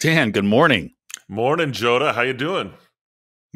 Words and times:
Dan, 0.00 0.30
good 0.30 0.44
morning. 0.44 0.92
Morning, 1.26 1.72
Joda. 1.72 2.14
How 2.14 2.22
you 2.22 2.32
doing? 2.32 2.72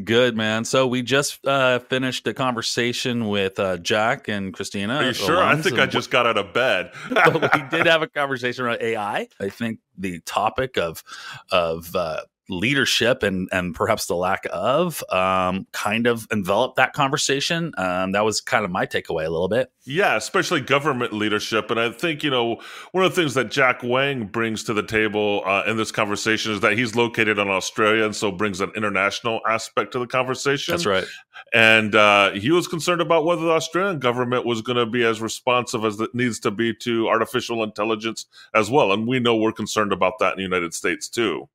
Good, 0.02 0.36
man. 0.36 0.64
So 0.64 0.88
we 0.88 1.02
just 1.02 1.46
uh, 1.46 1.78
finished 1.78 2.26
a 2.26 2.34
conversation 2.34 3.28
with 3.28 3.60
uh, 3.60 3.76
Jack 3.76 4.26
and 4.26 4.52
Christina. 4.52 4.96
Are 4.96 5.04
you 5.04 5.12
sure? 5.12 5.40
I 5.40 5.54
think 5.54 5.78
I 5.78 5.86
just 5.86 6.10
got 6.10 6.26
out 6.26 6.36
of 6.36 6.52
bed. 6.52 6.90
we 7.10 7.14
did 7.70 7.86
have 7.86 8.02
a 8.02 8.08
conversation 8.08 8.64
about 8.64 8.82
AI. 8.82 9.28
I 9.38 9.48
think 9.50 9.78
the 9.96 10.18
topic 10.20 10.76
of 10.76 11.04
of 11.52 11.94
uh, 11.94 12.22
leadership 12.52 13.22
and 13.22 13.48
and 13.52 13.74
perhaps 13.74 14.06
the 14.06 14.14
lack 14.14 14.46
of 14.52 15.02
um, 15.10 15.66
kind 15.72 16.06
of 16.06 16.26
enveloped 16.32 16.76
that 16.76 16.92
conversation. 16.92 17.72
Um, 17.78 18.12
that 18.12 18.24
was 18.24 18.40
kind 18.40 18.64
of 18.64 18.70
my 18.70 18.86
takeaway 18.86 19.26
a 19.26 19.30
little 19.30 19.48
bit. 19.48 19.72
Yeah, 19.84 20.16
especially 20.16 20.60
government 20.60 21.12
leadership, 21.12 21.70
and 21.70 21.80
I 21.80 21.90
think 21.90 22.22
you 22.22 22.30
know 22.30 22.60
one 22.92 23.04
of 23.04 23.14
the 23.14 23.20
things 23.20 23.34
that 23.34 23.50
Jack 23.50 23.82
Wang 23.82 24.26
brings 24.26 24.64
to 24.64 24.74
the 24.74 24.82
table 24.82 25.42
uh, 25.44 25.64
in 25.66 25.76
this 25.76 25.90
conversation 25.90 26.52
is 26.52 26.60
that 26.60 26.76
he's 26.76 26.94
located 26.94 27.38
in 27.38 27.48
Australia 27.48 28.04
and 28.04 28.14
so 28.14 28.30
brings 28.30 28.60
an 28.60 28.70
international 28.76 29.40
aspect 29.48 29.92
to 29.92 29.98
the 29.98 30.06
conversation. 30.06 30.72
That's 30.72 30.86
right. 30.86 31.04
And 31.52 31.94
uh, 31.94 32.32
he 32.32 32.50
was 32.50 32.68
concerned 32.68 33.00
about 33.00 33.24
whether 33.24 33.42
the 33.42 33.50
Australian 33.50 33.98
government 33.98 34.46
was 34.46 34.62
going 34.62 34.76
to 34.76 34.86
be 34.86 35.04
as 35.04 35.20
responsive 35.20 35.84
as 35.84 35.98
it 36.00 36.14
needs 36.14 36.38
to 36.40 36.50
be 36.50 36.74
to 36.74 37.08
artificial 37.08 37.62
intelligence 37.62 38.26
as 38.54 38.70
well, 38.70 38.92
and 38.92 39.06
we 39.06 39.18
know 39.18 39.36
we're 39.36 39.52
concerned 39.52 39.92
about 39.92 40.18
that 40.20 40.32
in 40.32 40.36
the 40.36 40.42
United 40.42 40.74
States 40.74 41.08
too 41.08 41.48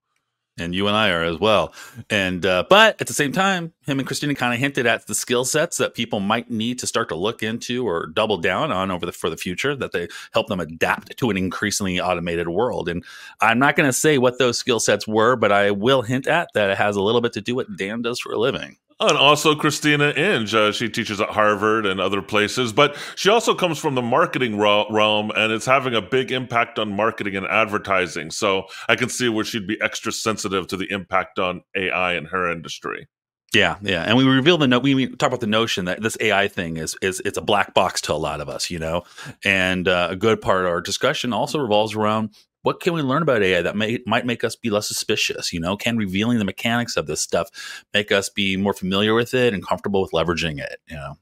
and 0.58 0.74
you 0.74 0.88
and 0.88 0.96
I 0.96 1.10
are 1.10 1.24
as 1.24 1.40
well. 1.40 1.74
And 2.10 2.46
uh, 2.46 2.66
but 2.70 3.00
at 3.00 3.08
the 3.08 3.14
same 3.14 3.32
time, 3.32 3.74
him 3.86 4.00
and 4.00 4.08
Christina 4.08 4.36
kind 4.36 4.54
of 4.54 4.60
hinted 4.60 4.86
at 4.86 5.08
the 5.08 5.16
skill 5.16 5.46
sets 5.46 5.78
that 5.78 5.94
people 5.94 6.20
might 6.20 6.50
need 6.50 6.80
to 6.80 6.88
start 6.88 7.10
to 7.10 7.16
look 7.16 7.44
into 7.44 7.88
or 7.88 8.08
double 8.08 8.38
down 8.38 8.72
on 8.72 8.92
over 8.92 9.06
the 9.06 9.12
for 9.12 9.30
the 9.30 9.38
future 9.38 9.76
that 9.76 9.92
they 9.92 10.08
help 10.34 10.48
them 10.48 10.60
adapt 10.60 11.18
to 11.18 11.30
an 11.30 11.38
increasingly 11.38 12.00
automated 12.00 12.48
world. 12.48 12.90
And 12.90 13.04
I'm 13.42 13.60
not 13.60 13.76
going 13.76 13.90
to 13.90 13.94
say 13.94 14.18
what 14.18 14.40
those 14.40 14.58
skill 14.58 14.80
sets 14.80 15.08
were, 15.08 15.36
but 15.36 15.52
I 15.52 15.72
will 15.72 16.02
hint 16.02 16.28
at 16.28 16.50
that 16.54 16.70
it 16.70 16.78
has 16.78 16.96
a 16.96 17.02
little 17.02 17.22
bit 17.22 17.34
to 17.34 17.42
do 17.42 17.56
what 17.56 17.76
Dan 17.78 18.02
does 18.02 18.20
for 18.20 18.32
a 18.32 18.38
living. 18.38 18.78
And 19.00 19.16
also 19.16 19.54
Christina 19.54 20.12
Inge. 20.18 20.56
Uh, 20.56 20.72
she 20.72 20.90
teaches 20.90 21.22
at 21.22 21.30
Harvard 21.30 21.86
and 21.86 22.00
other 22.00 22.22
places, 22.22 22.74
but 22.74 22.98
she 23.16 23.30
also 23.30 23.54
comes 23.54 23.78
from 23.78 23.94
the 23.94 24.02
marketing 24.02 24.58
realm 24.58 25.32
and 25.36 25.52
it's 25.52 25.68
having 25.68 25.94
a 25.94 26.02
big 26.02 26.32
impact 26.32 26.80
on 26.80 26.96
marketing 26.96 27.36
and 27.36 27.46
advertising. 27.46 28.32
So 28.32 28.64
I 28.90 28.96
can 28.96 29.10
see 29.10 29.30
where 29.30 29.46
she'd 29.46 29.68
be 29.68 29.80
extra 29.82 30.12
sensitive 30.12 30.66
to 30.68 30.78
the 30.78 30.92
impact 30.92 31.38
on 31.38 31.62
AI 31.76 32.16
in 32.16 32.26
her 32.26 32.52
industry. 32.52 33.08
Yeah, 33.54 33.78
yeah, 33.82 34.04
and 34.04 34.18
we 34.18 34.26
reveal 34.26 34.58
the 34.58 34.68
no- 34.68 34.80
we, 34.80 34.94
we 34.94 35.08
talk 35.08 35.28
about 35.28 35.40
the 35.40 35.48
notion 35.48 35.86
that 35.86 36.02
this 36.02 36.18
AI 36.20 36.50
thing 36.50 36.76
is 36.76 36.98
is 37.02 37.22
it's 37.24 37.38
a 37.38 37.42
black 37.42 37.74
box 37.74 38.02
to 38.02 38.14
a 38.14 38.16
lot 38.16 38.42
of 38.42 38.50
us, 38.50 38.70
you 38.70 38.78
know, 38.78 39.04
and 39.46 39.88
uh, 39.88 40.10
a 40.12 40.18
good 40.18 40.42
part 40.42 40.66
of 40.66 40.72
our 40.72 40.82
discussion 40.82 41.32
also 41.32 41.58
revolves 41.58 41.96
around 41.96 42.32
what 42.64 42.80
can 42.82 42.94
we 42.94 43.02
learn 43.02 43.22
about 43.22 43.44
AI 43.44 43.62
that 43.62 43.76
may, 43.76 44.00
might 44.06 44.26
make 44.26 44.44
us 44.44 44.56
be 44.56 44.70
less 44.70 44.88
suspicious? 44.88 45.54
You 45.54 45.60
know, 45.60 45.78
can 45.78 45.98
revealing 45.98 46.40
the 46.40 46.46
mechanics 46.46 46.98
of 46.98 47.08
this 47.08 47.22
stuff 47.22 47.50
make 47.94 48.12
us 48.12 48.30
be 48.30 48.58
more 48.58 48.74
familiar 48.74 49.14
with 49.14 49.34
it 49.34 49.54
and 49.54 49.66
comfortable 49.66 50.02
with 50.02 50.12
leveraging 50.12 50.60
it? 50.60 50.80
You 50.88 50.96
know. 50.96 51.18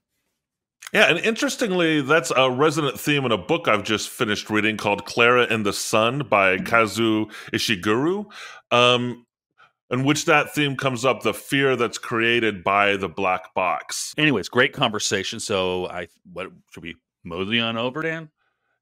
Yeah, 0.94 1.10
and 1.10 1.20
interestingly, 1.20 2.02
that's 2.02 2.32
a 2.36 2.50
resonant 2.50 3.00
theme 3.00 3.26
in 3.26 3.32
a 3.32 3.38
book 3.38 3.68
I've 3.68 3.84
just 3.84 4.08
finished 4.08 4.50
reading 4.50 4.78
called 4.78 5.06
Klara 5.06 5.52
and 5.52 5.66
the 5.66 5.74
Sun 5.74 6.28
by 6.30 6.58
Kazuo 6.58 7.30
Ishiguro, 7.52 8.28
um, 8.72 9.26
in 9.90 10.06
which 10.06 10.26
that 10.26 10.54
theme 10.54 10.78
comes 10.78 11.04
up 11.04 11.22
the 11.22 11.34
fear 11.34 11.76
that's 11.76 11.98
created 11.98 12.64
by 12.64 12.96
the 12.98 13.10
black 13.10 13.54
box. 13.54 14.14
Anyways, 14.18 14.48
great 14.48 14.74
conversation. 14.74 15.40
So, 15.40 15.88
I 15.88 16.08
what 16.32 16.52
should 16.72 16.84
we 16.84 16.96
mosey 17.24 17.60
on 17.60 17.78
over, 17.78 18.02
Dan? 18.02 18.30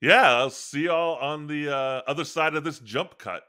Yeah, 0.04 0.36
I'll 0.36 0.50
see 0.50 0.84
y'all 0.84 1.18
on 1.20 1.48
the 1.48 1.74
uh, 1.74 2.02
other 2.06 2.26
side 2.26 2.56
of 2.56 2.66
this 2.66 2.80
jump 2.80 3.18
cut. 3.18 3.44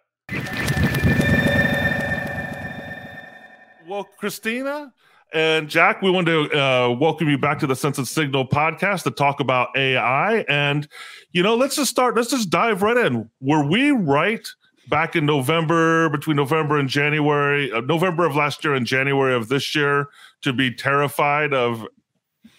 Well, 3.89 4.05
Christina 4.19 4.95
and 5.33 5.69
Jack, 5.69 6.01
we 6.01 6.13
want 6.13 6.29
to 6.29 6.49
uh, 6.57 6.91
welcome 6.91 7.29
you 7.29 7.39
back 7.39 7.59
to 7.59 7.67
the 7.67 7.75
Sense 7.75 7.99
and 7.99 8.07
Signal 8.07 8.47
podcast 8.47 9.03
to 9.03 9.11
talk 9.11 9.41
about 9.41 9.77
AI. 9.77 10.45
And, 10.49 10.87
you 11.33 11.43
know, 11.43 11.57
let's 11.57 11.75
just 11.75 11.91
start, 11.91 12.15
let's 12.15 12.31
just 12.31 12.51
dive 12.51 12.83
right 12.83 12.99
in. 12.99 13.29
Were 13.41 13.67
we 13.69 13.91
right 13.91 14.47
back 14.89 15.17
in 15.17 15.27
November, 15.27 16.09
between 16.09 16.37
November 16.37 16.79
and 16.79 16.89
January, 16.89 17.73
uh, 17.73 17.81
November 17.81 18.27
of 18.27 18.37
last 18.37 18.63
year 18.63 18.75
and 18.75 18.87
January 18.87 19.35
of 19.35 19.49
this 19.49 19.75
year, 19.75 20.07
to 20.43 20.53
be 20.53 20.73
terrified 20.73 21.53
of 21.53 21.85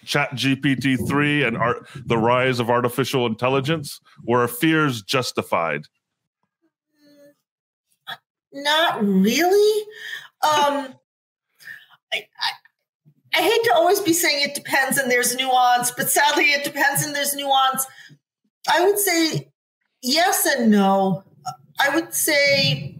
chat 0.05 0.31
gpt 0.31 1.07
3 1.07 1.43
and 1.43 1.57
art, 1.57 1.88
the 2.05 2.17
rise 2.17 2.59
of 2.59 2.69
artificial 2.69 3.25
intelligence 3.25 3.99
were 4.23 4.41
our 4.41 4.47
fears 4.47 5.01
justified. 5.01 5.83
Not 8.53 9.03
really. 9.03 9.81
Um 10.43 10.95
I, 12.13 12.17
I, 12.17 12.51
I 13.38 13.41
hate 13.41 13.63
to 13.66 13.73
always 13.75 13.99
be 13.99 14.13
saying 14.13 14.47
it 14.47 14.55
depends 14.55 14.97
and 14.97 15.11
there's 15.11 15.35
nuance 15.35 15.91
but 15.91 16.09
sadly 16.09 16.45
it 16.45 16.63
depends 16.63 17.05
and 17.05 17.16
there's 17.16 17.35
nuance. 17.35 17.85
I 18.72 18.85
would 18.85 18.99
say 18.99 19.51
yes 20.01 20.45
and 20.45 20.72
no. 20.72 21.23
I 21.79 21.93
would 21.93 22.13
say 22.13 22.94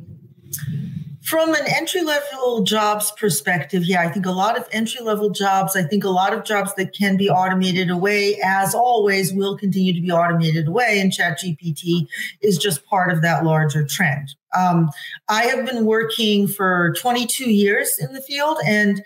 from 1.25 1.55
an 1.55 1.63
entry 1.67 2.01
level 2.01 2.61
jobs 2.61 3.11
perspective, 3.17 3.83
yeah, 3.83 4.01
I 4.01 4.09
think 4.09 4.27
a 4.27 4.31
lot 4.31 4.57
of 4.57 4.67
entry 4.71 5.03
level 5.03 5.31
jobs, 5.31 5.75
I 5.75 5.81
think 5.81 6.03
a 6.03 6.09
lot 6.09 6.33
of 6.33 6.43
jobs 6.43 6.75
that 6.75 6.93
can 6.93 7.17
be 7.17 7.29
automated 7.29 7.89
away, 7.89 8.39
as 8.43 8.75
always, 8.75 9.33
will 9.33 9.57
continue 9.57 9.91
to 9.93 10.01
be 10.01 10.11
automated 10.11 10.67
away. 10.67 10.99
And 10.99 11.11
ChatGPT 11.11 12.07
is 12.41 12.59
just 12.59 12.85
part 12.85 13.11
of 13.11 13.23
that 13.23 13.43
larger 13.43 13.83
trend. 13.83 14.35
Um, 14.55 14.91
I 15.27 15.45
have 15.45 15.65
been 15.65 15.85
working 15.85 16.47
for 16.47 16.93
22 16.99 17.49
years 17.49 17.97
in 17.99 18.13
the 18.13 18.21
field 18.21 18.57
and 18.65 19.03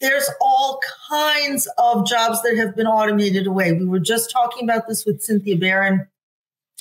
there's 0.00 0.28
all 0.40 0.80
kinds 1.08 1.68
of 1.78 2.06
jobs 2.06 2.42
that 2.42 2.56
have 2.56 2.74
been 2.74 2.86
automated 2.86 3.46
away. 3.46 3.72
We 3.72 3.84
were 3.84 4.00
just 4.00 4.30
talking 4.30 4.64
about 4.64 4.88
this 4.88 5.04
with 5.04 5.22
Cynthia 5.22 5.56
Barron 5.56 6.06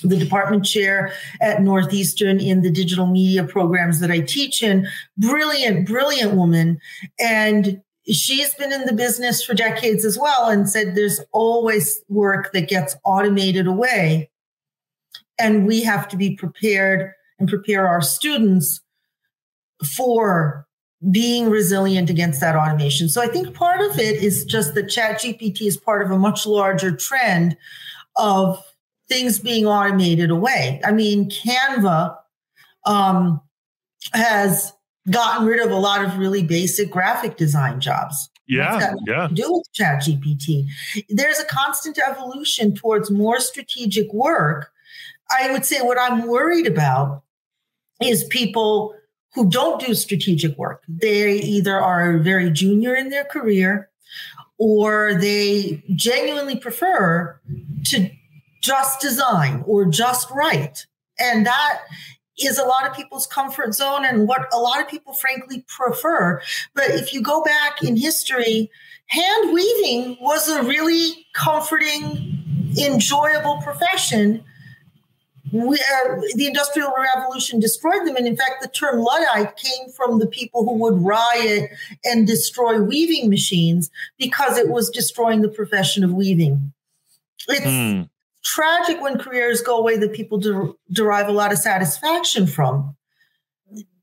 the 0.03 0.17
department 0.17 0.65
chair 0.65 1.11
at 1.41 1.61
Northeastern 1.61 2.39
in 2.39 2.61
the 2.61 2.71
digital 2.71 3.07
media 3.07 3.43
programs 3.43 3.99
that 3.99 4.11
I 4.11 4.21
teach 4.21 4.63
in. 4.63 4.87
Brilliant, 5.17 5.87
brilliant 5.87 6.33
woman. 6.33 6.79
And 7.19 7.81
she's 8.07 8.53
been 8.55 8.71
in 8.71 8.85
the 8.85 8.93
business 8.93 9.43
for 9.43 9.53
decades 9.53 10.05
as 10.05 10.17
well 10.17 10.49
and 10.49 10.69
said 10.69 10.95
there's 10.95 11.21
always 11.31 12.01
work 12.07 12.51
that 12.53 12.69
gets 12.69 12.95
automated 13.03 13.67
away. 13.67 14.29
And 15.37 15.65
we 15.65 15.83
have 15.83 16.07
to 16.09 16.17
be 16.17 16.35
prepared 16.35 17.13
and 17.39 17.47
prepare 17.47 17.87
our 17.87 18.01
students 18.01 18.81
for 19.95 20.67
being 21.11 21.49
resilient 21.49 22.09
against 22.09 22.41
that 22.41 22.55
automation. 22.55 23.07
So 23.07 23.21
I 23.21 23.27
think 23.27 23.53
part 23.53 23.79
of 23.79 23.97
it 23.97 24.21
is 24.21 24.43
just 24.43 24.73
that 24.75 24.87
ChatGPT 24.87 25.61
is 25.61 25.77
part 25.77 26.01
of 26.01 26.11
a 26.11 26.17
much 26.17 26.45
larger 26.45 26.93
trend 26.93 27.55
of 28.17 28.61
things 29.09 29.39
being 29.39 29.65
automated 29.65 30.29
away. 30.29 30.79
I 30.85 30.91
mean, 30.91 31.29
Canva 31.29 32.15
um, 32.85 33.41
has 34.13 34.71
gotten 35.09 35.45
rid 35.45 35.59
of 35.59 35.71
a 35.71 35.75
lot 35.75 36.05
of 36.05 36.17
really 36.17 36.43
basic 36.43 36.91
graphic 36.91 37.35
design 37.35 37.79
jobs. 37.79 38.29
Yeah, 38.47 38.95
yeah. 39.05 39.27
Do 39.31 39.51
with 39.51 39.71
Chat 39.73 40.03
GPT. 40.03 40.65
There's 41.09 41.39
a 41.39 41.45
constant 41.45 41.99
evolution 41.99 42.73
towards 42.73 43.11
more 43.11 43.39
strategic 43.39 44.11
work. 44.11 44.71
I 45.31 45.51
would 45.51 45.65
say 45.65 45.81
what 45.81 45.99
I'm 45.99 46.27
worried 46.27 46.65
about 46.65 47.21
is 48.01 48.23
people 48.23 48.95
who 49.35 49.47
don't 49.49 49.79
do 49.79 49.93
strategic 49.93 50.57
work. 50.57 50.81
They 50.87 51.33
either 51.33 51.79
are 51.79 52.17
very 52.17 52.49
junior 52.49 52.95
in 52.95 53.09
their 53.09 53.25
career 53.25 53.89
or 54.57 55.13
they 55.13 55.83
genuinely 55.95 56.55
prefer 56.55 57.39
to 57.85 58.09
just 58.61 58.99
design 59.01 59.63
or 59.65 59.85
just 59.85 60.29
right. 60.31 60.85
And 61.19 61.45
that 61.45 61.81
is 62.41 62.57
a 62.57 62.63
lot 62.63 62.87
of 62.87 62.95
people's 62.95 63.27
comfort 63.27 63.73
zone 63.73 64.05
and 64.05 64.27
what 64.27 64.47
a 64.53 64.57
lot 64.57 64.81
of 64.81 64.87
people 64.87 65.13
frankly 65.13 65.65
prefer. 65.67 66.41
But 66.73 66.91
if 66.91 67.13
you 67.13 67.21
go 67.21 67.43
back 67.43 67.83
in 67.83 67.97
history, 67.97 68.71
hand 69.07 69.53
weaving 69.53 70.17
was 70.21 70.47
a 70.47 70.63
really 70.63 71.25
comforting, 71.33 72.73
enjoyable 72.77 73.61
profession. 73.61 74.43
Where 75.51 76.21
the 76.35 76.45
Industrial 76.45 76.93
Revolution 76.95 77.59
destroyed 77.59 78.05
them. 78.05 78.15
And 78.15 78.27
in 78.27 78.37
fact, 78.37 78.61
the 78.61 78.67
term 78.67 78.99
Luddite 78.99 79.57
came 79.57 79.89
from 79.89 80.19
the 80.19 80.27
people 80.27 80.63
who 80.63 80.75
would 80.75 81.03
riot 81.03 81.71
and 82.05 82.27
destroy 82.27 82.79
weaving 82.79 83.31
machines 83.31 83.89
because 84.19 84.59
it 84.59 84.69
was 84.69 84.91
destroying 84.91 85.41
the 85.41 85.49
profession 85.49 86.03
of 86.03 86.13
weaving. 86.13 86.71
It's, 87.47 87.65
hmm 87.65 88.03
tragic 88.43 89.01
when 89.01 89.17
careers 89.17 89.61
go 89.61 89.77
away 89.77 89.97
that 89.97 90.13
people 90.13 90.37
de- 90.37 90.73
derive 90.91 91.27
a 91.27 91.31
lot 91.31 91.51
of 91.51 91.57
satisfaction 91.57 92.47
from. 92.47 92.95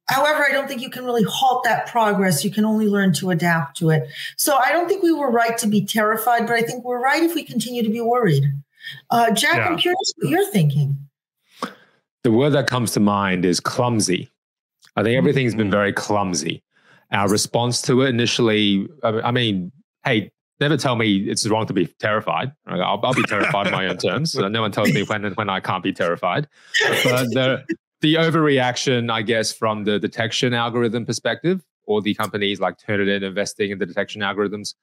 However, 0.09 0.47
I 0.49 0.53
don't 0.53 0.69
think 0.69 0.83
you 0.83 0.91
can 0.91 1.05
really 1.05 1.25
halt 1.25 1.65
that 1.65 1.87
progress. 1.89 2.45
You 2.45 2.51
can 2.51 2.65
only 2.65 2.87
learn 2.87 3.13
to 3.15 3.31
adapt 3.31 3.77
to 3.79 3.91
it. 3.91 4.09
So 4.37 4.57
I 4.57 4.71
don't 4.71 4.89
think 4.89 5.03
we 5.03 5.13
were 5.13 5.31
right 5.31 5.59
to 5.59 5.67
be 5.67 5.85
terrified, 5.85 6.47
but 6.47 6.53
I 6.53 6.63
think 6.63 6.85
we're 6.85 7.03
right 7.03 7.23
if 7.23 7.35
we 7.35 7.43
continue 7.43 7.83
to 7.83 7.89
be 7.91 8.01
worried. 8.01 8.45
Uh, 9.11 9.33
Jack, 9.33 9.57
yeah. 9.57 9.69
I'm 9.69 9.79
curious 9.79 10.15
what 10.19 10.31
you're 10.31 10.47
thinking. 10.51 10.97
The 12.23 12.31
word 12.31 12.51
that 12.51 12.69
comes 12.69 12.93
to 12.93 13.01
mind 13.01 13.45
is 13.45 13.59
clumsy. 13.59 14.31
I 14.95 15.03
think 15.03 15.17
everything's 15.17 15.55
been 15.55 15.71
very 15.71 15.93
clumsy. 15.93 16.63
Our 17.11 17.29
response 17.29 17.83
to 17.83 18.03
it 18.03 18.09
initially, 18.09 18.89
I 19.03 19.31
mean, 19.31 19.73
hey, 20.05 20.31
never 20.61 20.77
tell 20.77 20.97
me 20.97 21.17
it's 21.29 21.47
wrong 21.49 21.67
to 21.67 21.73
be 21.73 21.87
terrified. 21.87 22.53
I'll, 22.67 23.01
I'll 23.03 23.15
be 23.15 23.23
terrified 23.25 23.67
in 23.67 23.73
my 23.73 23.87
own 23.87 23.99
terms. 23.99 24.33
So 24.33 24.49
no 24.49 24.61
one 24.61 24.73
tells 24.73 24.93
me 24.93 25.03
when 25.03 25.33
when 25.35 25.49
I 25.49 25.61
can't 25.61 25.83
be 25.83 25.93
terrified. 25.93 26.49
But 27.05 27.27
the 27.31 27.65
the 28.01 28.15
overreaction, 28.15 29.11
I 29.11 29.23
guess, 29.23 29.53
from 29.53 29.85
the 29.85 29.99
detection 29.99 30.55
algorithm 30.55 31.07
perspective, 31.07 31.65
or 31.85 32.03
the 32.03 32.15
companies 32.15 32.61
like 32.61 32.79
Turnitin 32.79 33.23
investing 33.23 33.71
in 33.71 33.79
the 33.79 33.87
detection 33.87 34.23
algorithms, 34.23 34.75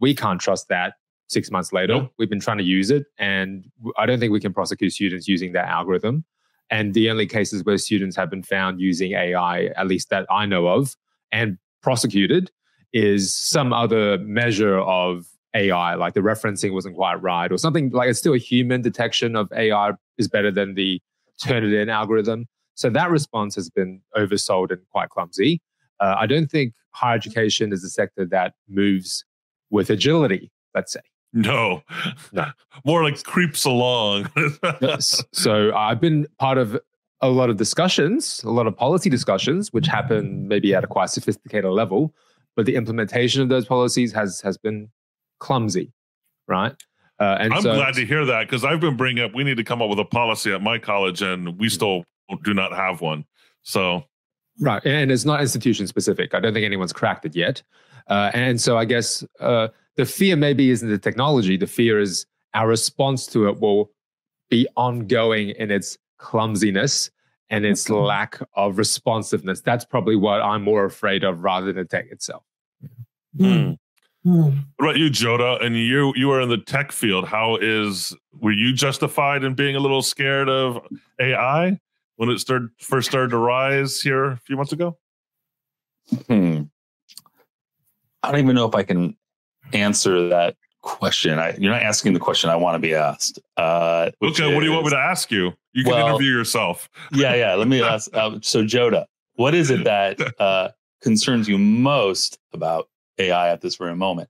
we 0.00 0.14
can't 0.14 0.40
trust 0.40 0.68
that. 0.68 0.94
Six 1.28 1.50
months 1.52 1.72
later, 1.72 1.94
nope. 1.94 2.12
we've 2.18 2.28
been 2.28 2.40
trying 2.40 2.58
to 2.58 2.64
use 2.64 2.90
it, 2.90 3.06
and 3.18 3.64
I 3.96 4.04
don't 4.04 4.18
think 4.18 4.32
we 4.32 4.40
can 4.40 4.52
prosecute 4.52 4.92
students 4.92 5.28
using 5.28 5.52
that 5.52 5.68
algorithm. 5.68 6.24
And 6.70 6.92
the 6.92 7.08
only 7.10 7.26
cases 7.26 7.64
where 7.64 7.78
students 7.78 8.16
have 8.16 8.30
been 8.30 8.42
found 8.42 8.80
using 8.80 9.12
AI, 9.12 9.66
at 9.76 9.86
least 9.86 10.10
that 10.10 10.26
I 10.28 10.46
know 10.46 10.66
of, 10.66 10.96
and 11.30 11.56
prosecuted, 11.82 12.50
is 12.92 13.32
some 13.34 13.72
other 13.72 14.18
measure 14.18 14.78
of 14.78 15.26
AI, 15.54 15.94
like 15.94 16.14
the 16.14 16.20
referencing 16.20 16.72
wasn't 16.72 16.96
quite 16.96 17.20
right, 17.22 17.50
or 17.50 17.58
something 17.58 17.90
like 17.90 18.08
it's 18.08 18.18
still 18.18 18.34
a 18.34 18.38
human 18.38 18.82
detection 18.82 19.36
of 19.36 19.50
AI 19.52 19.92
is 20.18 20.28
better 20.28 20.50
than 20.50 20.74
the 20.74 21.00
Turnitin 21.42 21.90
algorithm. 21.90 22.46
So 22.74 22.90
that 22.90 23.10
response 23.10 23.54
has 23.56 23.68
been 23.68 24.00
oversold 24.16 24.70
and 24.70 24.80
quite 24.90 25.10
clumsy. 25.10 25.60
Uh, 25.98 26.14
I 26.18 26.26
don't 26.26 26.50
think 26.50 26.74
higher 26.92 27.16
education 27.16 27.72
is 27.72 27.84
a 27.84 27.90
sector 27.90 28.24
that 28.26 28.54
moves 28.68 29.24
with 29.70 29.90
agility, 29.90 30.50
let's 30.74 30.92
say. 30.92 31.00
No, 31.32 31.82
no. 32.32 32.46
more 32.84 33.04
like 33.04 33.22
creeps 33.22 33.64
along. 33.64 34.30
so 35.32 35.74
I've 35.74 36.00
been 36.00 36.26
part 36.38 36.58
of 36.58 36.78
a 37.20 37.28
lot 37.28 37.50
of 37.50 37.56
discussions, 37.56 38.42
a 38.44 38.50
lot 38.50 38.66
of 38.66 38.76
policy 38.76 39.10
discussions, 39.10 39.72
which 39.72 39.86
happen 39.86 40.48
maybe 40.48 40.74
at 40.74 40.82
a 40.82 40.86
quite 40.86 41.10
sophisticated 41.10 41.70
level, 41.70 42.14
but 42.60 42.66
the 42.66 42.76
implementation 42.76 43.40
of 43.40 43.48
those 43.48 43.64
policies 43.64 44.12
has 44.12 44.42
has 44.42 44.58
been 44.58 44.90
clumsy, 45.38 45.94
right? 46.46 46.74
Uh, 47.18 47.38
and 47.40 47.54
I'm 47.54 47.62
so, 47.62 47.74
glad 47.74 47.94
to 47.94 48.04
hear 48.04 48.26
that 48.26 48.48
because 48.48 48.66
I've 48.66 48.80
been 48.80 48.98
bringing 48.98 49.24
up 49.24 49.34
we 49.34 49.44
need 49.44 49.56
to 49.56 49.64
come 49.64 49.80
up 49.80 49.88
with 49.88 49.98
a 49.98 50.04
policy 50.04 50.52
at 50.52 50.60
my 50.60 50.76
college, 50.76 51.22
and 51.22 51.58
we 51.58 51.68
mm. 51.68 51.72
still 51.72 52.04
do 52.44 52.52
not 52.52 52.74
have 52.74 53.00
one. 53.00 53.24
So, 53.62 54.04
right, 54.60 54.84
and 54.84 55.10
it's 55.10 55.24
not 55.24 55.40
institution 55.40 55.86
specific. 55.86 56.34
I 56.34 56.40
don't 56.40 56.52
think 56.52 56.66
anyone's 56.66 56.92
cracked 56.92 57.24
it 57.24 57.34
yet. 57.34 57.62
Uh, 58.08 58.30
and 58.34 58.60
so, 58.60 58.76
I 58.76 58.84
guess 58.84 59.24
uh, 59.40 59.68
the 59.96 60.04
fear 60.04 60.36
maybe 60.36 60.68
isn't 60.68 60.90
the 60.90 60.98
technology. 60.98 61.56
The 61.56 61.66
fear 61.66 61.98
is 61.98 62.26
our 62.52 62.68
response 62.68 63.26
to 63.28 63.48
it 63.48 63.58
will 63.58 63.90
be 64.50 64.68
ongoing 64.76 65.48
in 65.48 65.70
its 65.70 65.96
clumsiness 66.18 67.10
and 67.48 67.64
its 67.64 67.84
mm-hmm. 67.84 68.04
lack 68.04 68.38
of 68.52 68.76
responsiveness. 68.76 69.62
That's 69.62 69.86
probably 69.86 70.16
what 70.16 70.42
I'm 70.42 70.62
more 70.62 70.84
afraid 70.84 71.24
of 71.24 71.42
rather 71.42 71.72
than 71.72 71.76
the 71.76 71.86
tech 71.86 72.10
itself. 72.10 72.44
Mm. 73.38 73.76
Mm. 74.26 74.64
What 74.76 74.84
about 74.84 74.96
you, 74.98 75.08
Joda? 75.08 75.64
And 75.64 75.76
you 75.76 76.12
you 76.14 76.30
are 76.30 76.40
in 76.40 76.48
the 76.48 76.58
tech 76.58 76.92
field. 76.92 77.26
How 77.26 77.56
is 77.56 78.14
were 78.38 78.52
you 78.52 78.72
justified 78.72 79.44
in 79.44 79.54
being 79.54 79.76
a 79.76 79.80
little 79.80 80.02
scared 80.02 80.48
of 80.48 80.78
AI 81.18 81.78
when 82.16 82.28
it 82.28 82.38
started 82.38 82.68
first 82.78 83.08
started 83.08 83.30
to 83.30 83.38
rise 83.38 84.00
here 84.00 84.24
a 84.24 84.36
few 84.36 84.56
months 84.56 84.72
ago? 84.72 84.98
Hmm. 86.26 86.62
I 88.22 88.32
don't 88.32 88.40
even 88.40 88.54
know 88.54 88.68
if 88.68 88.74
I 88.74 88.82
can 88.82 89.16
answer 89.72 90.28
that 90.28 90.56
question. 90.82 91.38
I, 91.38 91.56
you're 91.56 91.72
not 91.72 91.82
asking 91.82 92.12
the 92.12 92.20
question 92.20 92.50
I 92.50 92.56
want 92.56 92.74
to 92.74 92.78
be 92.78 92.94
asked. 92.94 93.38
Uh, 93.56 94.10
okay, 94.22 94.48
is, 94.48 94.54
what 94.54 94.60
do 94.60 94.66
you 94.66 94.72
want 94.72 94.84
me 94.84 94.90
to 94.90 94.98
ask 94.98 95.30
you? 95.30 95.52
You 95.72 95.84
can 95.84 95.92
well, 95.92 96.08
interview 96.08 96.30
yourself. 96.30 96.90
yeah, 97.12 97.34
yeah. 97.34 97.54
Let 97.54 97.68
me 97.68 97.82
ask. 97.84 98.14
Uh, 98.14 98.38
so, 98.42 98.64
Joda, 98.64 99.06
what 99.36 99.54
is 99.54 99.70
it 99.70 99.84
that 99.84 100.20
uh, 100.38 100.70
concerns 101.00 101.48
you 101.48 101.56
most 101.56 102.38
about 102.52 102.88
AI 103.20 103.50
at 103.50 103.60
this 103.60 103.76
very 103.76 103.94
moment? 103.94 104.28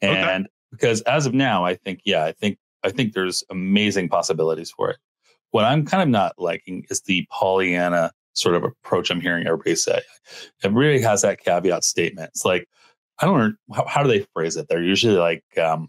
And 0.00 0.44
okay. 0.44 0.52
because 0.70 1.00
as 1.02 1.26
of 1.26 1.34
now, 1.34 1.64
I 1.64 1.74
think, 1.74 2.00
yeah, 2.04 2.24
I 2.24 2.32
think, 2.32 2.58
I 2.82 2.90
think 2.90 3.12
there's 3.12 3.44
amazing 3.50 4.08
possibilities 4.08 4.70
for 4.70 4.90
it. 4.90 4.96
What 5.50 5.64
I'm 5.64 5.84
kind 5.84 6.02
of 6.02 6.08
not 6.08 6.34
liking 6.38 6.86
is 6.90 7.02
the 7.02 7.26
Pollyanna 7.30 8.12
sort 8.32 8.54
of 8.54 8.64
approach 8.64 9.10
I'm 9.10 9.20
hearing 9.20 9.46
everybody 9.46 9.76
say. 9.76 10.00
It 10.64 10.72
really 10.72 11.00
has 11.02 11.22
that 11.22 11.40
caveat 11.40 11.84
statement. 11.84 12.28
It's 12.28 12.44
like, 12.44 12.68
I 13.18 13.26
don't 13.26 13.38
know 13.38 13.54
how, 13.74 13.86
how 13.86 14.02
do 14.02 14.08
they 14.08 14.26
phrase 14.34 14.56
it. 14.56 14.66
They're 14.68 14.82
usually 14.82 15.16
like 15.16 15.44
um, 15.58 15.88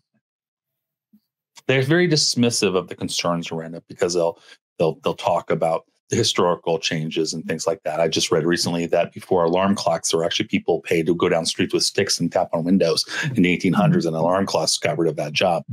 they're 1.68 1.81
very 1.81 2.07
dismissive 2.07 2.75
of 2.75 2.88
the 2.89 2.95
concerns 2.95 3.51
around 3.51 3.75
it 3.75 3.83
because 3.88 4.13
they'll 4.13 4.38
they'll 4.77 5.00
they'll 5.03 5.15
talk 5.15 5.50
about 5.50 5.85
the 6.10 6.16
historical 6.16 6.80
changes 6.80 7.34
and 7.34 7.46
things 7.46 7.66
like 7.66 7.82
that. 7.84 8.00
I 8.00 8.08
just 8.08 8.32
read 8.32 8.46
recently 8.46 8.86
that 8.88 9.14
before 9.14 9.44
alarm 9.44 9.76
clocks, 9.76 10.12
there 10.12 10.20
were 10.20 10.26
actually 10.26 10.48
people 10.48 10.82
paid 10.82 11.06
to 11.08 11.16
go 11.16 11.30
down 11.30 11.46
streets 11.46 11.74
with 11.74 11.84
sticks 11.84 12.20
and 12.20 12.32
tap 12.32 12.50
on 12.54 12.64
windows 12.64 13.06
in 13.36 13.44
the 13.44 13.58
1800s, 13.58 14.06
and 14.06 14.16
alarm 14.16 14.46
clocks 14.46 14.78
got 14.78 14.98
rid 14.98 15.10
of 15.10 15.16
that 15.16 15.34
job. 15.34 15.64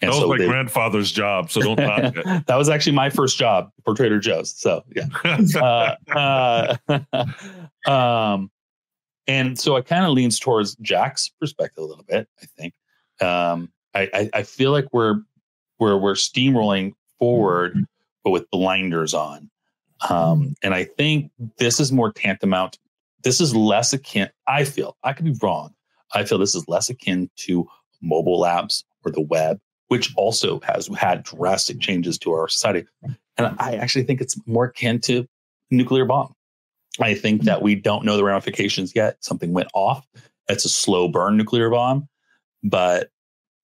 And 0.00 0.10
that 0.10 0.14
was 0.14 0.18
so 0.18 0.28
my 0.28 0.38
they, 0.38 0.46
grandfather's 0.46 1.12
job, 1.12 1.50
so 1.50 1.60
don't 1.60 1.78
knock 1.80 2.16
it. 2.16 2.46
that 2.46 2.56
was 2.56 2.68
actually 2.68 2.92
my 2.92 3.10
first 3.10 3.38
job 3.38 3.70
for 3.84 3.94
Trader 3.94 4.18
Joe's. 4.18 4.54
So 4.58 4.82
yeah. 4.94 5.06
uh, 6.14 6.76
uh, 7.12 7.90
um, 7.90 8.50
and 9.28 9.58
so 9.58 9.76
it 9.76 9.86
kind 9.86 10.04
of 10.04 10.12
leans 10.12 10.38
towards 10.38 10.76
Jack's 10.76 11.30
perspective 11.40 11.82
a 11.82 11.86
little 11.86 12.04
bit. 12.04 12.28
I 12.42 12.46
think 12.58 12.74
um, 13.20 13.72
I, 13.94 14.08
I, 14.12 14.30
I 14.34 14.42
feel 14.42 14.70
like 14.70 14.86
we're 14.92 15.20
we're 15.78 15.96
we're 15.96 16.14
steamrolling 16.14 16.92
forward, 17.18 17.84
but 18.24 18.30
with 18.30 18.50
blinders 18.50 19.14
on. 19.14 19.50
Um, 20.08 20.54
and 20.62 20.74
I 20.74 20.84
think 20.84 21.30
this 21.58 21.80
is 21.80 21.92
more 21.92 22.12
tantamount. 22.12 22.78
This 23.22 23.40
is 23.40 23.54
less 23.54 23.92
akin. 23.92 24.28
I 24.46 24.64
feel 24.64 24.96
I 25.02 25.12
could 25.12 25.24
be 25.24 25.36
wrong. 25.42 25.74
I 26.14 26.24
feel 26.24 26.38
this 26.38 26.54
is 26.54 26.68
less 26.68 26.88
akin 26.90 27.30
to 27.36 27.66
mobile 28.02 28.42
apps 28.42 28.84
or 29.04 29.10
the 29.10 29.20
web, 29.20 29.58
which 29.88 30.12
also 30.16 30.60
has 30.60 30.88
had 30.88 31.22
drastic 31.22 31.80
changes 31.80 32.18
to 32.18 32.32
our 32.32 32.48
society. 32.48 32.86
And 33.36 33.54
I 33.58 33.76
actually 33.76 34.04
think 34.04 34.20
it's 34.20 34.36
more 34.46 34.66
akin 34.66 35.00
to 35.02 35.26
nuclear 35.70 36.04
bomb. 36.04 36.32
I 37.00 37.14
think 37.14 37.42
that 37.42 37.62
we 37.62 37.74
don't 37.74 38.04
know 38.04 38.16
the 38.16 38.24
ramifications 38.24 38.94
yet. 38.94 39.16
Something 39.20 39.52
went 39.52 39.68
off. 39.74 40.06
It's 40.48 40.64
a 40.64 40.68
slow 40.68 41.08
burn 41.08 41.36
nuclear 41.36 41.68
bomb, 41.68 42.08
but 42.62 43.10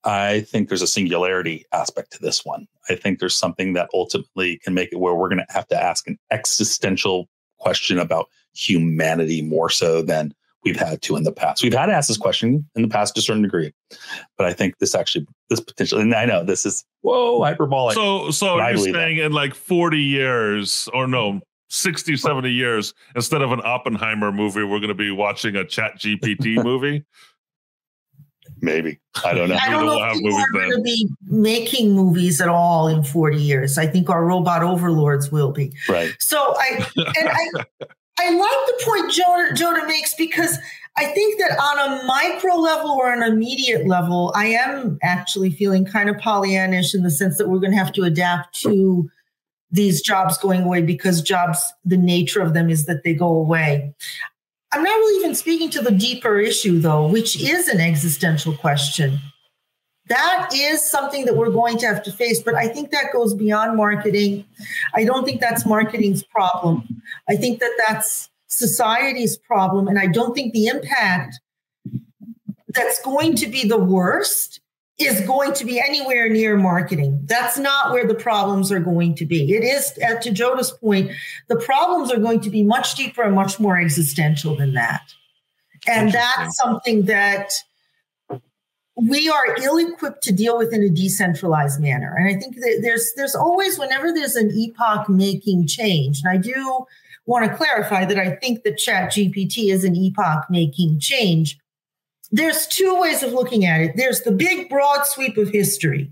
I 0.05 0.41
think 0.41 0.69
there's 0.69 0.83
a 0.83 0.87
singularity 0.87 1.65
aspect 1.73 2.13
to 2.13 2.19
this 2.21 2.45
one. 2.45 2.67
I 2.89 2.97
think 2.97 3.19
there's 3.19 3.37
something 3.37 3.75
that 3.75 3.89
ultimately 3.95 4.59
can 4.65 4.75
make 4.75 4.93
it 4.93 4.99
where 4.99 5.15
we're 5.15 5.29
going 5.29 5.45
to 5.47 5.53
have 5.53 5.69
to 5.69 5.81
ask 5.81 6.09
an 6.09 6.19
existential 6.31 7.29
question 7.59 7.99
about 7.99 8.27
humanity 8.55 9.43
more 9.43 9.69
so 9.71 10.03
than 10.03 10.35
we've 10.65 10.79
had 10.79 11.03
to 11.03 11.17
in 11.17 11.23
the 11.23 11.33
past. 11.33 11.63
We've 11.63 11.73
had 11.73 11.87
to 11.87 11.93
ask 11.93 12.09
this 12.09 12.17
question 12.17 12.69
in 12.75 12.83
the 12.83 12.89
past 12.89 13.15
to 13.15 13.21
a 13.21 13.23
certain 13.23 13.43
degree, 13.43 13.73
but 14.37 14.47
I 14.47 14.53
think 14.53 14.79
this 14.79 14.95
actually, 14.95 15.27
this 15.49 15.61
potentially, 15.61 16.03
and 16.03 16.15
I 16.15 16.25
know 16.25 16.45
this 16.45 16.67
is 16.67 16.85
whoa 17.03 17.43
hyperbolic. 17.43 17.95
So, 17.95 18.31
so 18.31 18.57
you're 18.57 18.77
saying 18.79 19.19
that. 19.19 19.27
in 19.27 19.33
like 19.33 19.55
40 19.55 19.99
years 19.99 20.89
or 20.93 21.07
no, 21.07 21.41
60, 21.69 22.17
70 22.17 22.51
years, 22.51 22.95
instead 23.17 23.43
of 23.43 23.51
an 23.53 23.61
Oppenheimer 23.65 24.31
movie, 24.31 24.63
we're 24.63 24.79
going 24.79 24.89
to 24.89 24.95
be 24.95 25.11
watching 25.11 25.57
a 25.57 25.65
Chat 25.65 25.99
GPT 25.99 26.63
movie. 26.65 27.05
Maybe 28.63 29.01
I 29.25 29.35
don't 29.35 29.49
know. 29.49 29.59
I 29.61 29.69
don't 29.69 29.87
know 29.87 29.97
we'll 29.97 30.11
if 30.13 30.19
people 30.19 30.39
are 30.39 30.53
going 30.53 30.71
to 30.71 30.81
be 30.83 31.09
making 31.27 31.93
movies 31.93 32.41
at 32.41 32.49
all 32.49 32.87
in 32.87 33.03
forty 33.03 33.43
years. 33.43 33.77
I 33.77 33.89
think 33.89 34.09
our 34.09 34.25
robot 34.25 34.63
overlords 34.63 35.33
will 35.33 35.51
be. 35.51 35.73
Right. 35.89 36.15
So 36.21 36.55
I 36.57 36.87
and 36.97 37.29
I 37.29 37.65
I 38.21 38.31
like 38.31 38.79
the 38.79 38.85
point 38.85 39.11
Jonah 39.11 39.53
Jonah 39.55 39.85
makes 39.87 40.15
because 40.15 40.59
I 40.97 41.07
think 41.07 41.41
that 41.41 41.59
on 41.59 41.79
a 41.79 42.07
micro 42.07 42.55
level 42.55 42.91
or 42.91 43.13
an 43.13 43.25
immediate 43.25 43.87
level, 43.89 44.33
I 44.37 44.47
am 44.47 44.99
actually 45.03 45.51
feeling 45.51 45.85
kind 45.85 46.09
of 46.09 46.17
Pollyannish 46.17 46.95
in 46.95 47.03
the 47.03 47.11
sense 47.11 47.39
that 47.39 47.49
we're 47.49 47.59
going 47.59 47.73
to 47.73 47.79
have 47.79 47.93
to 47.95 48.05
adapt 48.05 48.61
to 48.61 49.11
these 49.73 50.03
jobs 50.03 50.37
going 50.37 50.63
away 50.63 50.83
because 50.83 51.23
jobs, 51.23 51.73
the 51.85 51.97
nature 51.97 52.43
of 52.43 52.53
them 52.53 52.69
is 52.69 52.85
that 52.85 53.05
they 53.05 53.15
go 53.15 53.29
away. 53.29 53.95
I'm 54.73 54.83
not 54.83 54.91
really 54.91 55.25
even 55.25 55.35
speaking 55.35 55.69
to 55.71 55.83
the 55.83 55.91
deeper 55.91 56.39
issue, 56.39 56.79
though, 56.79 57.07
which 57.07 57.41
is 57.41 57.69
an 57.69 57.81
existential 57.81 58.55
question. 58.55 59.19
That 60.09 60.51
is 60.53 60.83
something 60.83 61.27
that 61.27 61.37
we're 61.37 61.51
going 61.51 61.79
to 61.79 61.87
have 61.87 62.03
to 62.05 62.13
face, 62.13 62.43
but 62.43 62.55
I 62.55 62.69
think 62.69 62.91
that 62.91 63.13
goes 63.13 63.35
beyond 63.35 63.77
marketing. 63.77 64.45
I 64.95 65.05
don't 65.05 65.25
think 65.25 65.41
that's 65.41 65.65
marketing's 65.65 66.23
problem. 66.23 67.03
I 67.29 67.37
think 67.37 67.61
that 67.61 67.73
that's 67.87 68.31
society's 68.49 69.37
problem. 69.37 69.89
And 69.89 69.99
I 69.99 70.07
don't 70.07 70.35
think 70.35 70.53
the 70.53 70.67
impact 70.67 71.39
that's 72.69 73.01
going 73.03 73.37
to 73.37 73.47
be 73.47 73.69
the 73.69 73.79
worst 73.79 74.61
is 74.99 75.21
going 75.23 75.53
to 75.55 75.65
be 75.65 75.81
anywhere 75.81 76.29
near 76.29 76.57
marketing. 76.57 77.21
That's 77.25 77.59
not 77.59 77.93
where 77.93 78.07
the 78.07 78.15
problems 78.15 78.71
are 78.71 78.81
going 78.81 79.15
to 79.17 79.27
be. 79.27 79.53
It 79.53 79.65
is, 79.65 79.99
uh, 80.07 80.21
to 80.21 80.31
Joda's 80.31 80.71
point, 80.71 81.11
the 81.49 81.57
problems 81.57 82.13
are 82.13 82.19
going 82.19 82.41
to 82.41 82.51
be 82.51 82.63
much 82.63 82.95
deeper 82.95 83.23
and 83.23 83.35
much 83.35 83.59
more 83.59 83.79
existential 83.79 84.55
than 84.55 84.75
that. 84.75 85.03
And 85.89 86.13
that's 86.13 86.57
something 86.59 87.07
that 87.07 87.55
we 88.95 89.29
are 89.29 89.57
ill-equipped 89.61 90.23
to 90.23 90.33
deal 90.33 90.59
with 90.59 90.73
in 90.73 90.83
a 90.83 90.91
decentralized 90.91 91.81
manner. 91.81 92.15
And 92.17 92.29
I 92.29 92.39
think 92.39 92.57
that 92.57 92.81
there's 92.83 93.13
there's 93.17 93.35
always, 93.35 93.79
whenever 93.79 94.13
there's 94.13 94.37
an 94.37 94.51
epoch-making 94.53 95.67
change, 95.67 96.21
and 96.23 96.31
I 96.31 96.37
do 96.37 96.87
want 97.27 97.51
to 97.51 97.57
clarify 97.57 98.05
that 98.05 98.19
I 98.19 98.37
think 98.37 98.63
that 98.65 98.79
Chat 98.79 99.13
GPT 99.13 99.73
is 99.73 99.85
an 99.85 99.97
epoch 99.97 100.45
making 100.51 101.01
change. 101.01 101.59
There's 102.33 102.67
two 102.67 102.99
ways 102.99 103.23
of 103.23 103.33
looking 103.33 103.67
at 103.67 103.81
it. 103.83 103.97
There's 103.97 104.23
the 104.23 104.33
big 104.33 104.71
broad 104.71 105.05
sweep 105.05 105.37
of 105.37 105.51
history, 105.51 106.11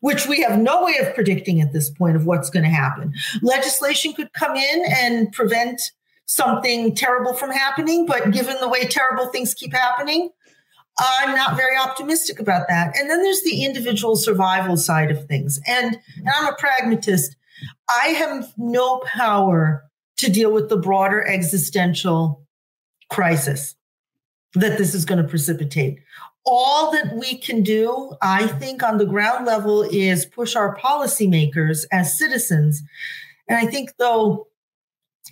which 0.00 0.26
we 0.26 0.42
have 0.42 0.58
no 0.58 0.84
way 0.84 0.96
of 1.00 1.14
predicting 1.14 1.60
at 1.60 1.72
this 1.72 1.88
point 1.90 2.16
of 2.16 2.26
what's 2.26 2.50
going 2.50 2.64
to 2.64 2.70
happen. 2.70 3.14
Legislation 3.40 4.12
could 4.12 4.32
come 4.32 4.56
in 4.56 4.84
and 4.88 5.32
prevent 5.32 5.80
something 6.26 6.94
terrible 6.94 7.34
from 7.34 7.50
happening, 7.50 8.04
but 8.04 8.32
given 8.32 8.56
the 8.60 8.68
way 8.68 8.84
terrible 8.84 9.28
things 9.28 9.54
keep 9.54 9.72
happening, 9.72 10.30
I'm 10.98 11.34
not 11.36 11.56
very 11.56 11.76
optimistic 11.76 12.40
about 12.40 12.66
that. 12.68 12.96
And 12.96 13.08
then 13.08 13.22
there's 13.22 13.42
the 13.42 13.64
individual 13.64 14.16
survival 14.16 14.76
side 14.76 15.10
of 15.10 15.26
things. 15.26 15.60
And, 15.66 15.98
and 16.16 16.28
I'm 16.34 16.52
a 16.52 16.56
pragmatist. 16.56 17.36
I 17.88 18.08
have 18.08 18.52
no 18.56 18.98
power 19.06 19.84
to 20.16 20.30
deal 20.30 20.52
with 20.52 20.68
the 20.68 20.76
broader 20.76 21.24
existential 21.26 22.44
crisis 23.10 23.76
that 24.54 24.78
this 24.78 24.94
is 24.94 25.04
going 25.04 25.22
to 25.22 25.28
precipitate. 25.28 25.98
All 26.46 26.92
that 26.92 27.16
we 27.16 27.38
can 27.38 27.62
do, 27.62 28.14
I 28.22 28.46
think, 28.46 28.82
on 28.82 28.98
the 28.98 29.06
ground 29.06 29.46
level 29.46 29.82
is 29.82 30.26
push 30.26 30.54
our 30.54 30.76
policymakers 30.76 31.86
as 31.90 32.18
citizens. 32.18 32.82
And 33.48 33.58
I 33.58 33.66
think, 33.70 33.94
though, 33.98 34.46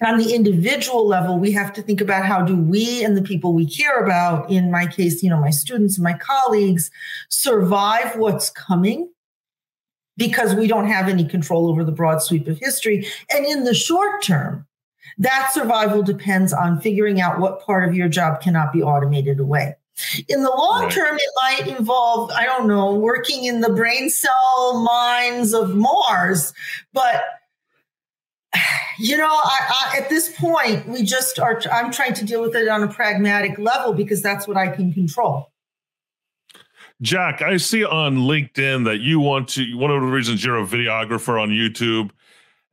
on 0.01 0.19
the 0.19 0.35
individual 0.35 1.07
level, 1.07 1.39
we 1.39 1.53
have 1.53 1.73
to 1.75 1.83
think 1.83 2.01
about 2.01 2.25
how 2.25 2.43
do 2.43 2.57
we 2.57 3.05
and 3.05 3.17
the 3.17 3.23
people 3.23 3.53
we 3.53 3.67
care 3.67 4.03
about, 4.03 4.51
in 4.51 4.71
my 4.71 4.87
case, 4.87 5.23
you 5.23 5.29
know, 5.29 5.41
my 5.41 5.51
students 5.51 5.97
and 5.99 6.05
my 6.05 6.15
colleagues, 6.15 6.91
survive 7.29 8.17
what's 8.17 8.49
coming 8.51 9.11
because 10.17 10.55
we 10.55 10.67
don't 10.67 10.87
have 10.87 11.09
any 11.09 11.25
control 11.25 11.69
over 11.69 11.85
the 11.85 11.93
broad 11.93 12.23
sweep 12.23 12.49
of 12.49 12.59
history. 12.59 13.07
And 13.31 13.45
in 13.45 13.65
the 13.65 13.75
short 13.75 14.23
term, 14.23 14.67
that 15.19 15.51
survival 15.53 16.03
depends 16.03 16.53
on 16.53 16.81
figuring 16.81 17.21
out 17.21 17.39
what 17.39 17.65
part 17.65 17.89
of 17.89 17.95
your 17.95 18.09
job 18.09 18.41
cannot 18.41 18.73
be 18.73 18.83
automated 18.83 19.41
away. 19.41 19.77
In 20.29 20.43
the 20.43 20.51
long 20.51 20.85
right. 20.85 20.93
term, 20.93 21.17
it 21.17 21.31
might 21.37 21.77
involve, 21.77 22.31
I 22.31 22.45
don't 22.45 22.67
know, 22.67 22.95
working 22.95 23.45
in 23.45 23.61
the 23.61 23.73
brain 23.73 24.09
cell 24.09 24.83
mines 24.83 25.53
of 25.53 25.75
Mars, 25.75 26.53
but 26.93 27.25
you 28.99 29.17
know, 29.17 29.29
I, 29.29 29.59
I, 29.95 29.99
at 29.99 30.09
this 30.09 30.35
point, 30.37 30.87
we 30.89 31.03
just 31.03 31.39
are. 31.39 31.61
I'm 31.71 31.93
trying 31.93 32.15
to 32.15 32.25
deal 32.25 32.41
with 32.41 32.55
it 32.55 32.69
on 32.69 32.83
a 32.83 32.89
pragmatic 32.89 33.59
level 33.59 33.93
because 33.93 34.23
that's 34.23 34.47
what 34.47 34.57
I 34.57 34.69
can 34.69 34.93
control. 34.93 35.51
Jack, 37.01 37.43
I 37.43 37.57
see 37.57 37.85
on 37.85 38.19
LinkedIn 38.19 38.85
that 38.85 39.01
you 39.01 39.19
want 39.19 39.49
to. 39.51 39.77
One 39.77 39.91
of 39.91 40.01
the 40.01 40.07
reasons 40.07 40.45
you're 40.45 40.59
a 40.59 40.65
videographer 40.65 41.41
on 41.41 41.51
YouTube 41.51 42.11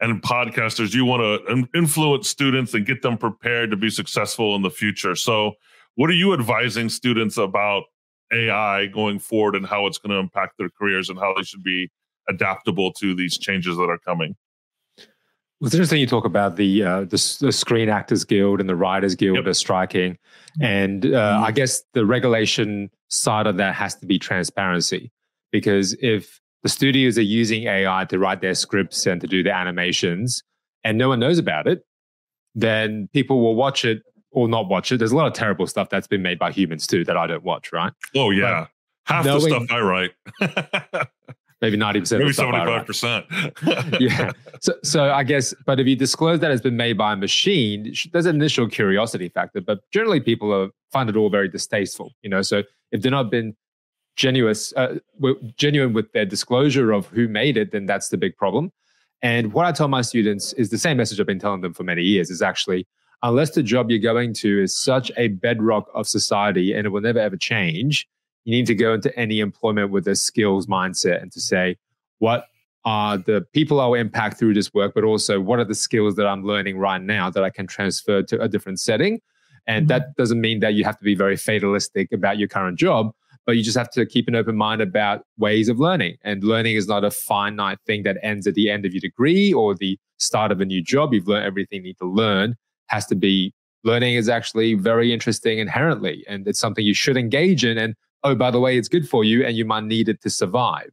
and 0.01 0.21
podcasters, 0.21 0.93
you 0.93 1.05
want 1.05 1.21
to 1.21 1.67
influence 1.77 2.29
students 2.29 2.73
and 2.73 2.85
get 2.85 3.01
them 3.01 3.17
prepared 3.17 3.71
to 3.71 3.77
be 3.77 3.89
successful 3.89 4.55
in 4.55 4.61
the 4.61 4.69
future. 4.69 5.15
So, 5.15 5.53
what 5.95 6.09
are 6.09 6.13
you 6.13 6.33
advising 6.33 6.87
students 6.89 7.37
about 7.37 7.83
AI 8.31 8.85
going 8.87 9.19
forward 9.19 9.55
and 9.55 9.65
how 9.65 9.85
it's 9.87 9.97
going 9.97 10.11
to 10.11 10.17
impact 10.17 10.57
their 10.57 10.69
careers 10.69 11.09
and 11.09 11.19
how 11.19 11.33
they 11.35 11.43
should 11.43 11.63
be 11.63 11.89
adaptable 12.29 12.93
to 12.93 13.15
these 13.15 13.37
changes 13.37 13.75
that 13.77 13.89
are 13.89 13.97
coming? 13.97 14.35
Well, 14.97 15.67
it's 15.67 15.75
interesting 15.75 15.99
you 15.99 16.07
talk 16.07 16.23
about 16.23 16.55
the, 16.55 16.83
uh, 16.83 16.99
the, 17.01 17.37
the 17.41 17.51
Screen 17.51 17.89
Actors 17.89 18.23
Guild 18.23 18.61
and 18.61 18.69
the 18.69 18.77
Writers 18.77 19.15
Guild 19.15 19.37
yep. 19.37 19.47
are 19.47 19.53
striking, 19.53 20.17
and 20.61 21.05
uh, 21.05 21.09
mm-hmm. 21.09 21.43
I 21.43 21.51
guess 21.51 21.81
the 21.93 22.05
regulation 22.05 22.89
side 23.09 23.45
of 23.45 23.57
that 23.57 23.75
has 23.75 23.95
to 23.95 24.05
be 24.05 24.17
transparency, 24.17 25.11
because 25.51 25.97
if 25.99 26.39
the 26.63 26.69
studios 26.69 27.17
are 27.17 27.23
using 27.23 27.63
AI 27.63 28.05
to 28.05 28.19
write 28.19 28.41
their 28.41 28.53
scripts 28.53 29.05
and 29.05 29.21
to 29.21 29.27
do 29.27 29.43
their 29.43 29.53
animations, 29.53 30.43
and 30.83 30.97
no 30.97 31.09
one 31.09 31.19
knows 31.19 31.37
about 31.37 31.67
it, 31.67 31.85
then 32.55 33.09
people 33.13 33.41
will 33.41 33.55
watch 33.55 33.85
it 33.85 34.01
or 34.31 34.47
not 34.47 34.67
watch 34.67 34.91
it. 34.91 34.97
There's 34.97 35.11
a 35.11 35.15
lot 35.15 35.27
of 35.27 35.33
terrible 35.33 35.67
stuff 35.67 35.89
that's 35.89 36.07
been 36.07 36.21
made 36.21 36.39
by 36.39 36.51
humans 36.51 36.85
too 36.87 37.03
that 37.05 37.17
I 37.17 37.27
don't 37.27 37.43
watch, 37.43 37.71
right? 37.71 37.93
Oh 38.15 38.29
yeah, 38.31 38.67
but 39.07 39.13
half 39.13 39.25
knowing, 39.25 39.43
the 39.49 39.49
stuff 39.49 39.71
I 39.71 39.79
write. 39.81 40.11
maybe 41.61 41.77
90%. 41.77 42.19
Maybe 42.19 42.31
75%. 42.31 43.99
yeah. 43.99 44.31
So, 44.61 44.73
so 44.83 45.11
I 45.11 45.23
guess, 45.23 45.53
but 45.65 45.79
if 45.79 45.87
you 45.87 45.95
disclose 45.95 46.39
that 46.39 46.51
it's 46.51 46.61
been 46.61 46.77
made 46.77 46.97
by 46.97 47.13
a 47.13 47.15
machine, 47.15 47.93
there's 48.11 48.25
an 48.25 48.35
initial 48.35 48.67
curiosity 48.67 49.29
factor, 49.29 49.61
but 49.61 49.79
generally 49.91 50.19
people 50.19 50.53
are, 50.53 50.69
find 50.91 51.09
it 51.09 51.15
all 51.15 51.29
very 51.29 51.49
distasteful, 51.49 52.11
you 52.21 52.29
know? 52.29 52.41
So 52.41 52.63
if 52.91 53.01
they're 53.01 53.11
not 53.11 53.29
been 53.29 53.55
genuine, 54.19 54.55
uh, 54.75 54.95
genuine 55.55 55.93
with 55.93 56.11
their 56.11 56.25
disclosure 56.25 56.91
of 56.91 57.07
who 57.07 57.27
made 57.29 57.55
it, 57.55 57.71
then 57.71 57.85
that's 57.85 58.09
the 58.09 58.17
big 58.17 58.35
problem. 58.35 58.69
And 59.21 59.53
what 59.53 59.65
I 59.65 59.71
tell 59.71 59.87
my 59.87 60.01
students 60.01 60.51
is 60.53 60.69
the 60.69 60.77
same 60.77 60.97
message 60.97 61.19
I've 61.19 61.25
been 61.25 61.39
telling 61.39 61.61
them 61.61 61.73
for 61.73 61.83
many 61.83 62.03
years 62.03 62.29
is 62.29 62.41
actually, 62.41 62.85
unless 63.23 63.51
the 63.51 63.63
job 63.63 63.89
you're 63.89 63.99
going 64.13 64.33
to 64.33 64.61
is 64.61 64.77
such 64.77 65.09
a 65.15 65.29
bedrock 65.29 65.87
of 65.93 66.05
society 66.05 66.73
and 66.73 66.85
it 66.85 66.89
will 66.89 67.01
never 67.01 67.19
ever 67.19 67.37
change, 67.37 68.07
you 68.43 68.51
need 68.51 68.65
to 68.65 68.75
go 68.75 68.93
into 68.93 69.17
any 69.17 69.39
employment 69.39 69.89
with 69.89 70.05
a 70.07 70.15
skills 70.15 70.67
mindset 70.67 71.21
and 71.21 71.31
to 71.31 71.39
say, 71.39 71.77
what 72.19 72.45
are 72.83 73.17
the 73.17 73.45
people 73.53 73.79
I'll 73.79 73.93
impact 73.93 74.37
through 74.37 74.53
this 74.53 74.73
work, 74.73 74.93
but 74.95 75.05
also 75.05 75.39
what 75.39 75.59
are 75.59 75.65
the 75.65 75.75
skills 75.75 76.15
that 76.15 76.27
I'm 76.27 76.43
learning 76.43 76.77
right 76.77 77.01
now 77.01 77.29
that 77.29 77.43
I 77.43 77.49
can 77.49 77.67
transfer 77.67 78.21
to 78.23 78.41
a 78.41 78.49
different 78.49 78.81
setting? 78.81 79.21
And 79.65 79.87
mm-hmm. 79.87 79.87
that 79.89 80.15
doesn't 80.17 80.41
mean 80.41 80.59
that 80.59 80.73
you 80.73 80.83
have 80.83 80.97
to 80.97 81.05
be 81.05 81.15
very 81.15 81.37
fatalistic 81.37 82.11
about 82.11 82.37
your 82.37 82.49
current 82.49 82.77
job, 82.77 83.13
but 83.49 83.57
you 83.57 83.63
just 83.63 83.75
have 83.75 83.89
to 83.89 84.05
keep 84.05 84.27
an 84.27 84.35
open 84.35 84.55
mind 84.55 84.79
about 84.79 85.23
ways 85.39 85.69
of 85.69 85.79
learning. 85.79 86.15
And 86.21 86.43
learning 86.43 86.75
is 86.75 86.87
not 86.87 87.03
a 87.03 87.09
finite 87.09 87.79
thing 87.87 88.03
that 88.03 88.17
ends 88.21 88.45
at 88.45 88.53
the 88.53 88.69
end 88.69 88.85
of 88.85 88.93
your 88.93 89.01
degree 89.01 89.51
or 89.51 89.73
the 89.73 89.97
start 90.19 90.51
of 90.51 90.61
a 90.61 90.65
new 90.65 90.83
job. 90.83 91.15
You've 91.15 91.27
learned 91.27 91.47
everything 91.47 91.77
you 91.77 91.81
need 91.85 91.97
to 91.97 92.05
learn, 92.05 92.57
has 92.89 93.07
to 93.07 93.15
be 93.15 93.51
learning 93.83 94.13
is 94.13 94.29
actually 94.29 94.75
very 94.75 95.11
interesting 95.11 95.57
inherently. 95.57 96.23
And 96.27 96.47
it's 96.47 96.59
something 96.59 96.85
you 96.85 96.93
should 96.93 97.17
engage 97.17 97.65
in. 97.65 97.79
And 97.79 97.95
oh, 98.23 98.35
by 98.35 98.51
the 98.51 98.59
way, 98.59 98.77
it's 98.77 98.87
good 98.87 99.09
for 99.09 99.23
you 99.23 99.43
and 99.43 99.57
you 99.57 99.65
might 99.65 99.85
need 99.85 100.09
it 100.09 100.21
to 100.21 100.29
survive. 100.29 100.91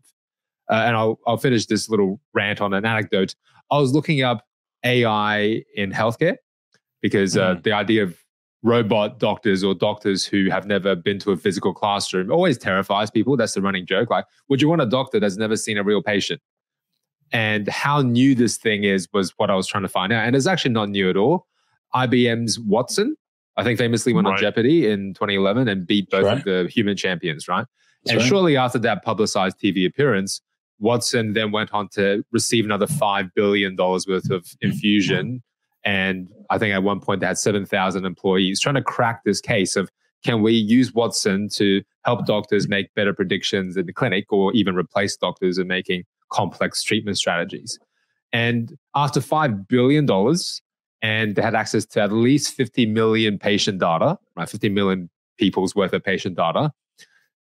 Uh, 0.71 0.77
and 0.77 0.97
I'll, 0.97 1.21
I'll 1.27 1.37
finish 1.37 1.67
this 1.67 1.91
little 1.91 2.23
rant 2.33 2.63
on 2.63 2.73
an 2.73 2.87
anecdote. 2.87 3.35
I 3.71 3.79
was 3.79 3.93
looking 3.93 4.23
up 4.23 4.47
AI 4.83 5.63
in 5.75 5.93
healthcare 5.93 6.37
because 7.03 7.37
uh, 7.37 7.57
mm. 7.57 7.65
the 7.65 7.73
idea 7.73 8.05
of 8.05 8.17
robot 8.67 9.19
doctors 9.19 9.63
or 9.63 9.75
doctors 9.75 10.25
who 10.25 10.51
have 10.51 10.67
never 10.67 10.95
been 10.95 11.19
to 11.21 11.31
a 11.31 11.37
physical 11.37 11.73
classroom 11.73 12.31
always 12.31 12.59
terrifies 12.59 13.11
people. 13.11 13.37
That's 13.37 13.55
the 13.55 13.63
running 13.63 13.87
joke. 13.87 14.11
Like, 14.11 14.27
would 14.49 14.61
you 14.61 14.69
want 14.69 14.83
a 14.83 14.87
doctor 14.87 15.21
that's 15.21 15.37
never 15.37 15.57
seen 15.57 15.79
a 15.79 15.85
real 15.85 16.03
patient? 16.03 16.41
And 17.33 17.69
how 17.69 18.03
new 18.03 18.35
this 18.35 18.57
thing 18.57 18.85
is 18.85 19.09
was 19.13 19.33
what 19.37 19.51
I 19.51 19.55
was 19.55 19.67
trying 19.67 19.83
to 19.83 19.89
find 19.89 20.13
out. 20.13 20.27
And 20.27 20.37
it's 20.37 20.47
actually 20.47 20.73
not 20.73 20.89
new 20.89 21.09
at 21.09 21.17
all. 21.17 21.47
IBM's 21.95 22.59
Watson 22.61 23.17
I 23.57 23.65
think 23.65 23.79
famously 23.79 24.13
went 24.13 24.27
right. 24.27 24.35
on 24.35 24.41
Jeopardy 24.41 24.89
in 24.89 25.15
2011 25.15 25.69
and 25.69 25.87
beat 25.87 26.11
both 26.11 26.25
right. 26.25 26.39
of 26.39 26.45
the 26.45 26.69
human 26.71 26.97
champions, 26.97 27.49
right? 27.49 27.67
That's 28.05 28.13
and 28.13 28.21
right. 28.21 28.29
shortly 28.29 28.57
after 28.57 28.79
that 28.81 29.03
publicized 29.03 29.59
TV 29.59 29.87
appearance, 29.87 30.43
Watson 30.79 31.33
then 31.33 31.53
went 31.53 31.73
on 31.73 31.89
to 31.91 32.23
receive 32.33 32.67
another 32.67 32.87
$5 32.87 33.31
billion 33.35 33.75
worth 33.77 34.31
of 34.31 34.47
infusion. 34.61 35.43
And 35.87 36.29
I 36.51 36.59
think 36.59 36.75
at 36.75 36.83
one 36.83 37.01
point 37.01 37.21
they 37.21 37.27
had 37.27 37.39
7,000 37.39 38.05
employees 38.05 38.61
trying 38.61 38.75
to 38.75 38.83
crack 38.83 39.23
this 39.25 39.41
case 39.41 39.77
of 39.77 39.89
can 40.25 40.43
we 40.43 40.53
use 40.53 40.93
Watson 40.93 41.49
to 41.51 41.83
help 42.05 42.27
doctors 42.27 42.69
make 42.69 42.93
better 42.95 43.15
predictions 43.15 43.77
in 43.77 43.87
the 43.87 43.93
clinic 43.93 44.33
or 44.33 44.53
even 44.53 44.75
replace 44.75 45.17
doctors 45.17 45.57
in 45.59 45.69
making 45.69 46.05
complex 46.33 46.83
treatment 46.83 47.17
strategies? 47.17 47.79
And 48.33 48.77
after 48.97 49.21
$5 49.21 49.69
billion, 49.69 50.07
and 51.03 51.37
they 51.37 51.43
had 51.43 51.55
access 51.55 51.87
to 51.87 52.01
at 52.01 52.11
least 52.11 52.55
50 52.55 52.87
million 52.87 53.39
patient 53.39 53.79
data, 53.79 54.19
right? 54.35 54.49
50 54.49 54.69
million 54.71 55.09
people's 55.39 55.77
worth 55.77 55.93
of 55.93 56.03
patient 56.03 56.37
data. 56.37 56.73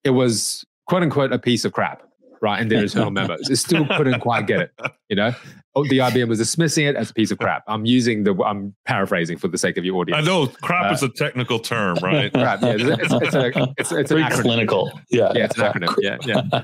It 0.04 0.10
was 0.10 0.66
quote 0.88 1.04
unquote 1.04 1.32
a 1.32 1.40
piece 1.40 1.64
of 1.64 1.72
crap, 1.72 2.04
right? 2.42 2.62
In 2.62 2.68
their 2.68 2.84
internal 2.84 3.12
memos. 3.12 3.50
It 3.50 3.58
still 3.58 3.86
couldn't 3.88 4.20
quite 4.20 4.48
get 4.48 4.62
it, 4.62 4.72
you 5.10 5.16
know? 5.16 5.34
Oh, 5.76 5.84
the 5.84 6.00
IBM 6.00 6.28
was 6.28 6.40
dismissing 6.40 6.86
it 6.86 6.96
as 6.96 7.12
a 7.12 7.14
piece 7.14 7.30
of 7.30 7.38
crap. 7.38 7.64
I'm 7.68 7.86
using 7.86 8.24
the, 8.24 8.34
I'm 8.44 8.76
paraphrasing 8.86 9.38
for 9.38 9.48
the 9.48 9.60
sake 9.60 9.78
of 9.78 9.86
your 9.86 9.98
audience. 9.98 10.24
I 10.24 10.26
know 10.26 10.48
crap 10.48 10.92
uh, 10.92 10.94
is 10.96 11.04
a 11.04 11.10
technical 11.10 11.60
term, 11.60 11.98
right? 12.02 12.34
crap, 12.34 12.62
yeah. 12.62 12.76
It's, 12.80 13.14
it's, 13.14 13.36
a, 13.36 13.74
it's, 13.78 13.92
it's 13.92 14.12
an 14.12 14.18
acronym. 14.18 14.42
clinical. 14.42 15.00
Yeah. 15.10 15.32
Yeah, 15.36 15.46
it's 15.46 15.58
an 15.58 15.72
acronym. 15.72 15.96
Yeah, 16.00 16.18
yeah. 16.26 16.64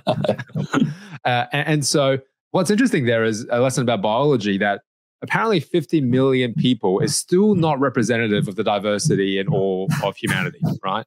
uh, 1.25 1.45
and, 1.51 1.67
and 1.67 1.85
so 1.85 2.19
what's 2.51 2.71
interesting 2.71 3.05
there 3.05 3.23
is 3.23 3.45
a 3.51 3.59
lesson 3.59 3.83
about 3.83 4.01
biology 4.01 4.57
that 4.57 4.81
apparently 5.21 5.59
50 5.59 6.01
million 6.01 6.53
people 6.53 6.99
is 6.99 7.15
still 7.17 7.55
not 7.55 7.79
representative 7.79 8.47
of 8.47 8.55
the 8.55 8.63
diversity 8.63 9.39
in 9.39 9.47
all 9.47 9.87
of 10.03 10.17
humanity, 10.17 10.59
right? 10.83 11.05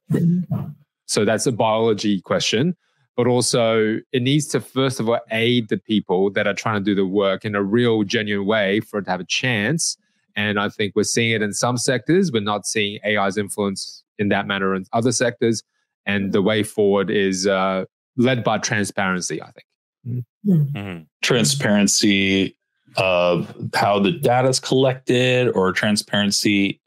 So 1.05 1.23
that's 1.23 1.45
a 1.45 1.51
biology 1.51 2.21
question. 2.21 2.75
But 3.17 3.25
also, 3.25 3.97
it 4.13 4.21
needs 4.21 4.45
to 4.49 4.61
first 4.61 4.99
of 4.99 5.09
all 5.09 5.19
aid 5.31 5.69
the 5.69 5.77
people 5.77 6.29
that 6.31 6.45
are 6.45 6.53
trying 6.53 6.81
to 6.81 6.85
do 6.85 6.93
the 6.93 7.05
work 7.05 7.43
in 7.43 7.55
a 7.55 7.63
real, 7.63 8.03
genuine 8.03 8.47
way 8.47 8.79
for 8.79 8.99
it 8.99 9.05
to 9.05 9.11
have 9.11 9.19
a 9.19 9.25
chance. 9.25 9.97
And 10.35 10.59
I 10.59 10.69
think 10.69 10.95
we're 10.95 11.03
seeing 11.03 11.31
it 11.31 11.41
in 11.41 11.51
some 11.51 11.77
sectors. 11.77 12.31
We're 12.31 12.43
not 12.43 12.67
seeing 12.67 12.99
AI's 13.03 13.35
influence 13.35 14.03
in 14.19 14.29
that 14.29 14.45
manner 14.45 14.75
in 14.75 14.85
other 14.93 15.11
sectors. 15.11 15.63
And 16.05 16.31
the 16.31 16.43
way 16.43 16.61
forward 16.61 17.09
is 17.09 17.47
uh, 17.47 17.85
led 18.17 18.43
by 18.43 18.59
transparency, 18.59 19.41
I 19.41 19.51
think. 19.51 20.23
Mm-hmm. 20.45 21.01
Transparency 21.23 22.55
of 22.97 23.53
how 23.73 23.99
the 23.99 24.11
data 24.11 24.47
is 24.47 24.59
collected 24.59 25.49
or 25.49 25.71
transparency? 25.71 26.79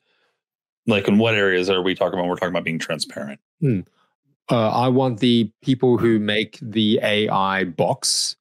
Like, 0.86 1.08
in 1.08 1.18
what 1.18 1.34
areas 1.34 1.68
are 1.68 1.82
we 1.82 1.96
talking 1.96 2.18
about? 2.18 2.28
We're 2.28 2.36
talking 2.36 2.50
about 2.50 2.64
being 2.64 2.78
transparent. 2.78 3.40
Uh, 4.50 4.70
I 4.70 4.88
want 4.88 5.20
the 5.20 5.50
people 5.62 5.96
who 5.96 6.18
make 6.18 6.58
the 6.60 6.98
AI 7.02 7.64
box 7.64 8.36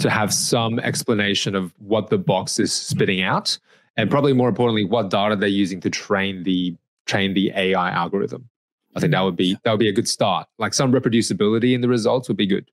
to 0.00 0.10
have 0.10 0.32
some 0.32 0.78
explanation 0.80 1.54
of 1.54 1.72
what 1.78 2.10
the 2.10 2.18
box 2.18 2.58
is 2.58 2.72
spitting 2.72 3.22
out, 3.22 3.58
and 3.96 4.10
probably 4.10 4.34
more 4.34 4.48
importantly, 4.48 4.84
what 4.84 5.08
data 5.08 5.36
they're 5.36 5.48
using 5.48 5.80
to 5.80 5.90
train 5.90 6.42
the 6.42 6.76
train 7.06 7.34
the 7.34 7.52
AI 7.54 7.90
algorithm. 7.90 8.48
I 8.96 9.00
think 9.00 9.12
that 9.12 9.20
would 9.22 9.36
be 9.36 9.56
that 9.64 9.70
would 9.70 9.80
be 9.80 9.88
a 9.88 9.92
good 9.92 10.08
start. 10.08 10.46
Like 10.58 10.74
some 10.74 10.92
reproducibility 10.92 11.74
in 11.74 11.80
the 11.80 11.88
results 11.88 12.28
would 12.28 12.36
be 12.36 12.46
good. 12.46 12.70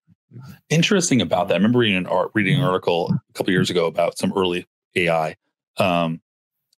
Interesting 0.69 1.21
about 1.21 1.47
that. 1.47 1.55
I 1.55 1.57
remember 1.57 1.79
reading 1.79 1.97
an, 1.97 2.07
art, 2.07 2.31
reading 2.33 2.57
an 2.57 2.63
article 2.63 3.11
a 3.11 3.33
couple 3.33 3.51
years 3.51 3.69
ago 3.69 3.85
about 3.85 4.17
some 4.17 4.31
early 4.33 4.65
AI, 4.95 5.35
um, 5.77 6.21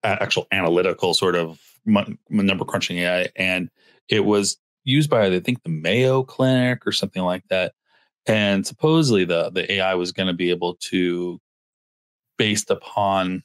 actual 0.03 0.47
analytical 0.51 1.13
sort 1.13 1.35
of 1.35 1.59
number 1.85 2.63
crunching 2.65 2.99
AI, 2.99 3.27
and 3.35 3.69
it 4.07 4.23
was 4.23 4.57
used 4.83 5.09
by 5.09 5.25
I 5.25 5.39
think 5.39 5.63
the 5.63 5.69
Mayo 5.69 6.23
Clinic 6.23 6.85
or 6.85 6.91
something 6.91 7.23
like 7.23 7.47
that. 7.49 7.73
And 8.25 8.65
supposedly 8.65 9.25
the 9.25 9.49
the 9.49 9.71
AI 9.73 9.95
was 9.95 10.11
going 10.11 10.27
to 10.27 10.33
be 10.33 10.49
able 10.49 10.75
to, 10.89 11.39
based 12.37 12.69
upon 12.69 13.43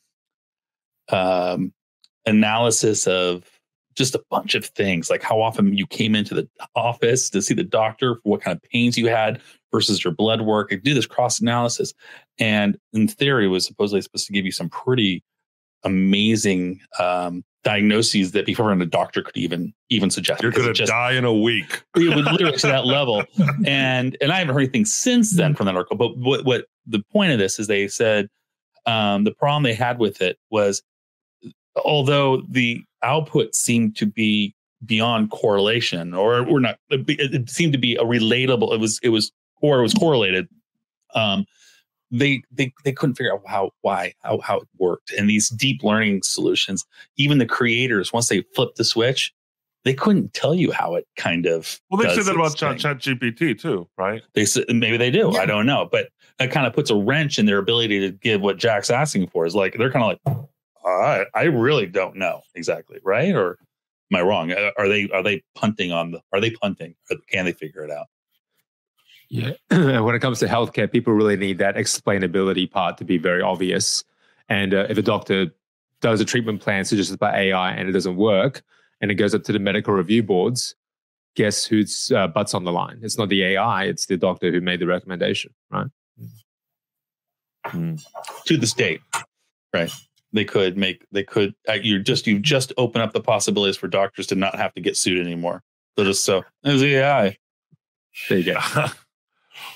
um, 1.10 1.72
analysis 2.26 3.06
of 3.06 3.44
just 3.94 4.14
a 4.14 4.22
bunch 4.30 4.54
of 4.54 4.66
things, 4.66 5.08
like 5.08 5.22
how 5.22 5.40
often 5.40 5.76
you 5.76 5.86
came 5.86 6.14
into 6.14 6.34
the 6.34 6.48
office 6.74 7.30
to 7.30 7.40
see 7.40 7.54
the 7.54 7.64
doctor, 7.64 8.20
what 8.24 8.42
kind 8.42 8.54
of 8.54 8.70
pains 8.70 8.98
you 8.98 9.08
had 9.08 9.40
versus 9.72 10.04
your 10.04 10.12
blood 10.12 10.42
work, 10.42 10.70
and 10.70 10.82
do 10.82 10.92
this 10.92 11.06
cross 11.06 11.40
analysis. 11.40 11.94
And 12.38 12.78
in 12.92 13.08
theory, 13.08 13.46
it 13.46 13.48
was 13.48 13.64
supposedly 13.64 14.02
supposed 14.02 14.26
to 14.26 14.32
give 14.32 14.44
you 14.44 14.52
some 14.52 14.68
pretty 14.68 15.24
amazing 15.82 16.80
um, 16.98 17.42
diagnoses 17.66 18.30
that 18.30 18.46
before 18.46 18.70
a 18.70 18.86
doctor 18.86 19.22
could 19.22 19.36
even 19.36 19.74
even 19.90 20.08
suggest. 20.08 20.40
You're 20.40 20.52
going 20.52 20.72
to 20.72 20.86
die 20.86 21.14
in 21.14 21.24
a 21.24 21.34
week. 21.34 21.82
it 21.96 22.14
would 22.14 22.24
literally 22.24 22.56
to 22.56 22.66
that 22.68 22.86
level. 22.86 23.24
And 23.66 24.16
and 24.20 24.30
I 24.30 24.38
haven't 24.38 24.54
heard 24.54 24.60
anything 24.60 24.84
since 24.84 25.32
then 25.32 25.54
from 25.54 25.66
that 25.66 25.74
article. 25.74 25.96
But 25.96 26.16
what 26.16 26.44
what 26.44 26.66
the 26.86 27.02
point 27.12 27.32
of 27.32 27.40
this 27.40 27.58
is 27.58 27.66
they 27.66 27.88
said 27.88 28.28
um, 28.86 29.24
the 29.24 29.32
problem 29.32 29.64
they 29.64 29.74
had 29.74 29.98
with 29.98 30.22
it 30.22 30.38
was 30.50 30.82
although 31.84 32.42
the 32.48 32.82
output 33.02 33.56
seemed 33.56 33.96
to 33.96 34.06
be 34.06 34.54
beyond 34.84 35.32
correlation 35.32 36.14
or 36.14 36.46
or 36.46 36.60
not 36.60 36.78
it, 36.90 37.04
it 37.08 37.50
seemed 37.50 37.72
to 37.72 37.78
be 37.78 37.96
a 37.96 38.04
relatable 38.04 38.72
it 38.72 38.78
was 38.78 39.00
it 39.02 39.08
was 39.08 39.32
or 39.60 39.80
it 39.80 39.82
was 39.82 39.94
correlated 39.94 40.46
um 41.14 41.44
they 42.10 42.42
they 42.52 42.72
they 42.84 42.92
couldn't 42.92 43.14
figure 43.16 43.32
out 43.32 43.42
how 43.46 43.70
why 43.82 44.12
how 44.22 44.38
how 44.40 44.58
it 44.58 44.68
worked 44.78 45.10
and 45.12 45.28
these 45.28 45.48
deep 45.48 45.82
learning 45.82 46.22
solutions 46.22 46.84
even 47.16 47.38
the 47.38 47.46
creators 47.46 48.12
once 48.12 48.28
they 48.28 48.42
flipped 48.54 48.76
the 48.76 48.84
switch 48.84 49.32
they 49.84 49.94
couldn't 49.94 50.32
tell 50.34 50.54
you 50.54 50.72
how 50.72 50.94
it 50.96 51.06
kind 51.16 51.46
of 51.46 51.80
Well, 51.90 52.02
they 52.02 52.08
say 52.10 52.16
does 52.16 52.26
that 52.26 52.34
about 52.34 52.56
Chat. 52.56 52.78
Chat 52.78 52.98
GPT 52.98 53.56
too, 53.58 53.88
right? 53.96 54.20
They 54.34 54.42
s- 54.42 54.58
maybe 54.68 54.96
they 54.96 55.12
do. 55.12 55.30
Yeah. 55.32 55.40
I 55.40 55.46
don't 55.46 55.64
know, 55.64 55.88
but 55.90 56.08
that 56.40 56.50
kind 56.50 56.66
of 56.66 56.72
puts 56.72 56.90
a 56.90 56.96
wrench 56.96 57.38
in 57.38 57.46
their 57.46 57.58
ability 57.58 58.00
to 58.00 58.10
give 58.10 58.40
what 58.40 58.56
Jack's 58.56 58.90
asking 58.90 59.28
for. 59.28 59.46
Is 59.46 59.54
like 59.54 59.76
they're 59.78 59.92
kind 59.92 60.18
of 60.26 60.34
like, 60.34 60.48
I 60.84 61.24
I 61.34 61.44
really 61.44 61.86
don't 61.86 62.16
know 62.16 62.40
exactly, 62.56 62.98
right? 63.04 63.32
Or 63.32 63.58
am 64.12 64.18
I 64.18 64.22
wrong? 64.22 64.50
Uh, 64.50 64.72
Are 64.76 64.88
they 64.88 65.08
are 65.10 65.22
they 65.22 65.44
punting 65.54 65.92
on 65.92 66.10
the? 66.10 66.20
Are 66.32 66.40
they 66.40 66.50
punting? 66.50 66.96
Or 67.08 67.18
can 67.30 67.44
they 67.44 67.52
figure 67.52 67.84
it 67.84 67.90
out? 67.92 68.06
Yeah. 69.28 69.52
when 69.70 70.14
it 70.14 70.20
comes 70.20 70.38
to 70.40 70.46
healthcare, 70.46 70.90
people 70.90 71.12
really 71.12 71.36
need 71.36 71.58
that 71.58 71.76
explainability 71.76 72.70
part 72.70 72.98
to 72.98 73.04
be 73.04 73.18
very 73.18 73.42
obvious. 73.42 74.04
And 74.48 74.72
uh, 74.72 74.86
if 74.88 74.98
a 74.98 75.02
doctor 75.02 75.52
does 76.00 76.20
a 76.20 76.24
treatment 76.24 76.60
plan 76.60 76.84
suggested 76.84 77.18
by 77.18 77.36
AI 77.36 77.72
and 77.72 77.88
it 77.88 77.92
doesn't 77.92 78.16
work, 78.16 78.62
and 79.00 79.10
it 79.10 79.16
goes 79.16 79.34
up 79.34 79.44
to 79.44 79.52
the 79.52 79.58
medical 79.58 79.94
review 79.94 80.22
boards, 80.22 80.74
guess 81.34 81.64
whose 81.64 82.10
uh, 82.12 82.26
butts 82.28 82.54
on 82.54 82.64
the 82.64 82.72
line? 82.72 82.98
It's 83.02 83.18
not 83.18 83.28
the 83.28 83.42
AI; 83.42 83.84
it's 83.84 84.06
the 84.06 84.16
doctor 84.16 84.50
who 84.50 84.60
made 84.60 84.80
the 84.80 84.86
recommendation, 84.86 85.52
right? 85.70 85.88
To 87.72 88.56
the 88.56 88.66
state, 88.66 89.00
right? 89.74 89.90
They 90.32 90.44
could 90.44 90.76
make. 90.76 91.04
They 91.12 91.24
could. 91.24 91.54
Uh, 91.68 91.74
you 91.74 92.02
just 92.02 92.26
you 92.26 92.38
just 92.38 92.72
open 92.78 93.00
up 93.00 93.12
the 93.12 93.20
possibilities 93.20 93.76
for 93.76 93.88
doctors 93.88 94.26
to 94.28 94.34
not 94.34 94.54
have 94.56 94.72
to 94.74 94.80
get 94.80 94.96
sued 94.96 95.24
anymore. 95.24 95.62
They'll 95.96 96.06
just 96.06 96.24
so 96.24 96.44
it 96.64 96.72
was 96.72 96.80
the 96.80 96.96
AI. 96.96 97.36
There 98.28 98.38
you 98.38 98.54
go. 98.54 98.86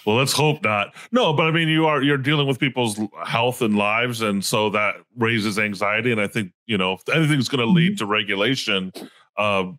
well, 0.05 0.17
let's 0.17 0.33
hope 0.33 0.63
not. 0.63 0.95
No, 1.13 1.33
but 1.33 1.47
I 1.47 1.51
mean, 1.51 1.69
you 1.69 1.87
are 1.87 2.03
you're 2.03 2.19
dealing 2.19 2.47
with 2.47 2.59
people's 2.59 2.99
health 3.25 3.63
and 3.63 3.77
lives, 3.77 4.23
and 4.23 4.45
so 4.45 4.71
that 4.71 4.97
raises 5.17 5.59
anxiety. 5.59 6.13
And 6.13 6.21
I 6.21 6.27
think 6.27 6.53
you 6.67 6.79
know, 6.79 6.95
if 6.95 7.09
anything's 7.09 7.49
going 7.49 7.67
to 7.67 7.71
lead 7.71 7.99
to 7.99 8.07
regulation, 8.07 8.93
um, 9.37 9.79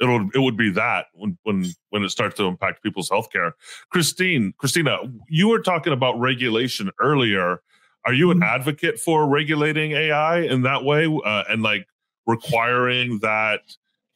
it'll 0.00 0.28
it 0.34 0.38
would 0.38 0.56
be 0.56 0.70
that 0.70 1.06
when 1.14 1.38
when 1.42 1.66
when 1.90 2.02
it 2.02 2.10
starts 2.10 2.36
to 2.36 2.44
impact 2.44 2.82
people's 2.82 3.10
healthcare. 3.10 3.52
Christine, 3.90 4.54
Christina, 4.58 4.98
you 5.28 5.48
were 5.48 5.60
talking 5.60 5.92
about 5.92 6.18
regulation 6.18 6.90
earlier. 7.00 7.60
Are 8.06 8.14
you 8.14 8.30
an 8.30 8.42
advocate 8.42 8.98
for 8.98 9.28
regulating 9.28 9.92
AI 9.92 10.40
in 10.40 10.62
that 10.62 10.84
way, 10.84 11.04
uh, 11.06 11.44
and 11.48 11.62
like 11.62 11.86
requiring 12.26 13.18
that? 13.20 13.60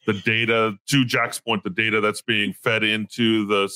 the 0.05 0.13
data 0.13 0.77
to 0.87 1.03
Jack's 1.03 1.39
point, 1.39 1.63
the 1.63 1.69
data 1.71 1.99
that's 1.99 2.21
being 2.21 2.53
fed 2.53 2.83
into 2.83 3.45
the 3.47 3.67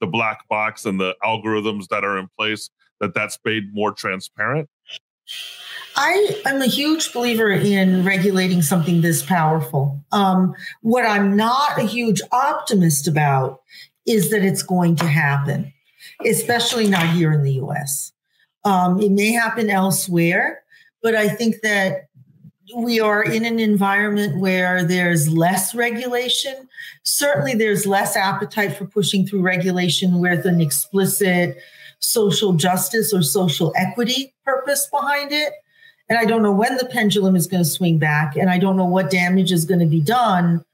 the 0.00 0.06
black 0.06 0.48
box 0.48 0.84
and 0.84 1.00
the 1.00 1.14
algorithms 1.24 1.88
that 1.88 2.04
are 2.04 2.18
in 2.18 2.28
place, 2.38 2.70
that 3.00 3.14
that's 3.14 3.38
made 3.44 3.74
more 3.74 3.92
transparent. 3.92 4.68
I 5.96 6.40
am 6.46 6.62
a 6.62 6.66
huge 6.66 7.12
believer 7.12 7.50
in 7.50 8.04
regulating 8.04 8.62
something 8.62 9.00
this 9.00 9.22
powerful. 9.22 10.02
Um, 10.12 10.54
what 10.82 11.04
I'm 11.04 11.36
not 11.36 11.78
a 11.78 11.82
huge 11.82 12.22
optimist 12.30 13.08
about 13.08 13.62
is 14.06 14.30
that 14.30 14.44
it's 14.44 14.62
going 14.62 14.96
to 14.96 15.06
happen, 15.06 15.72
especially 16.24 16.86
not 16.86 17.08
here 17.10 17.32
in 17.32 17.42
the 17.42 17.54
US. 17.54 18.12
Um, 18.64 19.00
it 19.00 19.10
may 19.10 19.32
happen 19.32 19.70
elsewhere, 19.70 20.62
but 21.02 21.14
I 21.14 21.28
think 21.28 21.56
that 21.62 22.07
we 22.76 23.00
are 23.00 23.22
in 23.22 23.44
an 23.44 23.58
environment 23.58 24.38
where 24.38 24.84
there's 24.84 25.28
less 25.28 25.74
regulation. 25.74 26.68
Certainly, 27.02 27.54
there's 27.54 27.86
less 27.86 28.16
appetite 28.16 28.76
for 28.76 28.86
pushing 28.86 29.26
through 29.26 29.42
regulation 29.42 30.20
with 30.20 30.46
an 30.46 30.60
explicit 30.60 31.56
social 32.00 32.52
justice 32.52 33.12
or 33.12 33.22
social 33.22 33.72
equity 33.76 34.34
purpose 34.44 34.88
behind 34.90 35.32
it. 35.32 35.52
And 36.08 36.18
I 36.18 36.24
don't 36.24 36.42
know 36.42 36.52
when 36.52 36.76
the 36.76 36.86
pendulum 36.86 37.36
is 37.36 37.46
going 37.46 37.62
to 37.62 37.68
swing 37.68 37.98
back, 37.98 38.36
and 38.36 38.48
I 38.48 38.58
don't 38.58 38.76
know 38.76 38.86
what 38.86 39.10
damage 39.10 39.52
is 39.52 39.64
going 39.64 39.80
to 39.80 39.86
be 39.86 40.00
done 40.00 40.64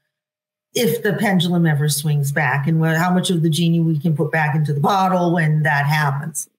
if 0.73 1.03
the 1.03 1.13
pendulum 1.13 1.65
ever 1.65 1.87
swings 1.87 2.31
back, 2.31 2.67
and 2.67 2.83
how 2.83 3.13
much 3.13 3.29
of 3.29 3.41
the 3.41 3.49
genie 3.49 3.79
we 3.79 3.97
can 3.97 4.15
put 4.15 4.31
back 4.31 4.55
into 4.55 4.73
the 4.73 4.79
bottle 4.79 5.33
when 5.33 5.63
that 5.63 5.85
happens. 5.85 6.49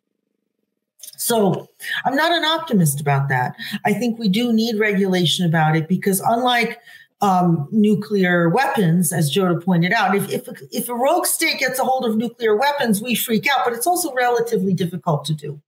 So 1.16 1.68
I'm 2.05 2.14
not 2.14 2.33
an 2.33 2.44
optimist 2.44 3.00
about 3.00 3.29
that. 3.29 3.55
I 3.85 3.92
think 3.92 4.18
we 4.18 4.29
do 4.29 4.52
need 4.52 4.79
regulation 4.79 5.46
about 5.46 5.76
it 5.76 5.88
because, 5.88 6.20
unlike 6.20 6.79
um, 7.20 7.68
nuclear 7.70 8.50
weapons, 8.50 9.12
as 9.12 9.35
Joda 9.35 9.64
pointed 9.64 9.92
out, 9.92 10.14
if, 10.14 10.31
if, 10.31 10.48
if 10.70 10.88
a 10.88 10.94
rogue 10.94 11.26
state 11.26 11.59
gets 11.59 11.79
a 11.79 11.85
hold 11.85 12.05
of 12.05 12.16
nuclear 12.16 12.55
weapons, 12.55 13.02
we 13.02 13.14
freak 13.14 13.46
out, 13.48 13.64
but 13.64 13.72
it's 13.72 13.87
also 13.87 14.12
relatively 14.12 14.74
difficult 14.74 15.24
to 15.26 15.35
do. 15.35 15.61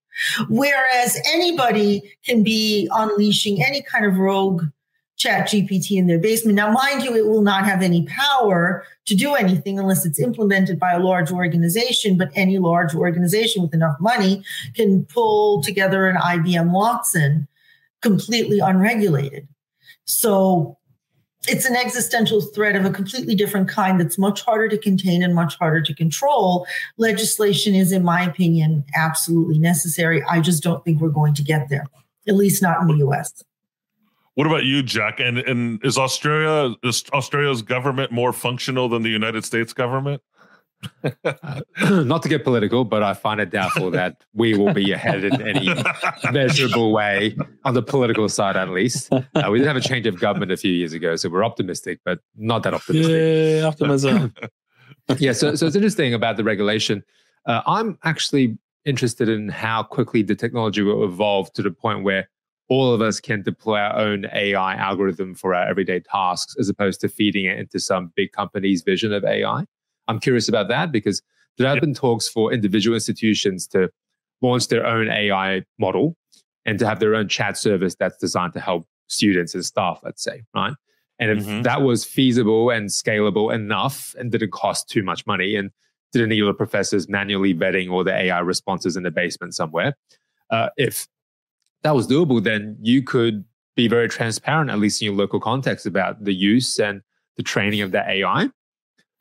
Whereas 0.49 1.19
anybody 1.29 2.03
can 2.25 2.43
be 2.43 2.89
unleashing 2.93 3.63
any 3.65 3.83
kind 3.83 4.05
of 4.05 4.19
rogue 4.19 4.65
chat 5.19 5.49
GPT 5.49 5.99
in 5.99 6.07
their 6.07 6.19
basement. 6.19 6.55
Now, 6.55 6.71
mind 6.71 7.03
you, 7.03 7.15
it 7.15 7.27
will 7.27 7.43
not 7.43 7.65
have 7.65 7.83
any 7.83 8.07
power 8.07 8.85
to 9.07 9.17
do 9.17 9.35
anything 9.35 9.79
unless 9.79 10.07
it's 10.07 10.21
implemented 10.21 10.79
by 10.79 10.93
a 10.93 11.01
large 11.01 11.33
organization, 11.33 12.17
but 12.17 12.31
any 12.35 12.59
large 12.59 12.95
organization 12.95 13.63
with 13.63 13.75
enough 13.75 13.97
money 14.01 14.43
can 14.75 15.05
pull 15.07 15.61
together 15.63 16.07
an 16.07 16.17
IBM 16.17 16.71
Watson 16.71 17.49
completely 18.01 18.61
unregulated. 18.61 19.49
So 20.05 20.79
it's 21.49 21.67
an 21.67 21.75
existential 21.75 22.41
threat 22.41 22.77
of 22.77 22.85
a 22.85 22.91
completely 22.91 23.35
different 23.35 23.69
kind 23.69 24.01
that's 24.01 24.19
much 24.19 24.43
harder 24.43 24.69
to 24.69 24.79
contain 24.79 25.23
and 25.23 25.35
much 25.35 25.57
harder 25.57 25.81
to 25.81 25.95
control. 25.95 26.67
Legislation 26.97 27.75
is, 27.75 27.91
in 27.91 28.05
my 28.05 28.23
opinion, 28.23 28.85
absolutely 28.95 29.59
necessary. 29.59 30.23
I 30.25 30.41
just 30.41 30.63
don't 30.63 30.85
think 30.85 31.01
we're 31.01 31.09
going 31.09 31.35
to 31.35 31.43
get 31.43 31.69
there, 31.71 31.87
at 32.29 32.37
least 32.37 32.63
not 32.63 32.81
in 32.83 32.87
the 32.87 33.07
US. 33.07 33.43
What 34.38 34.46
about 34.46 34.62
you, 34.62 34.85
Jack? 34.85 35.18
And 35.18 35.38
and 35.38 35.85
is 35.85 35.98
Australia 35.98 36.77
is 36.85 37.03
Australia's 37.12 37.61
government 37.61 38.12
more 38.12 38.33
functional 38.33 38.88
than 38.88 39.03
the 39.03 39.09
United 39.09 39.44
States 39.44 39.72
government? 39.72 40.22
Uh, 41.24 41.61
not 42.05 42.22
to 42.22 42.29
get 42.29 42.44
political, 42.44 42.85
but 42.85 43.03
I 43.03 43.14
find 43.14 43.40
it 43.40 43.51
doubtful 43.51 43.90
that 43.90 44.22
we 44.33 44.57
will 44.57 44.72
be 44.72 44.92
ahead 44.92 45.24
in 45.24 45.42
any 45.42 45.68
measurable 46.33 46.92
way 46.92 47.37
on 47.64 47.74
the 47.74 47.83
political 47.83 48.29
side, 48.29 48.57
at 48.57 48.68
least. 48.68 49.12
Uh, 49.12 49.22
we 49.51 49.59
did 49.59 49.66
have 49.66 49.77
a 49.77 49.81
change 49.81 50.07
of 50.07 50.20
government 50.20 50.53
a 50.53 50.57
few 50.57 50.72
years 50.72 50.92
ago, 50.92 51.16
so 51.16 51.29
we're 51.29 51.44
optimistic, 51.44 51.98
but 52.05 52.20
not 52.37 52.62
that 52.62 52.74
optimistic. 52.74 53.61
Yeah, 53.61 53.66
optimism. 53.66 54.33
yeah, 55.18 55.33
so, 55.33 55.57
so 55.57 55.66
it's 55.66 55.74
interesting 55.74 56.14
about 56.14 56.37
the 56.37 56.44
regulation. 56.44 57.03
Uh, 57.44 57.62
I'm 57.66 57.98
actually 58.05 58.57
interested 58.85 59.29
in 59.29 59.48
how 59.48 59.83
quickly 59.83 60.22
the 60.22 60.37
technology 60.37 60.83
will 60.83 61.03
evolve 61.03 61.53
to 61.55 61.62
the 61.62 61.72
point 61.72 62.05
where 62.05 62.29
all 62.69 62.93
of 62.93 63.01
us 63.01 63.21
can 63.21 63.43
deploy 63.43 63.79
our 63.79 63.97
own 63.97 64.27
AI 64.33 64.75
algorithm 64.75 65.35
for 65.35 65.55
our 65.55 65.67
everyday 65.67 66.01
tasks 66.01 66.55
as 66.59 66.69
opposed 66.69 67.01
to 67.01 67.09
feeding 67.09 67.47
it 67.47 67.59
into 67.59 67.81
some 67.81 68.13
big 68.15 68.33
company's 68.33 68.83
vision 68.83 69.13
of 69.13 69.25
AI. 69.25 69.65
I'm 70.07 70.21
curious 70.21 70.49
about 70.49 70.69
that 70.69 70.93
because 70.93 71.23
there 71.57 71.69
have 71.69 71.81
been 71.81 71.95
talks 71.95 72.29
for 72.29 72.53
individual 72.53 72.95
institutions 72.95 73.67
to 73.69 73.91
launch 74.43 74.69
their 74.69 74.87
own 74.87 75.09
AI 75.09 75.65
model 75.79 76.17
and 76.65 76.79
to 76.79 76.87
have 76.87 77.01
their 77.01 77.15
own 77.15 77.29
chat 77.29 77.57
service 77.57 77.95
that's 77.99 78.19
designed 78.19 78.53
to 78.53 78.61
help 78.61 78.87
students 79.09 79.55
and 79.55 79.65
staff, 79.65 80.01
let's 80.05 80.23
say, 80.23 80.43
right? 80.55 80.75
And 81.19 81.31
if 81.31 81.45
mm-hmm. 81.45 81.63
that 81.63 81.83
was 81.83 82.05
feasible 82.05 82.71
and 82.71 82.89
scalable 82.89 83.53
enough 83.53 84.15
and 84.19 84.31
didn't 84.31 84.53
cost 84.53 84.89
too 84.89 85.03
much 85.03 85.27
money 85.27 85.57
and 85.57 85.71
didn't 86.13 86.29
need 86.29 86.43
the 86.43 86.55
professors 86.55 87.09
manually 87.09 87.55
vetting 87.55 87.91
all 87.91 88.05
the 88.05 88.15
AI 88.15 88.39
responses 88.39 88.97
in 88.97 89.03
the 89.03 89.11
basement 89.11 89.55
somewhere, 89.55 89.95
uh, 90.51 90.69
if 90.77 91.09
that 91.83 91.95
was 91.95 92.07
doable, 92.07 92.43
then 92.43 92.77
you 92.81 93.03
could 93.03 93.45
be 93.77 93.88
very 93.88 94.09
transparent, 94.09 94.71
at 94.71 94.79
least 94.79 95.01
in 95.01 95.07
your 95.07 95.14
local 95.14 95.41
context, 95.41 95.87
about 95.87 96.25
the 96.25 96.35
use 96.35 96.79
and 96.79 97.01
the 97.37 97.43
training 97.43 97.81
of 97.81 97.93
the 97.93 98.09
AI. 98.09 98.49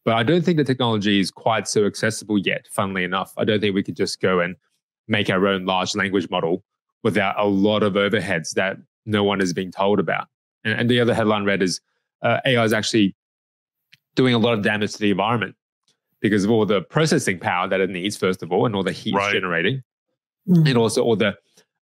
But 0.04 0.15
I 0.15 0.24
don't 0.24 0.43
think 0.43 0.58
the 0.58 0.63
technology 0.63 1.20
is 1.20 1.30
quite 1.30 1.67
so 1.67 1.86
accessible 1.86 2.38
yet, 2.38 2.65
funnily 2.72 3.04
enough. 3.04 3.34
I 3.38 3.43
don't 3.43 3.60
think 3.60 3.76
we 3.76 3.84
could 3.84 3.96
just 3.96 4.20
go 4.22 4.39
and 4.39 4.56
make 5.08 5.30
our 5.30 5.48
own 5.48 5.65
large 5.65 5.96
language 5.96 6.30
model 6.30 6.63
without 7.04 7.36
a 7.38 7.46
lot 7.46 7.84
of 7.84 7.93
overheads 7.93 8.52
that 8.52 8.78
no 9.06 9.24
one 9.24 9.41
is 9.41 9.54
being 9.54 9.72
told 9.72 10.00
about. 10.00 10.28
And, 10.63 10.80
and 10.80 10.89
the 10.89 11.00
other 11.00 11.13
headline 11.13 11.43
read 11.43 11.62
is 11.62 11.80
uh, 12.22 12.39
AI 12.46 12.63
is 12.63 12.74
actually 12.74 13.15
doing 14.15 14.34
a 14.34 14.39
lot 14.39 14.54
of 14.54 14.63
damage 14.63 14.93
to 14.93 15.00
the 15.00 15.12
environment 15.12 15.56
because 16.20 16.43
of 16.43 16.52
all 16.52 16.65
the 16.65 16.82
processing 16.82 17.39
power 17.39 17.67
that 17.67 17.80
it 17.80 17.89
needs, 17.89 18.17
first 18.17 18.41
of 18.41 18.52
all, 18.52 18.65
and 18.65 18.76
all 18.76 18.84
the 18.84 18.91
heat 18.91 19.13
right. 19.13 19.32
generating, 19.32 19.84
mm-hmm. 20.50 20.65
and 20.65 20.78
also 20.78 21.04
all 21.04 21.15
the 21.15 21.36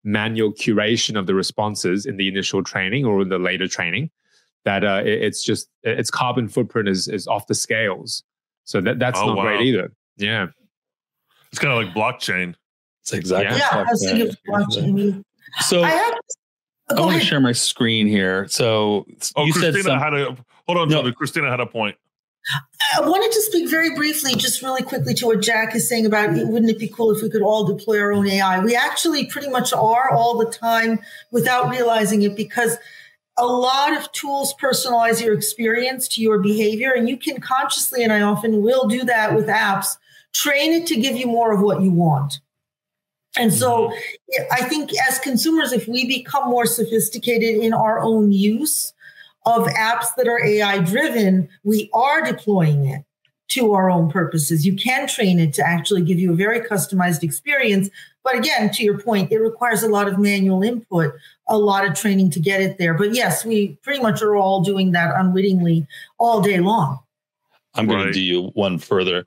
manual 0.06 0.54
curation 0.54 1.18
of 1.18 1.28
the 1.28 1.36
responses 1.36 2.06
in 2.06 2.18
the 2.18 2.28
initial 2.28 2.64
training 2.64 3.06
or 3.06 3.22
in 3.22 3.30
the 3.30 3.40
later 3.40 3.68
training. 3.68 4.12
That 4.64 4.84
uh, 4.84 5.02
it, 5.04 5.22
it's 5.24 5.44
just 5.44 5.70
its 5.84 6.10
carbon 6.10 6.48
footprint 6.48 6.88
is 6.88 7.08
is 7.08 7.28
off 7.28 7.48
the 7.48 7.56
scales. 7.56 8.24
So 8.64 8.82
that 8.82 9.00
that's 9.00 9.20
oh, 9.20 9.28
not 9.28 9.38
wow. 9.38 9.44
great 9.44 9.62
either. 9.62 9.92
Yeah, 10.18 10.48
it's 11.52 11.60
kind 11.60 11.74
of 11.74 11.84
like 11.84 11.96
blockchain. 11.96 12.56
It's 13.02 13.14
exactly 13.14 13.58
yeah. 13.58 13.70
I 13.72 13.84
was 13.84 14.04
thinking 14.04 14.36
blockchain. 14.48 15.24
So 15.62 15.84
I 15.84 15.90
have 15.90 16.14
I 16.90 17.02
want 17.02 17.20
to 17.20 17.26
share 17.26 17.40
my 17.40 17.52
screen 17.52 18.08
here. 18.08 18.48
So 18.48 19.06
oh, 19.36 19.46
you 19.46 19.54
Christina 19.54 19.74
said 19.74 19.84
some, 19.84 20.00
had 20.00 20.14
a 20.14 20.38
hold 20.68 20.78
on. 20.78 20.90
No, 20.90 21.12
Christina 21.12 21.50
had 21.50 21.60
a 21.60 21.66
point. 21.66 21.96
I 22.96 23.02
wanted 23.02 23.32
to 23.32 23.42
speak 23.42 23.70
very 23.70 23.96
briefly, 23.96 24.36
just 24.36 24.62
really 24.62 24.84
quickly, 24.84 25.14
to 25.16 25.26
what 25.26 25.42
Jack 25.42 25.76
is 25.76 25.90
saying 25.90 26.06
about 26.06 26.32
wouldn't 26.32 26.70
it 26.70 26.78
be 26.78 26.88
cool 26.88 27.12
if 27.12 27.22
we 27.22 27.30
could 27.30 27.42
all 27.42 27.66
deploy 27.66 28.00
our 28.00 28.14
own 28.14 28.28
AI? 28.28 28.60
We 28.60 28.76
actually 28.76 29.26
pretty 29.26 29.50
much 29.50 29.74
are 29.74 30.12
all 30.12 30.38
the 30.38 30.52
time 30.52 31.00
without 31.32 31.70
realizing 31.70 32.22
it 32.22 32.36
because 32.36 32.78
a 33.38 33.46
lot 33.46 33.98
of 33.98 34.12
tools 34.12 34.54
personalize 34.62 35.24
your 35.24 35.34
experience 35.34 36.08
to 36.10 36.22
your 36.22 36.40
behavior, 36.40 36.92
and 36.92 37.10
you 37.10 37.18
can 37.18 37.42
consciously, 37.42 38.04
and 38.04 38.14
I 38.14 38.22
often 38.22 38.62
will 38.62 38.88
do 38.88 39.04
that 39.04 39.36
with 39.36 39.48
apps, 39.48 39.98
train 40.34 40.72
it 40.72 40.88
to 40.88 40.96
give 40.96 41.18
you 41.18 41.26
more 41.26 41.52
of 41.52 41.62
what 41.62 41.82
you 41.82 41.92
want. 41.92 42.40
And 43.38 43.54
so 43.54 43.90
mm-hmm. 43.90 44.44
I 44.52 44.68
think 44.68 44.92
as 45.10 45.20
consumers, 45.20 45.74
if 45.74 45.88
we 45.88 46.08
become 46.08 46.50
more 46.50 46.66
sophisticated 46.66 47.62
in 47.62 47.74
our 47.74 48.00
own 48.00 48.32
use 48.32 48.94
of 49.46 49.68
apps 49.68 50.08
that 50.18 50.28
are 50.28 50.44
AI 50.44 50.80
driven, 50.80 51.50
we 51.64 51.90
are 51.94 52.24
deploying 52.24 52.86
it 52.86 53.04
to 53.48 53.74
our 53.74 53.90
own 53.90 54.10
purposes. 54.10 54.66
You 54.66 54.76
can 54.76 55.08
train 55.08 55.40
it 55.40 55.54
to 55.54 55.68
actually 55.68 56.02
give 56.02 56.20
you 56.20 56.34
a 56.34 56.36
very 56.36 56.62
customized 56.62 57.24
experience. 57.24 57.90
But 58.24 58.38
again, 58.38 58.72
to 58.72 58.84
your 58.84 59.00
point, 59.00 59.32
it 59.32 59.38
requires 59.38 59.84
a 59.84 59.88
lot 59.88 60.08
of 60.08 60.18
manual 60.18 60.64
input, 60.64 61.14
a 61.48 61.58
lot 61.58 61.86
of 61.86 61.94
training 61.94 62.32
to 62.32 62.40
get 62.40 62.62
it 62.62 62.78
there. 62.80 62.96
But 62.96 63.14
yes, 63.14 63.46
we 63.46 63.78
pretty 63.84 64.02
much 64.02 64.22
are 64.22 64.36
all 64.36 64.62
doing 64.62 64.92
that 64.94 65.14
unwittingly 65.16 65.86
all 66.18 66.42
day 66.42 66.60
long. 66.60 67.00
I'm 67.76 67.88
going 67.88 68.00
right. 68.00 68.06
to 68.08 68.14
do 68.14 68.22
you 68.22 68.48
one 68.54 68.80
further. 68.80 69.26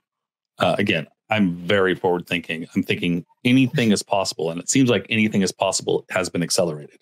Uh, 0.57 0.75
again, 0.77 1.07
I'm 1.29 1.53
very 1.55 1.95
forward 1.95 2.27
thinking. 2.27 2.67
I'm 2.75 2.83
thinking 2.83 3.25
anything 3.45 3.91
is 3.91 4.03
possible. 4.03 4.51
And 4.51 4.59
it 4.59 4.69
seems 4.69 4.89
like 4.89 5.05
anything 5.09 5.43
is 5.43 5.51
possible 5.51 6.05
has 6.09 6.29
been 6.29 6.43
accelerated. 6.43 6.99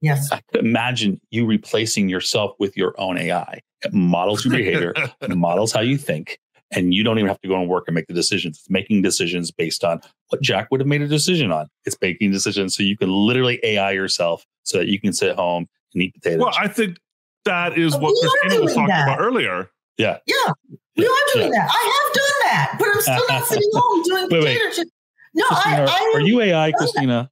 Yes. 0.00 0.30
I 0.30 0.40
could 0.50 0.64
imagine 0.64 1.20
you 1.30 1.46
replacing 1.46 2.08
yourself 2.08 2.52
with 2.58 2.76
your 2.76 2.94
own 2.98 3.18
AI. 3.18 3.60
It 3.82 3.92
models 3.92 4.44
your 4.44 4.56
behavior, 4.56 4.94
models 5.28 5.72
how 5.72 5.80
you 5.80 5.96
think, 5.96 6.38
and 6.70 6.92
you 6.92 7.02
don't 7.02 7.18
even 7.18 7.28
have 7.28 7.40
to 7.40 7.48
go 7.48 7.58
and 7.58 7.68
work 7.68 7.84
and 7.88 7.94
make 7.94 8.06
the 8.06 8.14
decisions. 8.14 8.58
It's 8.58 8.70
making 8.70 9.02
decisions 9.02 9.50
based 9.50 9.84
on 9.84 10.00
what 10.28 10.42
Jack 10.42 10.68
would 10.70 10.80
have 10.80 10.88
made 10.88 11.02
a 11.02 11.08
decision 11.08 11.50
on. 11.50 11.68
It's 11.84 11.96
making 12.00 12.32
decisions 12.32 12.76
so 12.76 12.82
you 12.82 12.96
can 12.96 13.10
literally 13.10 13.60
AI 13.62 13.92
yourself 13.92 14.44
so 14.64 14.78
that 14.78 14.88
you 14.88 15.00
can 15.00 15.12
sit 15.12 15.36
home 15.36 15.68
and 15.94 16.02
eat 16.02 16.14
potatoes. 16.14 16.40
Well, 16.40 16.54
I 16.58 16.68
think 16.68 16.98
that 17.44 17.78
is 17.78 17.96
what 17.96 18.14
Christina 18.20 18.62
was 18.62 18.74
talking 18.74 18.88
that. 18.88 19.04
about 19.04 19.20
earlier. 19.20 19.70
Yeah. 19.98 20.18
Yeah. 20.26 20.52
We 20.96 21.06
are 21.06 21.34
doing 21.34 21.52
yeah. 21.52 21.66
that. 21.66 21.70
I 21.72 22.04
have 22.04 22.14
done 22.14 22.24
that, 22.42 22.76
but 22.78 22.88
I'm 22.88 23.00
still 23.00 23.26
not 23.28 23.46
sitting 23.46 23.70
home 23.72 24.02
doing 24.02 24.28
wait, 24.30 24.58
potato 24.58 24.74
chips. 24.74 24.90
No, 25.34 25.46
Christina, 25.48 25.82
I, 25.82 26.12
I, 26.12 26.12
Are 26.14 26.20
you 26.20 26.40
AI, 26.40 26.72
Christina? 26.72 27.30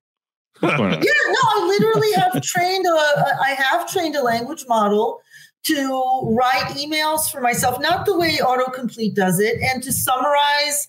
Yeah, 0.62 0.70
no, 0.70 1.38
I 1.42 1.66
literally 1.66 2.12
have 2.12 2.40
trained 2.42 2.86
a, 2.86 3.36
I 3.42 3.56
have 3.58 3.90
trained 3.90 4.16
a 4.16 4.22
language 4.22 4.64
model 4.68 5.20
to 5.64 6.20
write 6.24 6.76
emails 6.76 7.30
for 7.30 7.40
myself, 7.40 7.80
not 7.80 8.06
the 8.06 8.16
way 8.18 8.36
autocomplete 8.36 9.14
does 9.14 9.40
it, 9.40 9.58
and 9.62 9.82
to 9.82 9.92
summarize 9.92 10.88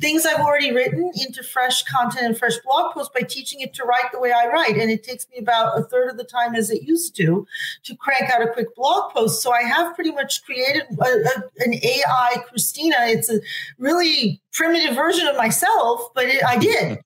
things 0.00 0.26
I've 0.26 0.40
already 0.40 0.72
written 0.72 1.12
into 1.14 1.42
fresh 1.42 1.84
content 1.84 2.26
and 2.26 2.36
fresh 2.36 2.54
blog 2.64 2.92
posts 2.92 3.12
by 3.14 3.20
teaching 3.20 3.60
it 3.60 3.72
to 3.74 3.84
write 3.84 4.10
the 4.12 4.18
way 4.18 4.32
I 4.32 4.46
write. 4.48 4.76
And 4.76 4.90
it 4.90 5.04
takes 5.04 5.26
me 5.30 5.38
about 5.38 5.78
a 5.78 5.84
third 5.84 6.10
of 6.10 6.16
the 6.16 6.24
time 6.24 6.54
as 6.54 6.70
it 6.70 6.82
used 6.82 7.14
to 7.16 7.46
to 7.84 7.96
crank 7.96 8.28
out 8.30 8.42
a 8.42 8.48
quick 8.48 8.74
blog 8.74 9.12
post. 9.12 9.42
So 9.42 9.52
I 9.52 9.62
have 9.62 9.94
pretty 9.94 10.10
much 10.10 10.44
created 10.44 10.82
a, 11.00 11.04
a, 11.04 11.42
an 11.60 11.74
AI 11.74 12.42
Christina. 12.48 12.96
It's 13.02 13.30
a 13.30 13.40
really 13.78 14.42
primitive 14.52 14.96
version 14.96 15.28
of 15.28 15.36
myself, 15.36 16.12
but 16.14 16.24
it, 16.24 16.44
I 16.44 16.58
did. 16.58 16.98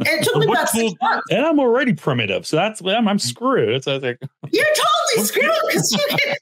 It 0.00 0.24
took 0.24 0.36
me 0.36 0.46
about 0.46 0.68
six 0.68 0.94
months. 1.00 1.26
And 1.30 1.44
I'm 1.44 1.58
already 1.58 1.94
primitive. 1.94 2.46
So 2.46 2.56
that's, 2.56 2.80
I'm, 2.82 3.08
I'm 3.08 3.18
screwed. 3.18 3.84
So 3.84 3.94
I 3.94 3.98
like, 3.98 4.18
You're 4.52 4.64
totally 4.64 5.26
screwed 5.26 5.50
because 5.66 5.92
you 5.92 6.16
get 6.18 6.38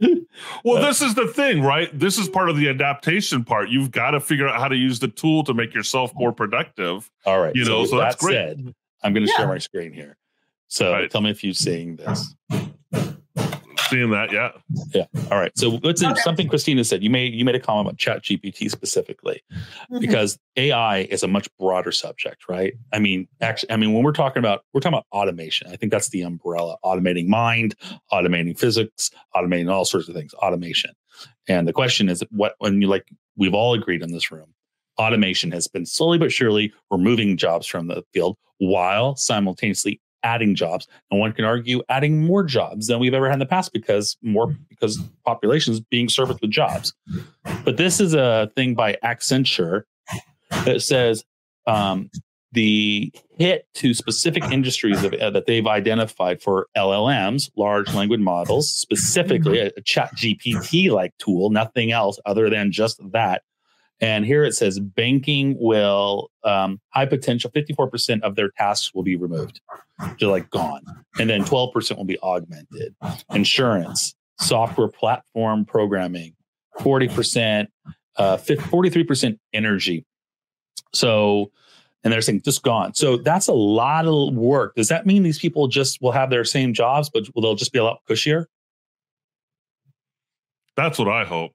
well, 0.64 0.78
uh, 0.82 0.86
this 0.86 1.02
is 1.02 1.14
the 1.14 1.26
thing, 1.26 1.62
right? 1.62 1.96
This 1.96 2.18
is 2.18 2.28
part 2.28 2.48
of 2.48 2.56
the 2.56 2.68
adaptation 2.68 3.44
part. 3.44 3.68
You've 3.68 3.90
got 3.90 4.12
to 4.12 4.20
figure 4.20 4.48
out 4.48 4.58
how 4.58 4.68
to 4.68 4.76
use 4.76 4.98
the 4.98 5.08
tool 5.08 5.44
to 5.44 5.54
make 5.54 5.74
yourself 5.74 6.12
more 6.14 6.32
productive. 6.32 7.10
All 7.26 7.40
right. 7.40 7.54
You 7.54 7.64
know, 7.64 7.84
so, 7.84 7.90
so 7.90 7.96
that 7.98 8.04
that's 8.04 8.24
great. 8.24 8.34
Said, 8.34 8.74
I'm 9.02 9.12
going 9.12 9.26
to 9.26 9.30
yeah. 9.30 9.36
share 9.36 9.48
my 9.48 9.58
screen 9.58 9.92
here. 9.92 10.16
So 10.68 10.92
right. 10.92 11.10
tell 11.10 11.20
me 11.20 11.30
if 11.30 11.44
you're 11.44 11.52
seeing 11.52 11.96
this 11.96 12.34
seeing 13.92 14.10
that. 14.10 14.32
Yeah. 14.32 14.50
Yeah. 14.94 15.06
All 15.30 15.38
right. 15.38 15.56
So 15.56 15.80
let's 15.82 16.02
okay. 16.02 16.20
something 16.20 16.48
Christina 16.48 16.84
said. 16.84 17.02
You 17.02 17.10
made 17.10 17.34
you 17.34 17.44
made 17.44 17.54
a 17.54 17.60
comment 17.60 17.86
about 17.86 17.98
Chat 17.98 18.22
GPT 18.22 18.70
specifically, 18.70 19.42
mm-hmm. 19.52 19.98
because 20.00 20.38
AI 20.56 21.00
is 21.02 21.22
a 21.22 21.28
much 21.28 21.48
broader 21.58 21.92
subject, 21.92 22.48
right? 22.48 22.74
I 22.92 22.98
mean, 22.98 23.28
actually, 23.40 23.70
I 23.70 23.76
mean, 23.76 23.92
when 23.92 24.02
we're 24.02 24.12
talking 24.12 24.40
about 24.40 24.64
we're 24.72 24.80
talking 24.80 24.98
about 24.98 25.06
automation, 25.12 25.68
I 25.70 25.76
think 25.76 25.92
that's 25.92 26.08
the 26.08 26.22
umbrella: 26.22 26.76
automating 26.84 27.26
mind, 27.26 27.74
automating 28.12 28.58
physics, 28.58 29.10
automating 29.34 29.70
all 29.70 29.84
sorts 29.84 30.08
of 30.08 30.14
things. 30.14 30.34
Automation. 30.34 30.90
And 31.48 31.68
the 31.68 31.72
question 31.72 32.08
is, 32.08 32.22
what 32.30 32.54
when 32.58 32.80
you 32.80 32.88
like 32.88 33.06
we've 33.36 33.54
all 33.54 33.74
agreed 33.74 34.02
in 34.02 34.12
this 34.12 34.30
room, 34.30 34.54
automation 34.98 35.52
has 35.52 35.68
been 35.68 35.86
slowly 35.86 36.18
but 36.18 36.32
surely 36.32 36.72
removing 36.90 37.36
jobs 37.36 37.66
from 37.66 37.88
the 37.88 38.02
field 38.12 38.36
while 38.58 39.16
simultaneously 39.16 40.00
adding 40.22 40.54
jobs. 40.54 40.86
And 41.10 41.20
one 41.20 41.32
can 41.32 41.44
argue 41.44 41.82
adding 41.88 42.24
more 42.24 42.44
jobs 42.44 42.86
than 42.86 42.98
we've 42.98 43.14
ever 43.14 43.26
had 43.26 43.34
in 43.34 43.38
the 43.40 43.46
past 43.46 43.72
because 43.72 44.16
more 44.22 44.54
because 44.68 44.98
population 45.24 45.72
is 45.72 45.80
being 45.80 46.08
serviced 46.08 46.40
with 46.40 46.50
jobs. 46.50 46.94
But 47.64 47.76
this 47.76 48.00
is 48.00 48.14
a 48.14 48.50
thing 48.56 48.74
by 48.74 48.96
Accenture 49.04 49.82
that 50.64 50.82
says 50.82 51.24
um, 51.66 52.10
the 52.52 53.12
hit 53.38 53.66
to 53.74 53.94
specific 53.94 54.44
industries 54.44 55.02
of, 55.02 55.14
uh, 55.14 55.30
that 55.30 55.46
they've 55.46 55.66
identified 55.66 56.42
for 56.42 56.68
LLMs, 56.76 57.50
large 57.56 57.92
language 57.94 58.20
models, 58.20 58.70
specifically 58.70 59.58
a, 59.58 59.70
a 59.76 59.80
chat 59.80 60.14
GPT 60.14 60.90
like 60.90 61.16
tool, 61.18 61.50
nothing 61.50 61.92
else 61.92 62.18
other 62.26 62.50
than 62.50 62.70
just 62.70 63.00
that, 63.12 63.42
and 64.02 64.26
here 64.26 64.44
it 64.44 64.52
says 64.52 64.80
banking 64.80 65.56
will 65.60 66.28
um, 66.42 66.80
high 66.90 67.06
potential, 67.06 67.52
54% 67.52 68.20
of 68.22 68.34
their 68.34 68.50
tasks 68.58 68.92
will 68.92 69.04
be 69.04 69.14
removed. 69.14 69.60
They're 70.18 70.28
like 70.28 70.50
gone. 70.50 70.82
And 71.20 71.30
then 71.30 71.44
12% 71.44 71.96
will 71.96 72.04
be 72.04 72.18
augmented. 72.20 72.96
Insurance, 73.32 74.16
software 74.40 74.88
platform 74.88 75.64
programming, 75.64 76.34
40%, 76.80 77.68
uh, 78.16 78.36
43% 78.38 79.38
energy. 79.52 80.04
So, 80.92 81.52
and 82.02 82.12
they're 82.12 82.22
saying 82.22 82.42
just 82.42 82.64
gone. 82.64 82.94
So 82.94 83.16
that's 83.16 83.46
a 83.46 83.52
lot 83.52 84.06
of 84.06 84.34
work. 84.34 84.74
Does 84.74 84.88
that 84.88 85.06
mean 85.06 85.22
these 85.22 85.38
people 85.38 85.68
just 85.68 86.02
will 86.02 86.10
have 86.10 86.28
their 86.28 86.44
same 86.44 86.74
jobs, 86.74 87.08
but 87.08 87.22
they'll 87.40 87.54
just 87.54 87.72
be 87.72 87.78
a 87.78 87.84
lot 87.84 88.00
cushier? 88.10 88.46
That's 90.76 90.98
what 90.98 91.06
I 91.06 91.24
hope. 91.24 91.52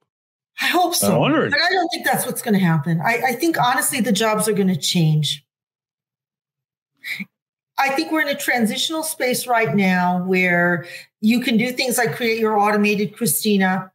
I 0.62 0.67
hope 0.67 0.96
so. 0.96 1.24
I 1.24 1.50
but 1.50 1.60
I 1.60 1.70
don't 1.70 1.89
think 1.89 2.06
that's 2.06 2.26
what's 2.26 2.41
going 2.41 2.56
to 2.56 2.60
happen. 2.60 3.00
I, 3.02 3.22
I 3.28 3.34
think 3.34 3.60
honestly, 3.60 4.02
the 4.02 4.12
jobs 4.12 4.48
are 4.48 4.54
going 4.54 4.70
to 4.70 4.76
change. 4.76 5.46
I 7.78 7.89
think 7.89 8.12
we're 8.12 8.22
in 8.22 8.28
a 8.30 8.36
transitional 8.36 9.04
space 9.04 9.46
right 9.46 9.76
now 9.76 10.24
where 10.24 10.88
you 11.22 11.41
can 11.41 11.58
do 11.58 11.72
things 11.72 11.98
like 11.98 12.15
create 12.15 12.39
your 12.39 12.58
automated 12.58 13.15
Christina. 13.15 13.91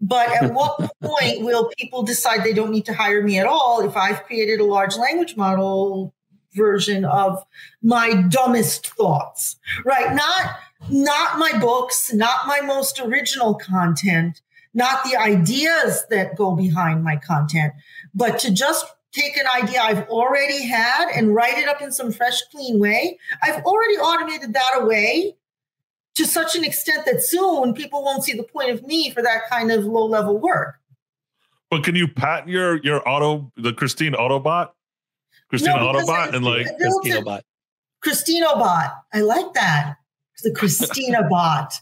But 0.00 0.30
at 0.30 0.52
what 0.52 0.78
point 1.02 1.40
will 1.40 1.70
people 1.76 2.02
decide 2.02 2.44
they 2.44 2.52
don't 2.52 2.70
need 2.70 2.84
to 2.86 2.94
hire 2.94 3.22
me 3.22 3.38
at 3.38 3.46
all 3.46 3.80
if 3.80 3.96
I've 3.96 4.22
created 4.24 4.60
a 4.60 4.64
large 4.64 4.96
language 4.96 5.36
model 5.36 6.14
version 6.52 7.04
of 7.04 7.42
my 7.82 8.22
dumbest 8.28 8.88
thoughts? 8.90 9.56
Right? 9.84 10.14
Not 10.14 10.56
not 10.88 11.38
my 11.38 11.58
books, 11.58 12.12
not 12.12 12.46
my 12.46 12.60
most 12.60 13.00
original 13.00 13.54
content, 13.54 14.40
not 14.76 15.02
the 15.04 15.16
ideas 15.16 16.04
that 16.10 16.36
go 16.36 16.54
behind 16.54 17.02
my 17.02 17.16
content, 17.16 17.72
but 18.14 18.38
to 18.40 18.52
just 18.52 18.84
take 19.12 19.36
an 19.38 19.46
idea 19.56 19.80
I've 19.80 20.06
already 20.08 20.66
had 20.66 21.08
and 21.16 21.34
write 21.34 21.56
it 21.56 21.66
up 21.66 21.80
in 21.80 21.90
some 21.90 22.12
fresh, 22.12 22.42
clean 22.52 22.78
way. 22.78 23.18
I've 23.42 23.64
already 23.64 23.96
automated 23.96 24.52
that 24.52 24.72
away 24.76 25.34
to 26.16 26.26
such 26.26 26.54
an 26.54 26.62
extent 26.64 27.06
that 27.06 27.22
soon 27.22 27.72
people 27.72 28.04
won't 28.04 28.22
see 28.24 28.34
the 28.34 28.42
point 28.42 28.70
of 28.70 28.82
me 28.86 29.10
for 29.10 29.22
that 29.22 29.48
kind 29.48 29.72
of 29.72 29.86
low 29.86 30.04
level 30.04 30.38
work. 30.38 30.74
But 31.70 31.82
can 31.82 31.94
you 31.96 32.06
patent 32.06 32.48
your 32.50 32.76
your 32.82 33.06
auto 33.08 33.50
the 33.56 33.72
Christine 33.72 34.12
Autobot? 34.12 34.70
Christina 35.48 35.76
No, 35.76 35.92
Autobot 35.92 36.32
I- 36.32 36.36
and 36.36 36.44
like 36.44 36.66
Christina 36.78 37.22
Bot. 37.22 37.44
Christina 38.02 38.46
bot. 38.56 38.92
I 39.14 39.22
like 39.22 39.52
that. 39.54 39.96
The 40.42 40.52
Christina 40.52 41.26
bot. 41.28 41.80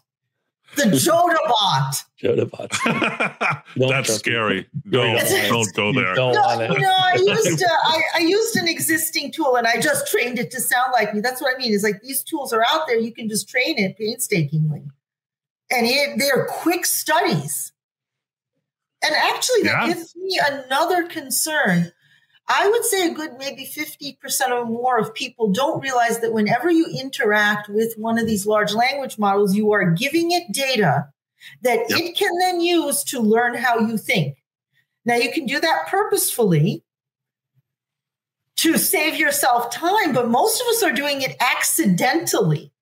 The 0.77 0.85
Joda 0.85 1.37
bot. 1.49 1.95
Joda 2.23 2.51
Bot. 2.51 3.65
Don't 3.77 3.89
that's 3.91 4.13
scary. 4.15 4.67
You 4.85 4.91
Don't 4.91 5.17
don't 5.19 5.49
don't 5.49 5.75
go 5.75 5.93
there. 5.93 6.15
don't 6.15 6.35
No, 6.35 6.41
want 6.41 6.61
you 6.61 6.77
it. 6.77 6.81
know, 6.81 6.95
I 6.97 7.15
used 7.17 7.63
uh, 7.63 7.67
I, 7.69 8.03
I 8.17 8.19
used 8.21 8.57
an 8.57 8.67
existing 8.69 9.33
tool 9.33 9.57
and 9.57 9.67
I 9.67 9.81
just 9.81 10.07
trained 10.11 10.39
it 10.39 10.51
to 10.53 10.61
sound 10.61 10.93
like 10.93 11.15
me. 11.15 11.21
That's 11.21 11.41
what 11.43 11.55
I 11.55 11.59
mean. 11.59 11.73
Is 11.73 11.83
like 11.83 12.01
these 12.03 12.23
tools 12.23 12.53
are 12.53 12.63
out 12.67 12.87
there. 12.87 12.99
You 12.99 13.13
can 13.13 13.29
just 13.29 13.49
train 13.49 13.79
it 13.79 13.97
painstakingly, 13.99 14.83
and 15.71 15.87
it, 15.87 16.19
they're 16.19 16.47
quick 16.47 16.87
studies. 16.87 17.73
And 19.05 19.15
actually, 19.15 19.63
that 19.65 19.87
Yeah. 19.89 19.95
gives 19.95 20.17
me 20.17 20.41
another 20.51 21.07
concern. 21.07 21.93
I 22.48 22.68
would 22.68 22.85
say 22.85 23.09
a 23.09 23.14
good 23.14 23.38
maybe 23.38 23.64
50% 23.64 24.50
or 24.50 24.66
more 24.66 24.98
of 24.98 25.14
people 25.14 25.50
don't 25.50 25.80
realize 25.80 26.20
that 26.20 26.33
whenever 26.33 26.70
you 26.70 26.87
interact 26.87 27.68
with 27.68 27.94
one 27.96 28.18
of 28.18 28.26
these 28.26 28.46
large 28.46 28.74
language 28.74 29.18
models, 29.18 29.54
you 29.54 29.72
are 29.72 29.90
giving 29.90 30.30
it 30.33 30.52
data 30.52 31.09
that 31.62 31.80
Yep. 31.88 31.98
it 32.00 32.16
can 32.16 32.38
then 32.40 32.61
use 32.61 33.02
to 33.04 33.20
learn 33.20 33.54
how 33.54 33.78
you 33.78 33.96
think. 33.96 34.37
Now, 35.07 35.16
you 35.16 35.33
can 35.33 35.46
do 35.46 35.59
that 35.61 35.87
purposefully 35.88 36.83
to 38.57 38.78
save 38.78 39.16
yourself 39.16 39.70
time, 39.70 40.12
but 40.12 40.28
most 40.28 40.61
of 40.61 40.66
us 40.68 40.83
are 40.83 40.92
doing 40.92 41.22
it 41.22 41.37
accidentally 41.40 42.72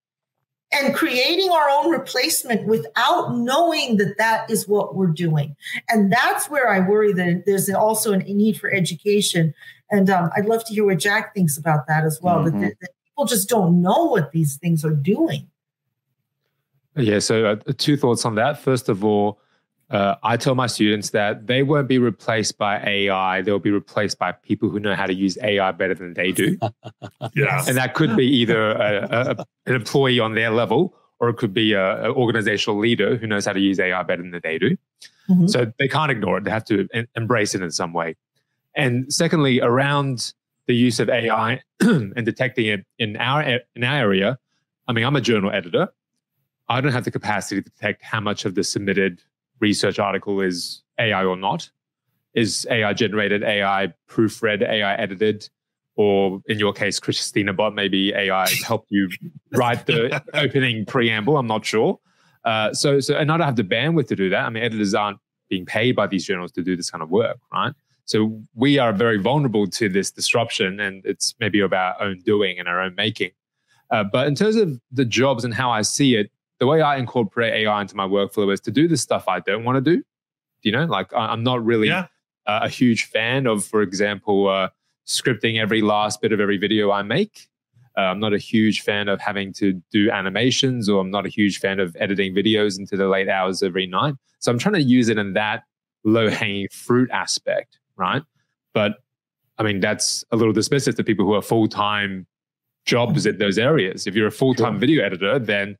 and 0.72 0.94
creating 0.94 1.50
our 1.50 1.68
own 1.68 1.90
replacement 1.90 2.66
without 2.66 3.36
knowing 3.36 3.98
that 3.98 4.16
that 4.18 4.50
is 4.50 4.66
what 4.66 4.94
we're 4.94 5.08
doing. 5.08 5.54
And 5.88 6.10
that's 6.10 6.48
where 6.48 6.70
I 6.70 6.80
worry 6.80 7.12
that 7.12 7.44
there's 7.46 7.68
also 7.70 8.12
a 8.12 8.18
need 8.18 8.58
for 8.58 8.72
education. 8.72 9.52
And 9.90 10.08
um, 10.08 10.30
I'd 10.36 10.46
love 10.46 10.64
to 10.64 10.72
hear 10.74 10.86
what 10.86 10.98
Jack 10.98 11.34
thinks 11.34 11.58
about 11.58 11.86
that 11.88 12.04
as 12.04 12.20
well. 12.22 12.42
That, 12.44 12.54
Mhm. 12.54 12.60
that, 12.62 12.74
that 12.80 12.90
people 13.04 13.26
just 13.26 13.48
don't 13.48 13.82
know 13.82 14.04
what 14.06 14.32
these 14.32 14.56
things 14.56 14.84
are 14.84 14.94
doing. 14.94 15.48
Yeah, 16.96 17.18
so 17.18 17.44
uh, 17.46 17.56
two 17.76 17.96
thoughts 17.96 18.24
on 18.24 18.34
that. 18.36 18.58
First 18.58 18.88
of 18.88 19.04
all, 19.04 19.40
uh, 19.92 20.16
I 20.22 20.36
tell 20.38 20.54
my 20.54 20.66
students 20.66 21.10
that 21.10 21.46
they 21.46 21.62
won't 21.62 21.86
be 21.86 21.98
replaced 21.98 22.56
by 22.58 22.82
AI. 22.82 23.42
They'll 23.42 23.58
be 23.58 23.70
replaced 23.70 24.18
by 24.18 24.32
people 24.32 24.70
who 24.70 24.80
know 24.80 24.94
how 24.94 25.06
to 25.06 25.12
use 25.14 25.36
AI 25.42 25.70
better 25.72 25.94
than 25.94 26.14
they 26.14 26.32
do. 26.32 26.58
Yeah. 27.34 27.64
and 27.68 27.76
that 27.76 27.94
could 27.94 28.16
be 28.16 28.26
either 28.26 28.72
a, 28.72 29.08
a, 29.38 29.46
an 29.66 29.74
employee 29.74 30.18
on 30.20 30.34
their 30.34 30.50
level 30.50 30.94
or 31.20 31.28
it 31.28 31.36
could 31.36 31.54
be 31.54 31.72
an 31.74 32.06
organizational 32.06 32.78
leader 32.78 33.16
who 33.16 33.26
knows 33.26 33.46
how 33.46 33.52
to 33.52 33.60
use 33.60 33.78
AI 33.78 34.02
better 34.02 34.22
than 34.22 34.40
they 34.42 34.58
do. 34.58 34.76
Mhm. 35.30 35.48
So 35.48 35.72
they 35.78 35.86
can't 35.88 36.10
ignore 36.10 36.38
it. 36.38 36.44
They 36.44 36.50
have 36.50 36.64
to 36.66 36.88
en- 36.92 37.06
embrace 37.16 37.54
it 37.54 37.62
in 37.62 37.70
some 37.70 37.92
way. 37.92 38.16
And 38.74 39.12
secondly, 39.12 39.60
around 39.60 40.32
the 40.66 40.74
use 40.74 40.98
of 41.00 41.08
AI 41.08 41.62
and 41.80 42.24
detecting 42.26 42.66
it 42.66 42.84
in 42.98 43.16
our 43.16 43.60
in 43.76 43.84
our 43.84 43.98
area, 43.98 44.38
I 44.88 44.92
mean, 44.92 45.04
I'm 45.04 45.16
a 45.16 45.20
journal 45.20 45.50
editor. 45.52 45.88
I 46.68 46.80
don't 46.80 46.92
have 46.92 47.04
the 47.04 47.10
capacity 47.10 47.62
to 47.62 47.70
detect 47.70 48.02
how 48.02 48.20
much 48.20 48.44
of 48.44 48.54
the 48.54 48.64
submitted 48.64 49.22
research 49.62 49.98
article 49.98 50.42
is 50.42 50.82
AI 50.98 51.24
or 51.24 51.36
not. 51.36 51.70
Is 52.34 52.66
AI 52.70 52.92
generated, 52.92 53.42
AI 53.42 53.94
proofread, 54.10 54.62
AI 54.62 54.94
edited? 54.96 55.48
or 55.96 56.40
in 56.46 56.58
your 56.58 56.72
case, 56.72 56.98
Christina 56.98 57.52
Bot, 57.52 57.74
maybe 57.74 58.12
AI 58.14 58.48
helped 58.66 58.86
you 58.90 59.08
write 59.52 59.86
the 59.86 60.22
opening 60.34 60.86
preamble. 60.86 61.36
I'm 61.36 61.46
not 61.46 61.64
sure. 61.64 61.98
Uh, 62.44 62.72
so, 62.72 62.98
so, 62.98 63.16
and 63.16 63.30
I 63.30 63.36
don't 63.36 63.46
have 63.46 63.56
the 63.56 63.64
bandwidth 63.64 64.08
to 64.08 64.16
do 64.16 64.30
that. 64.30 64.44
I 64.44 64.50
mean, 64.50 64.62
editors 64.62 64.94
aren't 64.94 65.18
being 65.48 65.66
paid 65.66 65.94
by 65.94 66.06
these 66.06 66.24
journals 66.24 66.50
to 66.52 66.62
do 66.62 66.76
this 66.76 66.90
kind 66.90 67.02
of 67.02 67.10
work, 67.10 67.36
right? 67.52 67.72
So 68.04 68.42
we 68.54 68.78
are 68.78 68.92
very 68.92 69.18
vulnerable 69.18 69.66
to 69.68 69.88
this 69.88 70.10
disruption, 70.10 70.80
and 70.80 71.04
it's 71.04 71.34
maybe 71.38 71.60
of 71.60 71.72
our 71.72 72.00
own 72.00 72.20
doing 72.24 72.58
and 72.58 72.68
our 72.68 72.80
own 72.80 72.94
making. 72.96 73.30
Uh, 73.90 74.02
but 74.02 74.26
in 74.26 74.34
terms 74.34 74.56
of 74.56 74.80
the 74.90 75.04
jobs 75.04 75.44
and 75.44 75.54
how 75.54 75.70
I 75.70 75.82
see 75.82 76.16
it, 76.16 76.30
the 76.62 76.66
way 76.68 76.80
I 76.80 76.96
incorporate 76.96 77.52
AI 77.54 77.80
into 77.80 77.96
my 77.96 78.06
workflow 78.06 78.52
is 78.52 78.60
to 78.60 78.70
do 78.70 78.86
the 78.86 78.96
stuff 78.96 79.26
I 79.26 79.40
don't 79.40 79.64
want 79.64 79.84
to 79.84 79.96
do. 79.96 80.00
You 80.62 80.70
know, 80.70 80.84
like 80.84 81.12
I'm 81.12 81.42
not 81.42 81.64
really 81.64 81.88
Yeah. 81.88 82.06
uh, 82.46 82.60
a 82.62 82.68
huge 82.68 83.06
fan 83.06 83.48
of, 83.48 83.64
for 83.64 83.82
example, 83.82 84.48
uh, 84.48 84.68
scripting 85.04 85.58
every 85.60 85.82
last 85.82 86.20
bit 86.22 86.30
of 86.30 86.38
every 86.38 86.58
video 86.58 86.92
I 86.92 87.02
make. 87.02 87.48
Uh, 87.98 88.02
I'm 88.02 88.20
not 88.20 88.32
a 88.32 88.38
huge 88.38 88.82
fan 88.82 89.08
of 89.08 89.20
having 89.20 89.52
to 89.54 89.82
do 89.90 90.08
animations, 90.12 90.88
or 90.88 91.00
I'm 91.00 91.10
not 91.10 91.26
a 91.26 91.28
huge 91.28 91.58
fan 91.58 91.80
of 91.80 91.96
editing 91.98 92.32
videos 92.32 92.78
into 92.78 92.96
the 92.96 93.08
late 93.08 93.28
hours 93.28 93.64
every 93.64 93.88
night. 93.88 94.14
So 94.38 94.52
I'm 94.52 94.58
trying 94.60 94.74
to 94.74 94.82
use 94.82 95.08
it 95.08 95.18
in 95.18 95.32
that 95.32 95.64
low 96.04 96.30
hanging 96.30 96.68
fruit 96.70 97.10
aspect, 97.10 97.80
right? 97.96 98.22
But 98.72 98.92
I 99.58 99.64
mean, 99.64 99.80
that's 99.80 100.24
a 100.30 100.36
little 100.36 100.54
dismissive 100.54 100.94
to 100.94 101.02
people 101.02 101.24
who 101.26 101.34
are 101.34 101.42
full 101.42 101.66
time 101.66 102.28
jobs 102.86 103.26
in 103.26 103.38
those 103.38 103.58
areas. 103.58 104.06
If 104.06 104.14
you're 104.14 104.28
a 104.28 104.32
full 104.42 104.54
time 104.54 104.78
video 104.78 105.04
editor, 105.04 105.40
then 105.40 105.76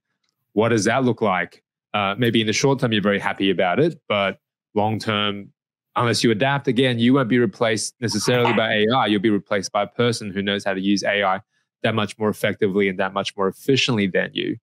what 0.53 0.71
does 0.71 0.85
that 0.85 1.05
look 1.05 1.21
like? 1.23 1.63
Uh, 1.95 2.15
maybe 2.19 2.41
in 2.41 2.47
the 2.47 2.53
short 2.53 2.79
term, 2.79 2.93
you're 2.93 3.03
very 3.03 3.19
happy 3.19 3.51
about 3.51 3.79
it, 3.79 4.01
but 4.09 4.39
long 4.75 4.99
term, 4.99 5.53
unless 5.97 6.25
you 6.25 6.31
adapt 6.31 6.69
again, 6.69 6.99
you 6.99 7.15
won't 7.15 7.29
be 7.29 7.39
replaced 7.39 7.95
necessarily 8.01 8.53
by 8.55 8.73
AI. 8.91 9.07
You'll 9.07 9.21
be 9.21 9.31
replaced 9.31 9.73
by 9.73 9.83
a 9.83 9.87
person 9.87 10.33
who 10.33 10.43
knows 10.43 10.65
how 10.65 10.75
to 10.75 10.81
use 10.81 11.05
AI 11.05 11.41
that 11.83 11.95
much 11.95 12.19
more 12.19 12.29
effectively 12.29 12.89
and 12.89 12.99
that 12.99 13.13
much 13.13 13.37
more 13.37 13.49
efficiently 13.49 14.07
than 14.07 14.31
you. 14.33 14.57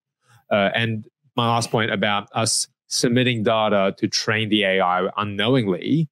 Uh, 0.52 0.70
and 0.74 1.08
my 1.36 1.48
last 1.48 1.70
point 1.70 1.92
about 1.92 2.28
us 2.34 2.68
submitting 2.88 3.44
data 3.44 3.94
to 3.98 4.08
train 4.08 4.50
the 4.50 4.64
AI 4.64 5.10
unknowingly, 5.18 6.10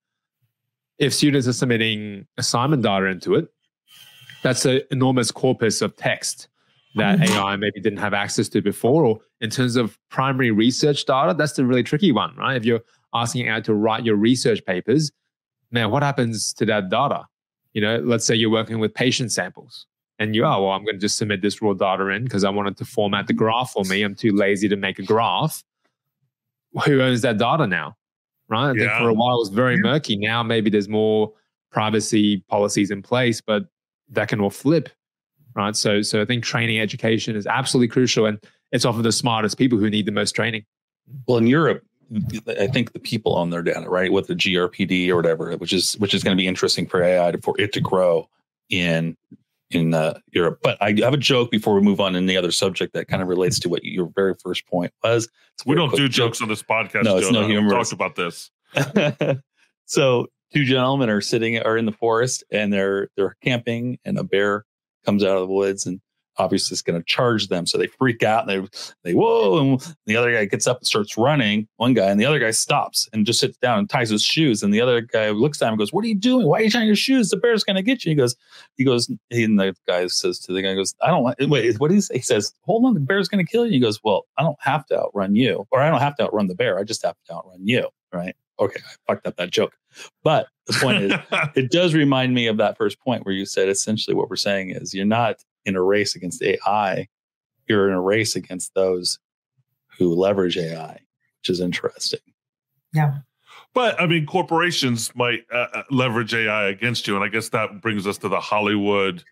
if 0.99 1.13
students 1.13 1.47
are 1.47 1.53
submitting 1.53 2.27
assignment 2.37 2.83
data 2.83 3.05
into 3.05 3.35
it, 3.35 3.47
that's 4.43 4.65
an 4.65 4.81
enormous 4.91 5.31
corpus 5.31 5.81
of 5.81 5.95
text 5.95 6.47
that 6.97 7.19
Mhm. 7.19 7.29
AI 7.38 7.55
maybe 7.55 7.79
didn't 7.81 7.99
have 7.99 8.13
access 8.13 8.47
to 8.49 8.62
before. 8.62 9.05
Or 9.05 9.19
in 9.41 9.49
terms 9.49 9.75
of 9.75 9.97
primary 10.10 10.51
research 10.51 11.05
data, 11.05 11.33
that's 11.38 11.53
the 11.53 11.65
really 11.65 11.83
tricky 11.83 12.12
one, 12.12 12.36
right? 12.36 12.55
If 12.55 12.65
you're 12.65 12.81
asking 13.13 13.47
AI 13.47 13.62
to 13.62 13.73
write 13.73 14.05
your 14.05 14.15
research 14.15 14.63
papers, 14.65 15.12
man, 15.71 15.91
what 15.91 16.03
happens 16.03 16.53
to 16.53 16.65
that 16.65 16.89
data? 16.89 17.25
You 17.73 17.81
know, 17.81 17.97
let's 17.99 18.25
say 18.25 18.36
you're 18.36 18.49
working 18.49 18.79
with 18.79 18.93
patient 18.93 19.31
samples 19.31 19.86
and 20.19 20.36
you, 20.36 20.43
oh, 20.45 20.63
well, 20.63 20.71
I'm 20.71 20.83
going 20.83 20.95
to 20.95 21.01
just 21.01 21.17
submit 21.17 21.41
this 21.41 21.62
raw 21.62 21.73
data 21.73 22.07
in 22.10 22.23
because 22.23 22.43
I 22.43 22.49
wanted 22.49 22.77
to 22.77 22.86
format 22.86 23.27
the 23.27 23.33
graph 23.33 23.71
for 23.71 23.83
me. 23.86 24.01
I'm 24.03 24.15
too 24.15 24.31
lazy 24.36 24.67
to 24.69 24.75
make 24.75 24.99
a 24.99 25.03
graph. 25.03 25.63
Who 26.86 27.01
owns 27.01 27.21
that 27.21 27.38
data 27.38 27.67
now? 27.67 27.95
Right. 28.49 28.69
I 28.69 28.73
think 28.73 28.81
Yeah. 28.83 28.99
for 28.99 29.10
a 29.10 29.13
while 29.13 29.36
it 29.36 29.39
was 29.39 29.49
very 29.49 29.75
Yeah. 29.75 29.81
murky. 29.83 30.15
Now 30.17 30.41
maybe 30.43 30.69
there's 30.69 30.88
more 30.89 31.33
privacy 31.71 32.43
policies 32.49 32.91
in 32.91 33.01
place, 33.01 33.41
but 33.41 33.65
that 34.10 34.29
can 34.29 34.39
all 34.39 34.49
flip. 34.49 34.89
Right. 35.57 35.75
So 35.75 36.03
so 36.03 36.21
I 36.21 36.25
think 36.25 36.43
training 36.43 36.79
education 36.79 37.35
is 37.35 37.47
absolutely 37.47 37.87
crucial. 37.87 38.27
And 38.27 38.39
it's 38.71 38.85
often 38.85 39.01
the 39.01 39.11
smartest 39.11 39.57
people 39.57 39.79
who 39.79 39.89
need 39.89 40.05
the 40.05 40.11
most 40.11 40.33
training. 40.33 40.65
Well, 41.27 41.39
in 41.39 41.47
Europe, 41.47 41.83
I 42.47 42.67
think 42.67 42.93
the 42.93 42.99
people 42.99 43.35
own 43.35 43.49
their 43.49 43.63
data, 43.63 43.89
right? 43.89 44.11
With 44.11 44.27
the 44.27 44.35
GRPD 44.35 45.09
or 45.09 45.15
whatever, 45.15 45.57
which 45.57 45.73
is 45.73 45.93
which 45.93 46.13
is 46.13 46.23
going 46.23 46.37
to 46.37 46.39
be 46.39 46.47
interesting 46.47 46.85
for 46.85 47.01
AI 47.01 47.31
to, 47.31 47.41
for 47.41 47.59
it 47.59 47.73
to 47.73 47.81
grow 47.81 48.29
in 48.69 49.17
in 49.71 49.95
uh, 49.95 50.19
Europe. 50.31 50.59
But 50.61 50.77
I 50.79 50.95
have 51.01 51.15
a 51.15 51.17
joke 51.17 51.49
before 51.49 51.73
we 51.73 51.81
move 51.81 51.99
on 51.99 52.15
in 52.15 52.27
the 52.27 52.37
other 52.37 52.51
subject 52.51 52.93
that 52.93 53.07
kind 53.07 53.23
of 53.23 53.27
relates 53.27 53.57
to 53.61 53.69
what 53.69 53.83
your 53.83 54.11
very 54.15 54.35
first 54.35 54.67
point 54.67 54.93
was. 55.03 55.27
We 55.65 55.73
don't 55.73 55.89
quick 55.89 55.97
do 55.97 56.07
joke. 56.07 56.27
jokes 56.27 56.41
on 56.43 56.49
this 56.49 56.61
podcast. 56.61 57.03
No, 57.03 57.17
it's 57.17 57.31
no 57.31 57.47
humor. 57.47 57.71
talked 57.71 57.93
about 57.93 58.15
this. 58.15 58.51
so 59.85 60.27
two 60.53 60.65
gentlemen 60.65 61.09
are 61.09 61.21
sitting 61.21 61.57
are 61.59 61.77
in 61.77 61.85
the 61.85 61.91
forest 61.91 62.43
and 62.51 62.71
they're 62.71 63.09
they're 63.17 63.35
camping 63.41 63.97
and 64.05 64.19
a 64.19 64.23
bear 64.23 64.66
comes 65.07 65.23
out 65.23 65.37
of 65.37 65.47
the 65.47 65.53
woods 65.53 65.85
and 65.85 66.01
obviously 66.37 66.75
it's 66.75 66.81
going 66.81 66.99
to 66.99 67.05
charge 67.05 67.47
them. 67.47 67.65
So 67.65 67.77
they 67.77 67.87
freak 67.87 68.23
out 68.23 68.47
and 68.47 68.63
they, 68.63 68.69
they, 69.03 69.13
whoa. 69.13 69.59
And 69.59 69.95
the 70.05 70.17
other 70.17 70.33
guy 70.33 70.45
gets 70.45 70.67
up 70.67 70.79
and 70.79 70.87
starts 70.87 71.17
running, 71.17 71.67
one 71.77 71.93
guy, 71.93 72.09
and 72.09 72.19
the 72.19 72.25
other 72.25 72.39
guy 72.39 72.51
stops 72.51 73.07
and 73.13 73.25
just 73.25 73.39
sits 73.39 73.57
down 73.57 73.79
and 73.79 73.89
ties 73.89 74.09
his 74.09 74.23
shoes. 74.23 74.61
And 74.61 74.73
the 74.73 74.81
other 74.81 75.01
guy 75.01 75.29
looks 75.29 75.61
at 75.61 75.67
him 75.67 75.73
and 75.73 75.79
goes, 75.79 75.93
What 75.93 76.03
are 76.03 76.07
you 76.07 76.15
doing? 76.15 76.45
Why 76.45 76.59
are 76.59 76.63
you 76.63 76.69
tying 76.69 76.87
your 76.87 76.95
shoes? 76.95 77.29
The 77.29 77.37
bear's 77.37 77.63
going 77.63 77.77
to 77.77 77.81
get 77.81 78.05
you. 78.05 78.11
He 78.11 78.15
goes, 78.15 78.35
He 78.75 78.83
goes, 78.83 79.09
he, 79.29 79.43
and 79.43 79.59
the 79.59 79.75
guy 79.87 80.07
says 80.07 80.39
to 80.39 80.53
the 80.53 80.61
guy, 80.61 80.75
goes, 80.75 80.93
I 81.01 81.07
don't 81.07 81.23
want, 81.23 81.37
wait, 81.39 81.79
what 81.79 81.91
is, 81.91 82.09
he 82.13 82.21
says, 82.21 82.53
Hold 82.63 82.85
on, 82.85 82.93
the 82.93 82.99
bear's 82.99 83.29
going 83.29 83.43
to 83.43 83.49
kill 83.49 83.65
you. 83.65 83.71
He 83.71 83.79
goes, 83.79 83.99
Well, 84.03 84.25
I 84.37 84.43
don't 84.43 84.59
have 84.59 84.85
to 84.87 84.99
outrun 84.99 85.35
you, 85.35 85.65
or 85.71 85.81
I 85.81 85.89
don't 85.89 86.01
have 86.01 86.15
to 86.17 86.23
outrun 86.23 86.47
the 86.47 86.55
bear. 86.55 86.77
I 86.77 86.83
just 86.83 87.03
have 87.03 87.15
to 87.27 87.33
outrun 87.33 87.65
you. 87.65 87.87
Right. 88.13 88.35
Okay. 88.59 88.79
I 88.85 89.13
fucked 89.13 89.27
up 89.27 89.35
that 89.37 89.51
joke. 89.51 89.75
But 90.23 90.47
the 90.65 90.73
point 90.73 91.03
is, 91.03 91.13
it 91.55 91.71
does 91.71 91.93
remind 91.93 92.33
me 92.33 92.47
of 92.47 92.57
that 92.57 92.77
first 92.77 92.99
point 92.99 93.25
where 93.25 93.33
you 93.33 93.45
said 93.45 93.69
essentially 93.69 94.15
what 94.15 94.29
we're 94.29 94.36
saying 94.36 94.71
is 94.71 94.93
you're 94.93 95.05
not 95.05 95.38
in 95.65 95.75
a 95.75 95.81
race 95.81 96.15
against 96.15 96.41
AI, 96.41 97.07
you're 97.67 97.88
in 97.88 97.93
a 97.93 98.01
race 98.01 98.36
against 98.36 98.73
those 98.73 99.19
who 99.97 100.13
leverage 100.13 100.57
AI, 100.57 100.99
which 101.39 101.49
is 101.49 101.60
interesting. 101.60 102.19
Yeah. 102.93 103.19
But 103.73 103.99
I 104.01 104.07
mean, 104.07 104.25
corporations 104.25 105.12
might 105.15 105.45
uh, 105.53 105.67
uh, 105.73 105.83
leverage 105.91 106.33
AI 106.33 106.67
against 106.69 107.07
you, 107.07 107.15
and 107.15 107.23
I 107.23 107.27
guess 107.27 107.49
that 107.49 107.81
brings 107.81 108.07
us 108.07 108.17
to 108.19 108.29
the 108.29 108.39
Hollywood 108.39 109.23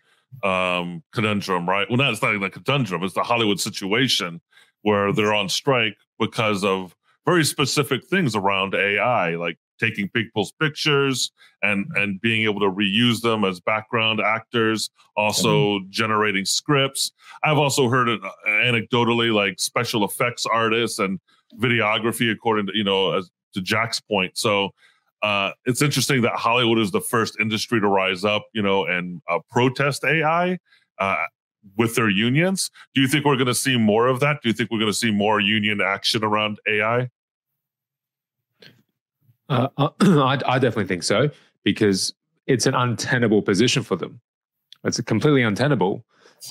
um, 0.44 1.02
conundrum, 1.12 1.68
right? 1.68 1.88
Well, 1.88 1.96
not 1.96 2.12
it's 2.12 2.22
not 2.22 2.34
even 2.34 2.44
a 2.44 2.50
conundrum; 2.50 3.02
it's 3.02 3.14
the 3.14 3.22
Hollywood 3.22 3.58
situation 3.58 4.40
where 4.82 5.12
they're 5.12 5.34
on 5.34 5.48
strike 5.48 5.96
because 6.18 6.62
of 6.62 6.94
very 7.24 7.44
specific 7.44 8.06
things 8.06 8.36
around 8.36 8.74
AI, 8.74 9.34
like 9.34 9.58
taking 9.78 10.08
people's 10.08 10.52
pictures 10.52 11.32
and 11.62 11.86
and 11.94 12.20
being 12.20 12.42
able 12.42 12.60
to 12.60 12.70
reuse 12.70 13.20
them 13.20 13.44
as 13.44 13.60
background 13.60 14.20
actors 14.20 14.90
also 15.16 15.78
mm-hmm. 15.78 15.90
generating 15.90 16.44
scripts. 16.44 17.12
I've 17.42 17.58
also 17.58 17.88
heard 17.88 18.08
it 18.08 18.20
uh, 18.22 18.30
anecdotally 18.48 19.32
like 19.32 19.58
special 19.58 20.04
effects 20.04 20.46
artists 20.46 20.98
and 20.98 21.20
videography 21.60 22.30
according 22.30 22.66
to 22.66 22.72
you 22.76 22.84
know 22.84 23.12
as 23.12 23.30
to 23.54 23.60
jack's 23.60 24.00
point. 24.00 24.36
So 24.36 24.70
uh, 25.22 25.52
it's 25.64 25.80
interesting 25.80 26.20
that 26.22 26.34
hollywood 26.34 26.78
is 26.78 26.90
the 26.90 27.00
first 27.00 27.40
industry 27.40 27.80
to 27.80 27.88
rise 27.88 28.22
up 28.22 28.44
you 28.52 28.60
know 28.60 28.84
and 28.84 29.22
uh, 29.28 29.38
protest 29.50 30.04
ai 30.04 30.58
uh, 30.98 31.16
with 31.76 31.94
their 31.96 32.08
unions. 32.08 32.70
Do 32.94 33.00
you 33.00 33.08
think 33.08 33.24
we're 33.24 33.36
going 33.36 33.46
to 33.46 33.54
see 33.54 33.76
more 33.76 34.06
of 34.06 34.20
that? 34.20 34.40
Do 34.42 34.48
you 34.48 34.52
think 34.52 34.70
we're 34.70 34.78
going 34.78 34.92
to 34.92 34.96
see 34.96 35.10
more 35.10 35.40
union 35.40 35.80
action 35.80 36.22
around 36.22 36.58
ai 36.68 37.08
uh, 39.48 39.68
I, 39.78 40.38
I 40.46 40.58
definitely 40.58 40.86
think 40.86 41.02
so 41.02 41.30
because 41.64 42.14
it's 42.46 42.66
an 42.66 42.74
untenable 42.74 43.42
position 43.42 43.82
for 43.82 43.96
them. 43.96 44.20
It's 44.84 45.00
completely 45.00 45.42
untenable. 45.42 46.04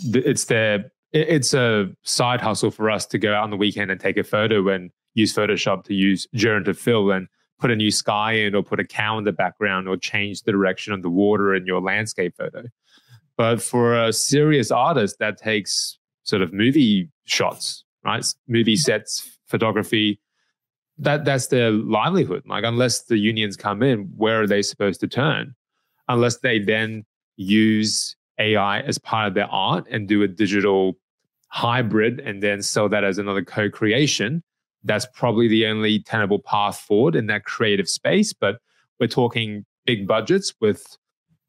It's 0.03 0.45
their 0.45 0.91
it's 1.13 1.53
a 1.53 1.89
side 2.03 2.41
hustle 2.41 2.71
for 2.71 2.89
us 2.89 3.05
to 3.05 3.17
go 3.17 3.33
out 3.33 3.43
on 3.43 3.49
the 3.49 3.55
weekend 3.55 3.89
and 3.89 4.01
take 4.01 4.17
a 4.17 4.23
photo 4.23 4.67
and 4.67 4.91
use 5.13 5.33
Photoshop 5.33 5.85
to 5.85 5.93
use 5.93 6.27
generative 6.33 6.77
fill 6.77 7.11
and 7.11 7.27
put 7.57 7.71
a 7.71 7.75
new 7.75 7.91
sky 7.91 8.33
in 8.33 8.53
or 8.53 8.61
put 8.61 8.81
a 8.81 8.83
cow 8.83 9.17
in 9.17 9.23
the 9.23 9.31
background 9.31 9.87
or 9.87 9.95
change 9.95 10.41
the 10.41 10.51
direction 10.51 10.91
of 10.91 11.01
the 11.01 11.09
water 11.09 11.55
in 11.55 11.65
your 11.65 11.79
landscape 11.79 12.35
photo. 12.37 12.63
But 13.37 13.61
for 13.61 13.97
a 13.97 14.11
serious 14.11 14.71
artist, 14.71 15.19
that 15.19 15.37
takes 15.37 15.97
sort 16.23 16.41
of 16.41 16.51
movie 16.51 17.09
shots, 17.23 17.85
right? 18.03 18.25
Movie 18.49 18.75
sets, 18.75 19.39
photography, 19.47 20.19
that 20.97 21.25
that's 21.25 21.47
their 21.47 21.71
livelihood. 21.71 22.43
Like 22.45 22.63
unless 22.63 23.03
the 23.03 23.17
unions 23.17 23.57
come 23.57 23.83
in, 23.83 24.11
where 24.15 24.41
are 24.41 24.47
they 24.47 24.61
supposed 24.61 24.99
to 25.01 25.07
turn? 25.07 25.55
Unless 26.07 26.37
they 26.37 26.59
then 26.59 27.05
use 27.35 28.15
AI 28.39 28.81
as 28.81 28.97
part 28.97 29.27
of 29.27 29.33
their 29.33 29.49
art 29.51 29.85
and 29.89 30.07
do 30.07 30.21
a 30.23 30.27
digital 30.27 30.97
hybrid 31.49 32.19
and 32.19 32.41
then 32.41 32.61
sell 32.61 32.89
that 32.89 33.03
as 33.03 33.17
another 33.17 33.43
co-creation, 33.43 34.43
that's 34.83 35.07
probably 35.13 35.47
the 35.47 35.65
only 35.65 35.99
tenable 35.99 36.39
path 36.39 36.79
forward 36.79 37.15
in 37.15 37.27
that 37.27 37.43
creative 37.43 37.89
space. 37.89 38.33
But 38.33 38.57
we're 38.99 39.07
talking 39.07 39.65
big 39.85 40.07
budgets 40.07 40.53
with 40.61 40.85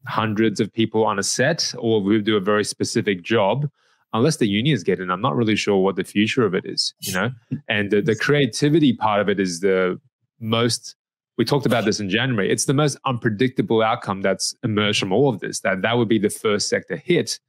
hundreds 0.05 0.59
of 0.59 0.71
people 0.73 1.05
on 1.05 1.19
a 1.19 1.23
set 1.23 1.73
or 1.77 2.01
who 2.01 2.21
do 2.21 2.37
a 2.37 2.41
very 2.41 2.63
specific 2.63 3.23
job 3.23 3.69
unless 4.17 4.37
the 4.37 4.47
unions 4.47 4.83
get 4.83 4.99
in, 4.99 5.09
I'm 5.09 5.21
not 5.21 5.35
really 5.35 5.55
sure 5.55 5.77
what 5.77 5.95
the 5.95 6.03
future 6.03 6.45
of 6.45 6.53
it 6.53 6.65
is, 6.65 6.93
you 6.99 7.13
know? 7.13 7.31
And 7.67 7.91
the, 7.91 8.01
the 8.01 8.15
creativity 8.15 8.93
part 8.93 9.21
of 9.21 9.29
it 9.29 9.39
is 9.39 9.59
the 9.61 9.99
most, 10.39 10.95
we 11.37 11.45
talked 11.45 11.65
about 11.65 11.85
this 11.85 11.99
in 11.99 12.09
January, 12.09 12.51
it's 12.51 12.65
the 12.65 12.73
most 12.73 12.97
unpredictable 13.05 13.81
outcome 13.81 14.21
that's 14.21 14.55
emerged 14.63 14.99
from 14.99 15.11
all 15.11 15.29
of 15.29 15.39
this, 15.39 15.61
that 15.61 15.81
that 15.81 15.97
would 15.97 16.09
be 16.09 16.19
the 16.19 16.29
first 16.29 16.67
sector 16.67 16.97
hit. 16.97 17.39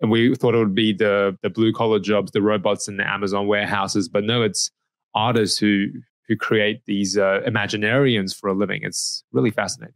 And 0.00 0.10
we 0.10 0.34
thought 0.34 0.54
it 0.54 0.58
would 0.58 0.74
be 0.74 0.92
the, 0.92 1.38
the 1.42 1.50
blue 1.50 1.72
collar 1.72 1.98
jobs, 1.98 2.32
the 2.32 2.42
robots 2.42 2.88
in 2.88 2.96
the 2.96 3.08
Amazon 3.08 3.46
warehouses, 3.46 4.08
but 4.08 4.24
no, 4.24 4.42
it's 4.42 4.70
artists 5.14 5.58
who, 5.58 5.86
who 6.28 6.36
create 6.36 6.84
these 6.86 7.16
uh, 7.16 7.40
imaginariums 7.46 8.34
for 8.38 8.48
a 8.48 8.52
living. 8.52 8.80
It's 8.82 9.24
really 9.32 9.50
fascinating. 9.50 9.94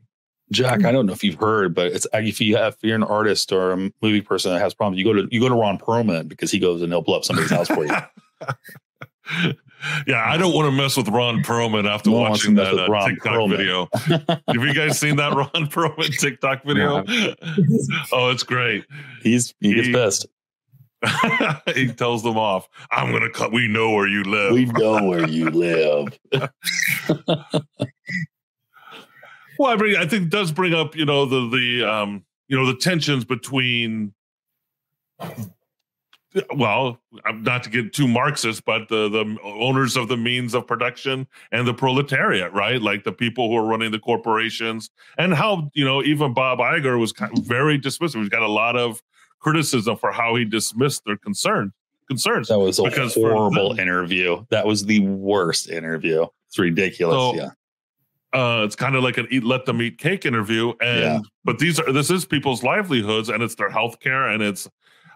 Jack, 0.52 0.84
I 0.84 0.92
don't 0.92 1.06
know 1.06 1.12
if 1.12 1.24
you've 1.24 1.40
heard, 1.40 1.74
but 1.74 1.88
it's 1.88 2.06
if 2.12 2.40
you 2.40 2.56
have 2.56 2.74
if 2.74 2.84
you're 2.84 2.94
an 2.94 3.02
artist 3.02 3.50
or 3.50 3.72
a 3.72 3.76
movie 4.00 4.20
person 4.20 4.52
that 4.52 4.60
has 4.60 4.74
problems, 4.74 4.98
you 4.98 5.04
go 5.04 5.12
to 5.12 5.28
you 5.30 5.40
go 5.40 5.48
to 5.48 5.54
Ron 5.54 5.76
Perlman 5.76 6.28
because 6.28 6.52
he 6.52 6.60
goes 6.60 6.82
and 6.82 6.92
he'll 6.92 7.02
blow 7.02 7.16
up 7.16 7.24
somebody's 7.24 7.50
house 7.50 7.66
for 7.66 7.84
you. 7.84 7.90
yeah, 10.06 10.24
I 10.24 10.36
don't 10.36 10.54
want 10.54 10.66
to 10.66 10.70
mess 10.70 10.96
with 10.96 11.08
Ron 11.08 11.42
Perlman 11.42 11.88
after 11.88 12.10
no 12.10 12.20
watching 12.20 12.54
that 12.54 12.74
uh, 12.74 13.06
TikTok 13.06 13.32
Perlman. 13.32 13.56
video. 13.56 13.88
have 13.96 14.64
you 14.64 14.72
guys 14.72 14.98
seen 14.98 15.16
that 15.16 15.32
Ron 15.36 15.66
Perlman 15.66 16.16
TikTok 16.16 16.64
video? 16.64 17.04
oh, 18.12 18.30
it's 18.30 18.44
great. 18.44 18.84
He's 19.22 19.52
he 19.60 19.74
gets 19.74 19.86
he, 19.88 19.92
pissed. 19.92 20.26
he 21.74 21.92
tells 21.92 22.22
them 22.22 22.38
off. 22.38 22.68
I'm 22.92 23.10
gonna 23.10 23.30
cut. 23.30 23.52
We 23.52 23.66
know 23.66 23.90
where 23.90 24.06
you 24.06 24.22
live. 24.22 24.52
We 24.52 24.66
know 24.66 25.02
where 25.04 25.28
you 25.28 25.50
live. 25.50 26.18
Well, 29.58 29.70
I 29.70 29.76
mean, 29.76 29.96
I 29.96 30.06
think 30.06 30.24
it 30.24 30.30
does 30.30 30.52
bring 30.52 30.74
up, 30.74 30.96
you 30.96 31.04
know, 31.04 31.26
the 31.26 31.48
the 31.48 31.84
um, 31.90 32.24
you 32.48 32.56
know, 32.56 32.66
the 32.66 32.76
tensions 32.76 33.24
between 33.24 34.12
well, 36.54 37.00
not 37.34 37.62
to 37.64 37.70
get 37.70 37.92
too 37.92 38.06
Marxist, 38.06 38.64
but 38.64 38.88
the 38.88 39.08
the 39.08 39.36
owners 39.42 39.96
of 39.96 40.08
the 40.08 40.16
means 40.16 40.54
of 40.54 40.66
production 40.66 41.26
and 41.52 41.66
the 41.66 41.74
proletariat, 41.74 42.52
right? 42.52 42.80
Like 42.80 43.04
the 43.04 43.12
people 43.12 43.48
who 43.48 43.56
are 43.56 43.64
running 43.64 43.90
the 43.90 43.98
corporations, 43.98 44.90
and 45.18 45.34
how 45.34 45.70
you 45.74 45.84
know 45.84 46.02
even 46.02 46.34
Bob 46.34 46.58
Iger 46.58 46.98
was 46.98 47.12
kind 47.12 47.36
of 47.36 47.44
very 47.44 47.78
dismissive. 47.78 48.20
He's 48.20 48.28
got 48.28 48.42
a 48.42 48.48
lot 48.48 48.76
of 48.76 49.02
criticism 49.40 49.96
for 49.96 50.12
how 50.12 50.34
he 50.34 50.44
dismissed 50.44 51.02
their 51.06 51.16
concern 51.16 51.72
concerns. 52.08 52.48
That 52.48 52.58
was 52.58 52.78
a 52.78 53.08
horrible 53.08 53.70
them, 53.70 53.80
interview. 53.80 54.44
That 54.50 54.66
was 54.66 54.84
the 54.84 55.00
worst 55.00 55.70
interview. 55.70 56.26
It's 56.48 56.58
ridiculous. 56.58 57.14
So, 57.14 57.34
yeah. 57.34 57.50
Uh, 58.36 58.64
it's 58.64 58.76
kind 58.76 58.94
of 58.94 59.02
like 59.02 59.16
an 59.16 59.26
eat 59.30 59.44
let 59.44 59.64
them 59.64 59.80
eat 59.80 59.96
cake 59.96 60.26
interview 60.26 60.74
and 60.82 61.00
yeah. 61.00 61.18
but 61.42 61.58
these 61.58 61.80
are 61.80 61.90
this 61.90 62.10
is 62.10 62.26
people's 62.26 62.62
livelihoods 62.62 63.30
and 63.30 63.42
it's 63.42 63.54
their 63.54 63.70
health 63.70 63.98
care 63.98 64.28
and 64.28 64.42
it's 64.42 64.68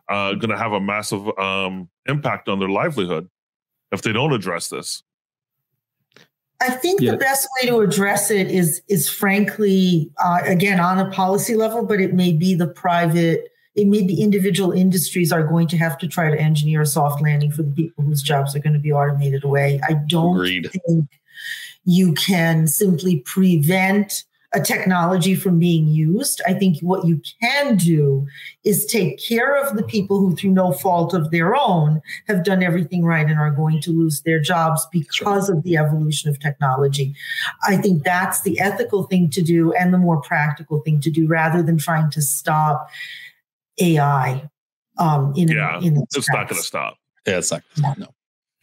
uh, 0.09 0.33
going 0.33 0.49
to 0.49 0.57
have 0.57 0.73
a 0.73 0.81
massive 0.81 1.29
um, 1.39 1.87
impact 2.07 2.49
on 2.49 2.59
their 2.59 2.71
livelihood 2.71 3.29
if 3.93 4.01
they 4.01 4.11
don't 4.11 4.33
address 4.33 4.69
this 4.69 5.03
I 6.63 6.71
think 6.71 7.01
yeah. 7.01 7.13
the 7.13 7.17
best 7.17 7.47
way 7.57 7.69
to 7.69 7.81
address 7.81 8.31
it 8.31 8.51
is 8.51 8.83
is 8.89 9.09
frankly 9.09 10.11
uh, 10.23 10.41
again 10.45 10.79
on 10.79 10.99
a 10.99 11.11
policy 11.11 11.55
level, 11.55 11.85
but 11.85 12.01
it 12.01 12.13
may 12.13 12.33
be 12.33 12.55
the 12.55 12.67
private, 12.67 13.49
it 13.75 13.87
may 13.87 14.03
be 14.03 14.21
individual 14.21 14.73
industries 14.73 15.33
are 15.33 15.43
going 15.43 15.69
to 15.69 15.79
have 15.79 15.97
to 15.99 16.07
try 16.07 16.31
to 16.31 16.39
engineer 16.39 16.83
a 16.83 16.87
soft 16.87 17.23
landing 17.23 17.51
for 17.51 17.63
the 17.63 17.71
people 17.71 18.05
whose 18.05 18.23
jobs 18.23 18.55
are 18.55 18.59
going 18.59 18.75
to 18.75 18.79
be 18.79 18.93
automated 18.93 19.43
away. 19.43 19.81
I 19.89 19.95
don't 20.07 20.37
Agreed. 20.37 20.71
think 20.71 21.09
you 21.85 22.13
can 22.15 22.67
simply 22.67 23.21
prevent 23.21 24.25
a 24.53 24.61
technology 24.61 25.37
from 25.37 25.59
being 25.59 25.87
used. 25.87 26.43
I 26.47 26.55
think 26.55 26.81
what 26.81 27.07
you 27.07 27.23
can 27.41 27.77
do 27.77 28.27
is 28.65 28.85
take 28.85 29.23
care 29.25 29.55
of 29.55 29.77
the 29.77 29.85
people 29.85 30.19
who, 30.19 30.35
through 30.35 30.51
no 30.51 30.73
fault 30.73 31.15
of 31.15 31.31
their 31.31 31.55
own, 31.55 32.03
have 32.27 32.45
done 32.45 32.63
everything 32.63 33.05
right 33.05 33.29
and 33.29 33.39
are 33.39 33.53
going 33.53 33.81
to 33.83 33.93
lose 33.93 34.23
their 34.23 34.41
jobs 34.41 34.87
because 34.91 35.49
of 35.49 35.63
the 35.63 35.77
evolution 35.77 36.29
of 36.31 36.41
technology. 36.41 37.15
I 37.63 37.77
think 37.77 38.03
that's 38.03 38.43
the 38.43 38.59
ethical 38.59 39.05
thing 39.05 39.31
to 39.31 39.43
do 39.43 39.73
and 39.73 39.95
the 39.95 39.99
more 39.99 40.21
practical 40.21 40.81
thing 40.81 41.01
to 41.03 41.11
do 41.11 41.29
rather 41.29 41.63
than 41.63 41.79
trying 41.79 42.11
to 42.11 42.23
stop 42.23 42.91
AI. 43.81 44.51
Um, 44.99 45.33
in, 45.37 45.49
yeah, 45.49 45.81
in 45.81 45.97
it's 45.97 46.29
not 46.29 46.49
going 46.49 46.61
to 46.61 46.67
stop. 46.67 46.99
Yeah, 47.25 47.39
it's 47.39 47.53
not. 47.53 47.63
No. 47.99 48.09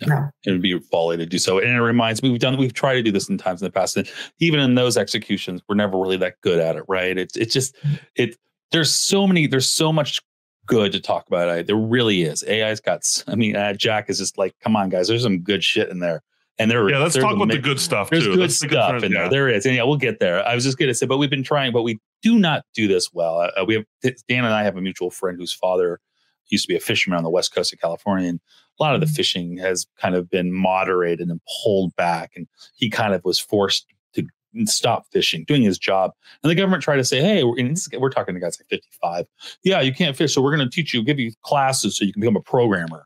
No. 0.05 0.29
It 0.45 0.51
would 0.51 0.61
be 0.61 0.77
folly 0.79 1.17
to 1.17 1.25
do 1.25 1.39
so. 1.39 1.57
And 1.57 1.69
it 1.69 1.81
reminds 1.81 2.21
me, 2.21 2.29
we've 2.29 2.39
done, 2.39 2.57
we've 2.57 2.73
tried 2.73 2.95
to 2.95 3.01
do 3.01 3.11
this 3.11 3.29
in 3.29 3.37
times 3.37 3.61
in 3.61 3.65
the 3.65 3.71
past. 3.71 3.97
And 3.97 4.07
even 4.39 4.59
in 4.59 4.75
those 4.75 4.95
executions, 4.95 5.61
we're 5.67 5.75
never 5.75 5.97
really 5.97 6.17
that 6.17 6.35
good 6.41 6.59
at 6.59 6.75
it, 6.75 6.83
right? 6.87 7.17
It's 7.17 7.35
it's 7.35 7.53
just 7.53 7.75
it 8.15 8.37
there's 8.71 8.93
so 8.93 9.25
many, 9.25 9.47
there's 9.47 9.69
so 9.69 9.91
much 9.91 10.21
good 10.65 10.91
to 10.91 10.99
talk 10.99 11.27
about. 11.27 11.49
AI. 11.49 11.61
There 11.63 11.75
really 11.75 12.23
is. 12.23 12.43
AI's 12.43 12.79
got, 12.79 13.01
I 13.27 13.35
mean, 13.35 13.55
uh, 13.55 13.73
Jack 13.73 14.09
is 14.09 14.19
just 14.19 14.37
like, 14.37 14.55
come 14.61 14.75
on, 14.75 14.89
guys, 14.89 15.07
there's 15.07 15.23
some 15.23 15.39
good 15.39 15.63
shit 15.63 15.89
in 15.89 15.99
there. 15.99 16.21
And 16.59 16.71
there, 16.71 16.89
yeah, 16.89 16.97
let's 16.97 17.15
talk 17.15 17.35
about 17.35 17.49
the 17.49 17.59
good 17.59 17.79
stuff. 17.79 18.09
There's 18.09 18.25
too. 18.25 18.35
good 18.35 18.51
stuff 18.51 19.03
in 19.03 19.11
yeah. 19.11 19.21
there. 19.21 19.29
There 19.29 19.49
is, 19.49 19.65
and 19.67 19.75
yeah, 19.75 19.83
we'll 19.83 19.97
get 19.97 20.19
there. 20.19 20.45
I 20.45 20.55
was 20.55 20.63
just 20.63 20.79
going 20.79 20.87
to 20.87 20.95
say, 20.95 21.05
but 21.05 21.17
we've 21.17 21.29
been 21.29 21.43
trying, 21.43 21.71
but 21.71 21.83
we 21.83 21.99
do 22.23 22.39
not 22.39 22.65
do 22.73 22.87
this 22.87 23.13
well. 23.13 23.41
Uh, 23.41 23.63
we 23.63 23.75
have 23.75 23.85
Dan 24.27 24.43
and 24.43 24.53
I 24.53 24.63
have 24.63 24.75
a 24.75 24.81
mutual 24.81 25.11
friend 25.11 25.37
whose 25.37 25.53
father 25.53 25.99
used 26.47 26.65
to 26.65 26.67
be 26.67 26.75
a 26.75 26.79
fisherman 26.79 27.17
on 27.17 27.23
the 27.23 27.29
west 27.29 27.53
coast 27.53 27.73
of 27.73 27.79
California, 27.79 28.29
and 28.29 28.39
a 28.79 28.83
lot 28.83 28.95
of 28.95 29.01
the 29.01 29.07
fishing 29.07 29.57
has 29.57 29.87
kind 29.99 30.15
of 30.15 30.29
been 30.29 30.53
moderated 30.53 31.29
and 31.29 31.41
pulled 31.63 31.95
back, 31.95 32.33
and 32.35 32.47
he 32.75 32.89
kind 32.89 33.13
of 33.13 33.23
was 33.23 33.39
forced 33.39 33.87
to 34.13 34.25
stop 34.65 35.05
fishing, 35.11 35.43
doing 35.45 35.61
his 35.61 35.77
job. 35.77 36.11
And 36.43 36.49
the 36.49 36.55
government 36.55 36.83
tried 36.83 36.97
to 36.97 37.03
say, 37.03 37.21
"Hey, 37.21 37.43
we're, 37.43 37.73
we're 37.99 38.09
talking 38.09 38.35
to 38.35 38.41
guys 38.41 38.59
like 38.59 38.67
55. 38.69 39.25
Yeah, 39.63 39.81
you 39.81 39.93
can't 39.93 40.15
fish, 40.15 40.33
so 40.33 40.41
we're 40.41 40.55
going 40.55 40.67
to 40.67 40.73
teach 40.73 40.93
you, 40.93 41.03
give 41.03 41.19
you 41.19 41.31
classes 41.41 41.97
so 41.97 42.05
you 42.05 42.13
can 42.13 42.21
become 42.21 42.35
a 42.35 42.41
programmer." 42.41 43.05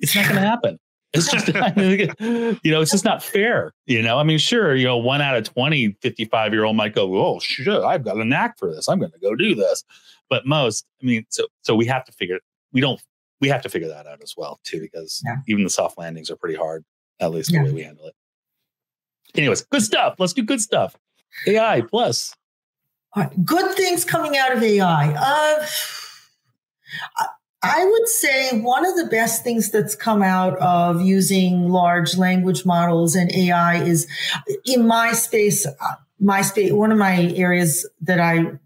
It's 0.00 0.14
not 0.14 0.24
going 0.24 0.36
to 0.36 0.48
happen. 0.48 0.78
It's 1.12 1.30
just, 1.30 1.48
you 2.64 2.70
know, 2.70 2.80
it's 2.80 2.92
just 2.92 3.04
not 3.04 3.22
fair. 3.22 3.72
You 3.86 4.02
know, 4.02 4.18
I 4.18 4.22
mean, 4.22 4.38
sure, 4.38 4.74
you 4.74 4.86
know, 4.86 4.96
one 4.96 5.20
out 5.20 5.36
of 5.36 5.44
20 5.44 5.96
55 6.00 6.52
year 6.52 6.64
old 6.64 6.76
might 6.76 6.94
go, 6.94 7.18
oh, 7.18 7.40
shit, 7.40 7.68
I've 7.68 8.04
got 8.04 8.16
a 8.16 8.24
knack 8.24 8.58
for 8.58 8.72
this. 8.72 8.88
I'm 8.88 8.98
going 8.98 9.12
to 9.12 9.18
go 9.18 9.34
do 9.34 9.54
this. 9.54 9.82
But 10.28 10.46
most, 10.46 10.86
I 11.02 11.06
mean, 11.06 11.26
so, 11.28 11.46
so 11.62 11.74
we 11.74 11.86
have 11.86 12.04
to 12.04 12.12
figure, 12.12 12.38
we 12.72 12.80
don't, 12.80 13.02
we 13.40 13.48
have 13.48 13.62
to 13.62 13.68
figure 13.68 13.88
that 13.88 14.06
out 14.06 14.22
as 14.22 14.34
well, 14.36 14.60
too, 14.64 14.80
because 14.80 15.22
Yeah. 15.24 15.36
even 15.48 15.64
the 15.64 15.70
soft 15.70 15.98
landings 15.98 16.30
are 16.30 16.36
pretty 16.36 16.56
hard, 16.56 16.84
at 17.20 17.30
least 17.30 17.50
Yeah. 17.50 17.60
the 17.60 17.66
way 17.66 17.72
we 17.72 17.82
handle 17.82 18.06
it. 18.06 18.14
Anyways, 19.34 19.62
good 19.62 19.82
stuff. 19.82 20.16
Let's 20.18 20.32
do 20.32 20.42
good 20.42 20.60
stuff. 20.60 20.96
AI 21.46 21.82
plus. 21.82 22.34
All 23.14 23.22
right, 23.24 23.44
Good 23.44 23.74
things 23.76 24.04
coming 24.04 24.36
out 24.36 24.52
of 24.56 24.62
AI. 24.62 25.08
Uh, 25.14 25.66
I- 27.16 27.26
I 27.62 27.84
would 27.84 28.08
say 28.08 28.58
one 28.60 28.86
of 28.86 28.96
the 28.96 29.04
best 29.06 29.44
things 29.44 29.70
that's 29.70 29.94
come 29.94 30.22
out 30.22 30.56
of 30.60 31.02
using 31.02 31.68
large 31.68 32.16
language 32.16 32.64
models 32.64 33.14
and 33.14 33.30
AI 33.34 33.82
is 33.82 34.06
in 34.64 34.86
my 34.86 35.12
space, 35.12 35.66
uh, 35.66 35.72
my 36.18 36.40
space, 36.40 36.72
one 36.72 36.90
of 36.90 36.96
my 36.98 37.32
areas 37.36 37.86
that 38.00 38.18
I 38.18 38.58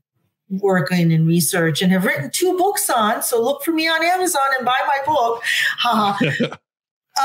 work 0.50 0.92
in 0.92 1.10
and 1.10 1.26
research 1.26 1.82
and 1.82 1.90
have 1.92 2.04
written 2.04 2.30
two 2.32 2.56
books 2.58 2.88
on. 2.90 3.22
So 3.22 3.42
look 3.42 3.62
for 3.62 3.72
me 3.72 3.88
on 3.88 4.04
Amazon 4.04 4.42
and 4.56 4.64
buy 4.66 4.78
my 4.86 4.98
book. 5.06 5.42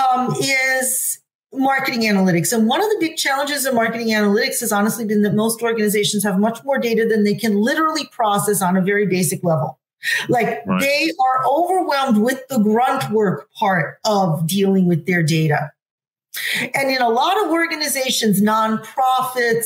Um, 0.08 0.36
is 0.40 1.20
marketing 1.52 2.02
analytics. 2.02 2.54
And 2.54 2.68
one 2.68 2.80
of 2.80 2.88
the 2.90 2.98
big 3.00 3.18
challenges 3.18 3.66
in 3.66 3.74
marketing 3.74 4.10
analytics 4.10 4.60
has 4.60 4.72
honestly 4.72 5.04
been 5.04 5.24
that 5.24 5.34
most 5.34 5.64
organizations 5.64 6.24
have 6.24 6.38
much 6.38 6.64
more 6.64 6.78
data 6.78 7.08
than 7.10 7.24
they 7.24 7.34
can 7.34 7.56
literally 7.60 8.06
process 8.12 8.62
on 8.62 8.78
a 8.78 8.82
very 8.82 9.08
basic 9.08 9.44
level. 9.44 9.80
Like 10.28 10.62
Right. 10.68 10.80
they 10.80 11.12
are 11.20 11.46
overwhelmed 11.48 12.20
with 12.20 12.48
the 12.50 12.60
grunt 12.60 13.10
work 13.10 13.50
part 13.58 13.98
of 14.06 14.46
dealing 14.46 14.86
with 14.86 15.08
their 15.08 15.24
data. 15.24 15.72
And 16.74 16.90
in 16.90 17.02
a 17.02 17.10
lot 17.10 17.44
of 17.44 17.52
organizations, 17.52 18.42
nonprofits, 18.42 19.66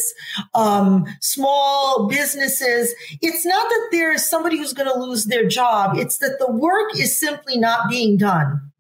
um, 0.55 1.05
small 1.21 2.07
businesses, 2.07 2.93
it's 3.21 3.45
not 3.45 3.69
that 3.69 3.87
there's 3.91 4.27
somebody 4.29 4.57
who's 4.57 4.73
going 4.73 4.91
to 4.91 4.99
lose 4.99 5.25
their 5.25 5.47
job. 5.47 5.97
It's 5.97 6.17
that 6.19 6.37
the 6.39 6.51
work 6.51 6.97
is 6.97 7.19
simply 7.19 7.57
not 7.57 7.89
being 7.89 8.17
done. 8.17 8.72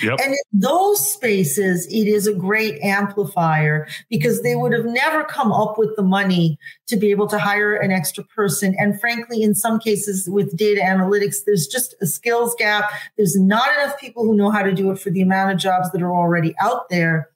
Yep. 0.00 0.20
And 0.22 0.32
in 0.32 0.60
those 0.60 1.12
spaces, 1.12 1.86
it 1.86 2.06
is 2.08 2.26
a 2.26 2.32
great 2.32 2.80
amplifier 2.80 3.86
because 4.08 4.42
they 4.42 4.56
would 4.56 4.72
have 4.72 4.86
never 4.86 5.24
come 5.24 5.52
up 5.52 5.76
with 5.76 5.94
the 5.96 6.02
money 6.02 6.58
to 6.86 6.96
be 6.96 7.10
able 7.10 7.26
to 7.28 7.38
hire 7.38 7.76
an 7.76 7.92
extra 7.92 8.24
person. 8.24 8.74
And 8.78 8.98
frankly, 9.00 9.42
in 9.42 9.54
some 9.54 9.78
cases 9.78 10.28
with 10.30 10.56
data 10.56 10.80
analytics, 10.80 11.44
there's 11.44 11.66
just 11.66 11.94
a 12.00 12.06
skills 12.06 12.54
gap. 12.58 12.90
There's 13.16 13.38
not 13.38 13.68
enough 13.74 13.98
people 14.00 14.24
who 14.24 14.34
know 14.34 14.50
how 14.50 14.62
to 14.62 14.72
do 14.72 14.90
it 14.90 14.98
for 14.98 15.10
the 15.10 15.20
amount 15.20 15.52
of 15.52 15.58
jobs 15.58 15.90
that 15.92 16.02
are 16.02 16.14
already 16.14 16.54
out 16.60 16.88
there. 16.88 17.28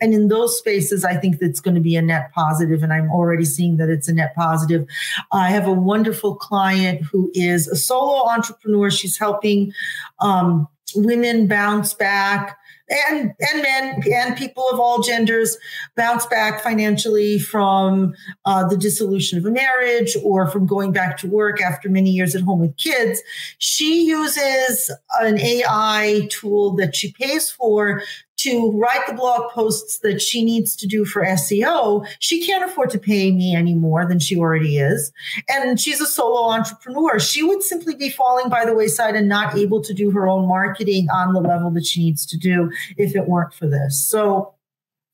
And 0.00 0.14
in 0.14 0.28
those 0.28 0.56
spaces, 0.56 1.04
I 1.04 1.16
think 1.16 1.38
that's 1.38 1.60
going 1.60 1.74
to 1.74 1.80
be 1.80 1.94
a 1.94 2.00
net 2.00 2.32
positive, 2.32 2.82
and 2.82 2.90
I'm 2.90 3.10
already 3.10 3.44
seeing 3.44 3.76
that 3.76 3.90
it's 3.90 4.08
a 4.08 4.14
net 4.14 4.34
positive. 4.34 4.86
I 5.30 5.50
have 5.50 5.66
a 5.66 5.72
wonderful 5.72 6.36
client 6.36 7.02
who 7.02 7.30
is 7.34 7.68
a 7.68 7.76
solo 7.76 8.26
entrepreneur. 8.30 8.90
She's 8.90 9.18
helping 9.18 9.74
um, 10.20 10.66
women 10.94 11.46
bounce 11.46 11.94
back 11.94 12.56
and 12.90 13.32
and 13.40 13.62
men 13.62 14.02
and 14.12 14.36
people 14.36 14.68
of 14.68 14.80
all 14.80 15.00
genders 15.00 15.56
bounce 15.96 16.26
back 16.26 16.62
financially 16.62 17.38
from 17.38 18.12
uh, 18.44 18.66
the 18.66 18.76
dissolution 18.76 19.38
of 19.38 19.46
a 19.46 19.50
marriage 19.50 20.16
or 20.24 20.48
from 20.50 20.66
going 20.66 20.92
back 20.92 21.16
to 21.18 21.28
work 21.28 21.60
after 21.62 21.88
many 21.88 22.10
years 22.10 22.34
at 22.34 22.42
home 22.42 22.60
with 22.60 22.76
kids. 22.76 23.22
She 23.58 24.04
uses 24.06 24.90
an 25.20 25.38
ai 25.38 26.28
tool 26.30 26.74
that 26.76 26.96
she 26.96 27.12
pays 27.12 27.50
for 27.50 28.02
to 28.42 28.72
write 28.72 29.06
the 29.06 29.14
blog 29.14 29.50
posts 29.50 29.98
that 29.98 30.20
she 30.20 30.44
needs 30.44 30.74
to 30.76 30.86
do 30.86 31.04
for 31.04 31.24
SEO, 31.24 32.06
she 32.18 32.44
can't 32.44 32.64
afford 32.64 32.90
to 32.90 32.98
pay 32.98 33.30
me 33.30 33.54
any 33.54 33.74
more 33.74 34.06
than 34.06 34.18
she 34.18 34.36
already 34.36 34.78
is. 34.78 35.12
And 35.48 35.80
she's 35.80 36.00
a 36.00 36.06
solo 36.06 36.50
entrepreneur. 36.50 37.18
She 37.18 37.42
would 37.42 37.62
simply 37.62 37.94
be 37.94 38.10
falling 38.10 38.48
by 38.48 38.64
the 38.64 38.74
wayside 38.74 39.14
and 39.14 39.28
not 39.28 39.56
able 39.56 39.82
to 39.82 39.92
do 39.92 40.10
her 40.10 40.28
own 40.28 40.48
marketing 40.48 41.08
on 41.10 41.32
the 41.32 41.40
level 41.40 41.70
that 41.72 41.86
she 41.86 42.02
needs 42.02 42.24
to 42.26 42.38
do 42.38 42.70
if 42.96 43.14
it 43.14 43.26
weren't 43.26 43.52
for 43.52 43.66
this. 43.66 44.02
So 44.08 44.54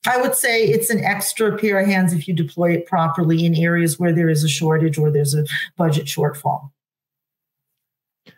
I 0.05 0.21
would 0.21 0.35
say 0.35 0.63
it's 0.63 0.89
an 0.89 1.03
extra 1.03 1.57
pair 1.57 1.79
of 1.79 1.87
hands 1.87 2.13
if 2.13 2.27
you 2.27 2.33
deploy 2.33 2.71
it 2.71 2.85
properly 2.85 3.45
in 3.45 3.55
areas 3.55 3.99
where 3.99 4.13
there 4.13 4.29
is 4.29 4.43
a 4.43 4.49
shortage 4.49 4.97
or 4.97 5.11
there's 5.11 5.35
a 5.35 5.45
budget 5.75 6.05
shortfall. 6.05 6.71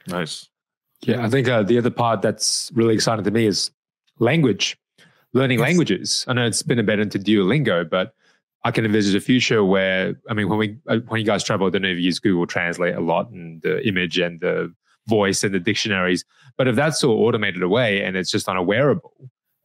Nice. 0.07 0.47
Yeah, 1.01 1.23
I 1.23 1.29
think 1.29 1.47
uh, 1.47 1.63
the 1.63 1.77
other 1.77 1.91
part 1.91 2.21
that's 2.21 2.71
really 2.73 2.93
exciting 2.93 3.23
to 3.23 3.31
me 3.31 3.45
is 3.45 3.71
language, 4.19 4.77
learning 5.33 5.59
Yes. 5.59 5.67
languages. 5.67 6.25
I 6.27 6.33
know 6.33 6.45
it's 6.45 6.63
been 6.63 6.79
embedded 6.79 7.13
into 7.13 7.19
Duolingo, 7.19 7.89
but 7.89 8.13
I 8.65 8.71
can 8.71 8.85
envisage 8.85 9.15
a 9.15 9.21
future 9.21 9.63
where, 9.63 10.15
I 10.29 10.33
mean, 10.33 10.49
when 10.49 10.59
we 10.59 10.77
uh, 10.87 10.97
when 11.07 11.19
you 11.21 11.25
guys 11.25 11.43
travel, 11.43 11.67
I 11.67 11.69
don't 11.69 11.81
know 11.83 11.87
if 11.89 11.97
you 11.97 12.03
use 12.03 12.19
Google 12.19 12.45
Translate 12.45 12.95
a 12.95 12.99
lot 12.99 13.29
and 13.31 13.61
the 13.61 13.85
image 13.87 14.17
and 14.19 14.39
the 14.41 14.73
voice 15.07 15.43
and 15.43 15.53
the 15.53 15.59
dictionaries, 15.59 16.23
but 16.57 16.67
if 16.67 16.75
that's 16.75 17.03
all 17.03 17.25
automated 17.25 17.63
away 17.63 18.03
and 18.03 18.15
it's 18.17 18.29
just 18.29 18.47
on 18.49 18.57
a 18.57 18.61
wearable, 18.63 19.13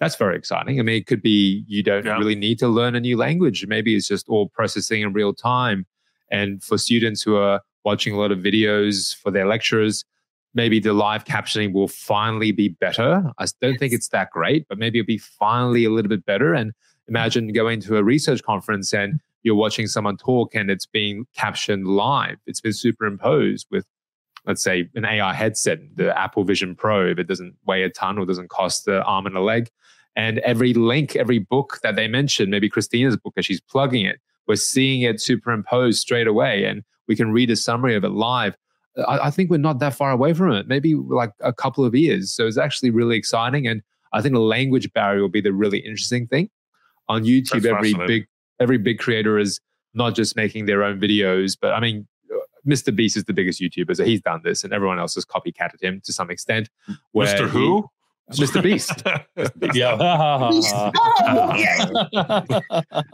that's 0.00 0.16
very 0.16 0.36
exciting. 0.36 0.78
I 0.78 0.82
mean, 0.82 0.96
it 0.96 1.06
could 1.06 1.22
be 1.22 1.64
you 1.66 1.82
don't 1.82 2.06
Yeah. 2.06 2.16
really 2.18 2.36
need 2.36 2.58
to 2.60 2.68
learn 2.68 2.94
a 2.94 3.00
new 3.00 3.16
language. 3.16 3.66
Maybe 3.66 3.94
it's 3.96 4.08
just 4.08 4.28
all 4.28 4.48
processing 4.48 5.02
in 5.02 5.12
real 5.12 5.34
time. 5.34 5.86
And 6.30 6.62
for 6.62 6.78
students 6.78 7.20
who 7.22 7.36
are 7.36 7.60
watching 7.84 8.14
a 8.14 8.16
lot 8.16 8.32
of 8.32 8.38
videos 8.38 9.14
for 9.14 9.30
their 9.30 9.46
lecturers, 9.46 10.04
maybe 10.54 10.78
the 10.80 10.92
live 10.92 11.24
captioning 11.24 11.72
will 11.72 11.88
finally 11.88 12.52
be 12.52 12.68
better. 12.68 13.32
I 13.38 13.46
don't 13.60 13.78
think 13.78 13.92
it's 13.92 14.08
that 14.08 14.30
great, 14.30 14.66
but 14.68 14.78
maybe 14.78 15.00
it'll 15.00 15.06
be 15.06 15.18
finally 15.18 15.84
a 15.84 15.90
little 15.90 16.08
bit 16.08 16.24
better. 16.24 16.54
And 16.54 16.72
imagine 17.08 17.52
going 17.52 17.80
to 17.82 17.96
a 17.96 18.04
research 18.04 18.42
conference 18.42 18.94
and 18.94 19.20
you're 19.42 19.54
watching 19.54 19.86
someone 19.86 20.16
talk 20.16 20.54
and 20.54 20.70
it's 20.70 20.86
being 20.86 21.26
captioned 21.36 21.86
live. 21.86 22.38
It's 22.46 22.60
been 22.60 22.72
superimposed 22.72 23.66
with, 23.70 23.84
let's 24.46 24.62
say, 24.62 24.88
an 24.94 25.04
AI 25.04 25.34
headset, 25.34 25.80
the 25.96 26.16
Apple 26.16 26.44
Vision 26.44 26.74
Pro, 26.74 27.10
if 27.10 27.18
it 27.18 27.28
doesn't 27.28 27.54
weigh 27.66 27.82
a 27.82 27.90
ton 27.90 28.18
or 28.18 28.24
doesn't 28.24 28.48
cost 28.48 28.84
the 28.84 29.02
arm 29.02 29.26
and 29.26 29.36
a 29.36 29.42
leg. 29.42 29.68
And 30.16 30.38
every 30.38 30.72
link, 30.72 31.16
every 31.16 31.40
book 31.40 31.80
that 31.82 31.96
they 31.96 32.06
mention, 32.06 32.48
maybe 32.48 32.70
Christina's 32.70 33.16
book 33.16 33.34
as 33.36 33.44
she's 33.44 33.60
plugging 33.60 34.06
it, 34.06 34.20
we're 34.46 34.56
seeing 34.56 35.02
it 35.02 35.20
superimposed 35.20 35.98
straight 35.98 36.28
away. 36.28 36.64
And 36.64 36.84
we 37.08 37.16
can 37.16 37.32
read 37.32 37.50
a 37.50 37.56
summary 37.56 37.96
of 37.96 38.04
it 38.04 38.10
live. 38.10 38.56
I, 38.96 39.26
I 39.26 39.30
think 39.30 39.50
we're 39.50 39.58
not 39.58 39.78
that 39.80 39.94
far 39.94 40.10
away 40.10 40.34
from 40.34 40.52
it, 40.52 40.68
maybe 40.68 40.94
like 40.94 41.32
a 41.40 41.52
couple 41.52 41.84
of 41.84 41.94
years. 41.94 42.32
So 42.32 42.46
it's 42.46 42.58
actually 42.58 42.90
really 42.90 43.16
exciting. 43.16 43.66
And 43.66 43.82
I 44.12 44.22
think 44.22 44.34
the 44.34 44.40
language 44.40 44.92
barrier 44.92 45.20
will 45.20 45.28
be 45.28 45.40
the 45.40 45.52
really 45.52 45.78
interesting 45.78 46.26
thing. 46.26 46.50
On 47.08 47.22
YouTube, 47.24 47.62
That's 47.62 47.66
every 47.66 47.94
big 48.06 48.26
every 48.60 48.78
big 48.78 48.98
creator 48.98 49.38
is 49.38 49.60
not 49.94 50.14
just 50.14 50.36
making 50.36 50.66
their 50.66 50.82
own 50.82 51.00
videos, 51.00 51.56
but 51.60 51.72
I 51.72 51.80
mean, 51.80 52.06
uh, 52.32 52.38
Mr. 52.66 52.94
Beast 52.94 53.16
is 53.16 53.24
the 53.24 53.32
biggest 53.32 53.60
YouTuber, 53.60 53.96
so 53.96 54.04
he's 54.04 54.22
done 54.22 54.40
this, 54.42 54.64
and 54.64 54.72
everyone 54.72 54.98
else 54.98 55.14
has 55.16 55.24
copycatted 55.24 55.82
him 55.82 56.00
to 56.04 56.12
some 56.12 56.30
extent. 56.30 56.70
Mr. 57.14 57.48
Who? 57.48 57.88
Mr. 58.32 58.62
Beast. 58.66 59.02
Yeah. 59.74 59.96
yeah. 61.56 61.90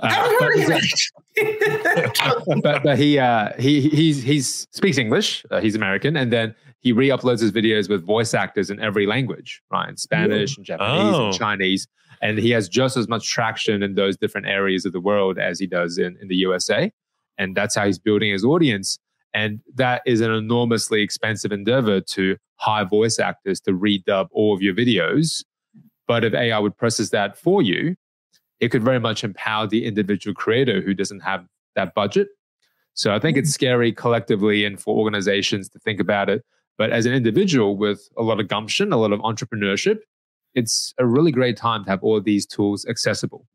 I 0.00 0.12
haven't 0.12 0.40
heard 0.40 0.54
of 0.56 2.46
him. 2.46 2.60
but 2.62 2.82
but 2.82 2.98
he 2.98 3.18
uh 3.18 3.50
he 3.58 3.80
he's 3.88 4.22
he's 4.22 4.66
speaks 4.72 4.98
English. 4.98 5.44
Uh, 5.50 5.60
he's 5.60 5.74
American, 5.74 6.16
and 6.16 6.32
then 6.32 6.54
he 6.80 6.92
re-uploads 6.92 7.40
his 7.40 7.52
videos 7.52 7.88
with 7.90 8.04
voice 8.06 8.32
actors 8.34 8.70
in 8.70 8.80
every 8.80 9.06
language, 9.06 9.60
right? 9.70 9.88
In 9.88 9.96
Spanish 9.96 10.56
and 10.56 10.64
Japanese 10.64 11.14
Oh. 11.14 11.26
and 11.26 11.34
Chinese, 11.34 11.86
and 12.22 12.38
he 12.38 12.50
has 12.50 12.68
just 12.68 12.96
as 12.96 13.06
much 13.08 13.28
traction 13.28 13.82
in 13.82 13.94
those 13.96 14.16
different 14.16 14.46
areas 14.46 14.86
of 14.86 14.92
the 14.92 15.00
world 15.00 15.38
as 15.38 15.58
he 15.58 15.66
does 15.66 15.98
in 15.98 16.16
in 16.22 16.28
the 16.28 16.36
USA, 16.36 16.90
and 17.38 17.56
that's 17.56 17.74
how 17.74 17.84
he's 17.86 17.98
building 17.98 18.30
his 18.32 18.44
audience. 18.44 18.98
And 19.32 19.60
that 19.74 20.02
is 20.06 20.20
an 20.20 20.32
enormously 20.32 21.02
expensive 21.02 21.52
endeavor 21.52 22.00
to 22.00 22.36
hire 22.56 22.84
voice 22.84 23.18
actors 23.18 23.60
to 23.60 23.72
redub 23.72 24.28
all 24.32 24.54
of 24.54 24.62
your 24.62 24.74
videos. 24.74 25.44
But 26.08 26.24
if 26.24 26.34
AI 26.34 26.58
would 26.58 26.76
process 26.76 27.10
that 27.10 27.38
for 27.38 27.62
you, 27.62 27.94
it 28.58 28.68
could 28.70 28.82
very 28.82 29.00
much 29.00 29.24
empower 29.24 29.66
the 29.66 29.86
individual 29.86 30.34
creator 30.34 30.80
who 30.80 30.94
doesn't 30.94 31.20
have 31.20 31.46
that 31.76 31.94
budget. 31.94 32.28
So 32.94 33.14
I 33.14 33.18
think 33.18 33.36
it's 33.36 33.50
mm-hmm. 33.50 33.54
scary 33.54 33.92
collectively 33.92 34.64
and 34.64 34.80
for 34.80 34.96
organizations 34.96 35.68
to 35.70 35.78
think 35.78 36.00
about 36.00 36.28
it. 36.28 36.44
But 36.76 36.90
as 36.90 37.06
an 37.06 37.12
individual 37.12 37.76
with 37.76 38.08
a 38.16 38.22
lot 38.22 38.40
of 38.40 38.48
gumption, 38.48 38.92
a 38.92 38.96
lot 38.96 39.12
of 39.12 39.20
entrepreneurship, 39.20 39.98
it's 40.54 40.94
a 40.98 41.06
really 41.06 41.30
great 41.30 41.56
time 41.56 41.84
to 41.84 41.90
have 41.90 42.02
all 42.02 42.16
of 42.16 42.24
these 42.24 42.46
tools 42.46 42.84
accessible. 42.86 43.46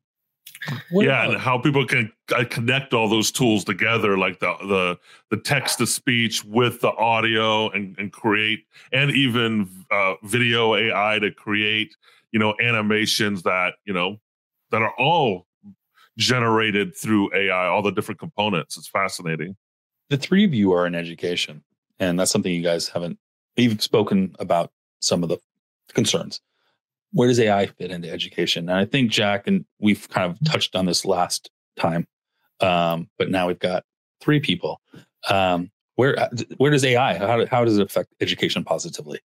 What 0.90 1.06
yeah, 1.06 1.30
and 1.30 1.38
how 1.38 1.58
people 1.58 1.86
can 1.86 2.12
uh, 2.36 2.44
connect 2.50 2.94
all 2.94 3.08
those 3.08 3.32
tools 3.32 3.64
together, 3.64 4.18
like 4.18 4.40
the 4.40 4.54
the 4.62 5.00
the 5.30 5.42
text 5.42 5.78
to 5.80 5.88
speech 5.88 6.44
with 6.44 6.82
the 6.82 6.92
audio, 6.94 7.70
and 7.70 7.96
and 8.00 8.12
create, 8.12 8.66
and 8.92 9.12
even 9.12 9.70
uh, 9.92 10.16
video 10.24 10.76
AI 10.76 11.20
to 11.20 11.32
create, 11.32 11.96
you 12.32 12.40
know, 12.40 12.56
animations 12.62 13.44
that 13.44 13.76
you 13.86 13.94
know 13.94 14.20
that 14.72 14.82
are 14.82 14.94
all 14.98 15.48
generated 16.18 16.96
through 16.96 17.30
AI, 17.36 17.68
all 17.68 17.82
the 17.82 17.92
different 17.92 18.20
components. 18.20 18.78
It's 18.78 18.88
fascinating. 18.88 19.56
the 20.10 20.18
three 20.18 20.46
of 20.46 20.54
you 20.54 20.72
are 20.74 20.86
in 20.88 20.96
education, 20.96 21.64
and 22.00 22.20
that's 22.20 22.32
something 22.32 22.54
you 22.54 22.64
guys 22.64 22.88
haven't. 22.88 23.20
You've 23.56 23.82
spoken 23.82 24.36
about 24.40 24.72
some 25.00 25.24
of 25.24 25.30
the 25.30 25.40
concerns. 25.94 26.42
Where 27.16 27.30
does 27.30 27.40
AI 27.40 27.68
fit 27.68 27.92
into 27.92 28.12
education? 28.12 28.68
And 28.68 28.78
I 28.78 28.84
think 28.84 29.10
Jack 29.10 29.48
and 29.48 29.64
we've 29.80 30.10
kind 30.10 30.30
of 30.30 30.38
touched 30.44 30.76
on 30.76 30.86
this 30.86 31.06
last 31.06 31.50
time, 31.80 32.06
um, 32.60 33.10
but 33.18 33.32
now 33.32 33.48
we've 33.48 33.58
got 33.58 33.86
three 34.20 34.42
people. 34.42 34.82
Um, 35.30 35.72
where 35.96 36.30
where 36.58 36.72
does 36.72 36.84
AI? 36.84 37.18
How 37.18 37.46
how 37.46 37.64
does 37.64 37.78
it 37.78 37.84
affect 37.84 38.14
education 38.20 38.66
positively? 38.66 39.22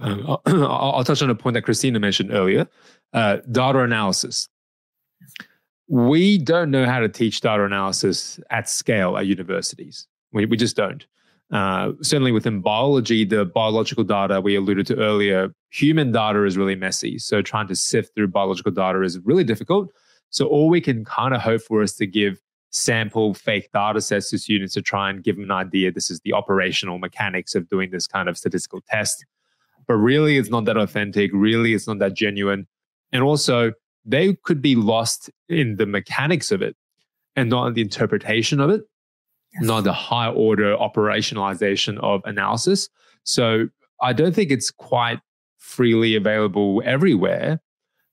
Um, 0.00 0.36
I'll, 0.46 0.92
I'll 0.96 1.04
touch 1.04 1.22
on 1.22 1.30
a 1.30 1.34
point 1.34 1.54
that 1.54 1.62
Christina 1.62 1.98
mentioned 1.98 2.30
earlier 2.30 2.68
uh, 3.14 3.38
data 3.50 3.78
analysis. 3.80 4.50
We 5.88 6.36
don't 6.36 6.70
know 6.70 6.84
how 6.84 7.00
to 7.00 7.08
teach 7.08 7.40
data 7.40 7.64
analysis 7.64 8.38
at 8.50 8.68
scale 8.68 9.16
at 9.16 9.26
universities. 9.26 10.06
We, 10.30 10.44
we 10.44 10.58
just 10.58 10.76
don't. 10.76 11.06
Uh, 11.52 11.92
certainly 12.02 12.32
within 12.32 12.60
biology, 12.60 13.24
the 13.24 13.44
biological 13.44 14.02
data 14.02 14.40
we 14.40 14.56
alluded 14.56 14.86
to 14.86 14.96
earlier, 14.96 15.52
human 15.70 16.10
data 16.10 16.44
is 16.44 16.56
really 16.56 16.74
messy. 16.74 17.18
So 17.18 17.40
trying 17.40 17.68
to 17.68 17.76
sift 17.76 18.14
through 18.14 18.28
biological 18.28 18.72
data 18.72 19.02
is 19.02 19.18
really 19.20 19.44
difficult. 19.44 19.92
So 20.30 20.46
all 20.46 20.68
we 20.68 20.80
can 20.80 21.04
kind 21.04 21.34
of 21.34 21.40
hope 21.40 21.62
for 21.62 21.82
is 21.82 21.94
to 21.94 22.06
give 22.06 22.40
sample 22.70 23.32
fake 23.32 23.70
data 23.72 24.00
sets 24.00 24.30
to 24.30 24.38
students 24.38 24.74
to 24.74 24.82
try 24.82 25.08
and 25.08 25.22
give 25.22 25.36
them 25.36 25.44
an 25.44 25.52
idea. 25.52 25.92
This 25.92 26.10
is 26.10 26.20
the 26.20 26.32
operational 26.32 26.98
mechanics 26.98 27.54
of 27.54 27.68
doing 27.68 27.90
this 27.90 28.06
kind 28.08 28.28
of 28.28 28.36
statistical 28.36 28.82
test 28.88 29.24
but 29.86 29.94
really 29.94 30.36
it's 30.36 30.50
not 30.50 30.64
that 30.64 30.76
authentic 30.76 31.30
really 31.32 31.74
it's 31.74 31.86
not 31.86 31.98
that 31.98 32.14
genuine 32.14 32.66
and 33.12 33.22
also 33.22 33.72
they 34.04 34.34
could 34.34 34.62
be 34.62 34.76
lost 34.76 35.30
in 35.48 35.76
the 35.76 35.86
mechanics 35.86 36.50
of 36.52 36.62
it 36.62 36.76
and 37.34 37.50
not 37.50 37.66
in 37.66 37.74
the 37.74 37.80
interpretation 37.80 38.60
of 38.60 38.70
it 38.70 38.82
not 39.60 39.84
the 39.84 39.92
high 39.92 40.28
order 40.28 40.76
operationalization 40.76 41.98
of 42.00 42.20
analysis 42.24 42.88
so 43.24 43.68
i 44.02 44.12
don't 44.12 44.34
think 44.34 44.50
it's 44.50 44.70
quite 44.70 45.20
freely 45.58 46.14
available 46.14 46.82
everywhere 46.84 47.60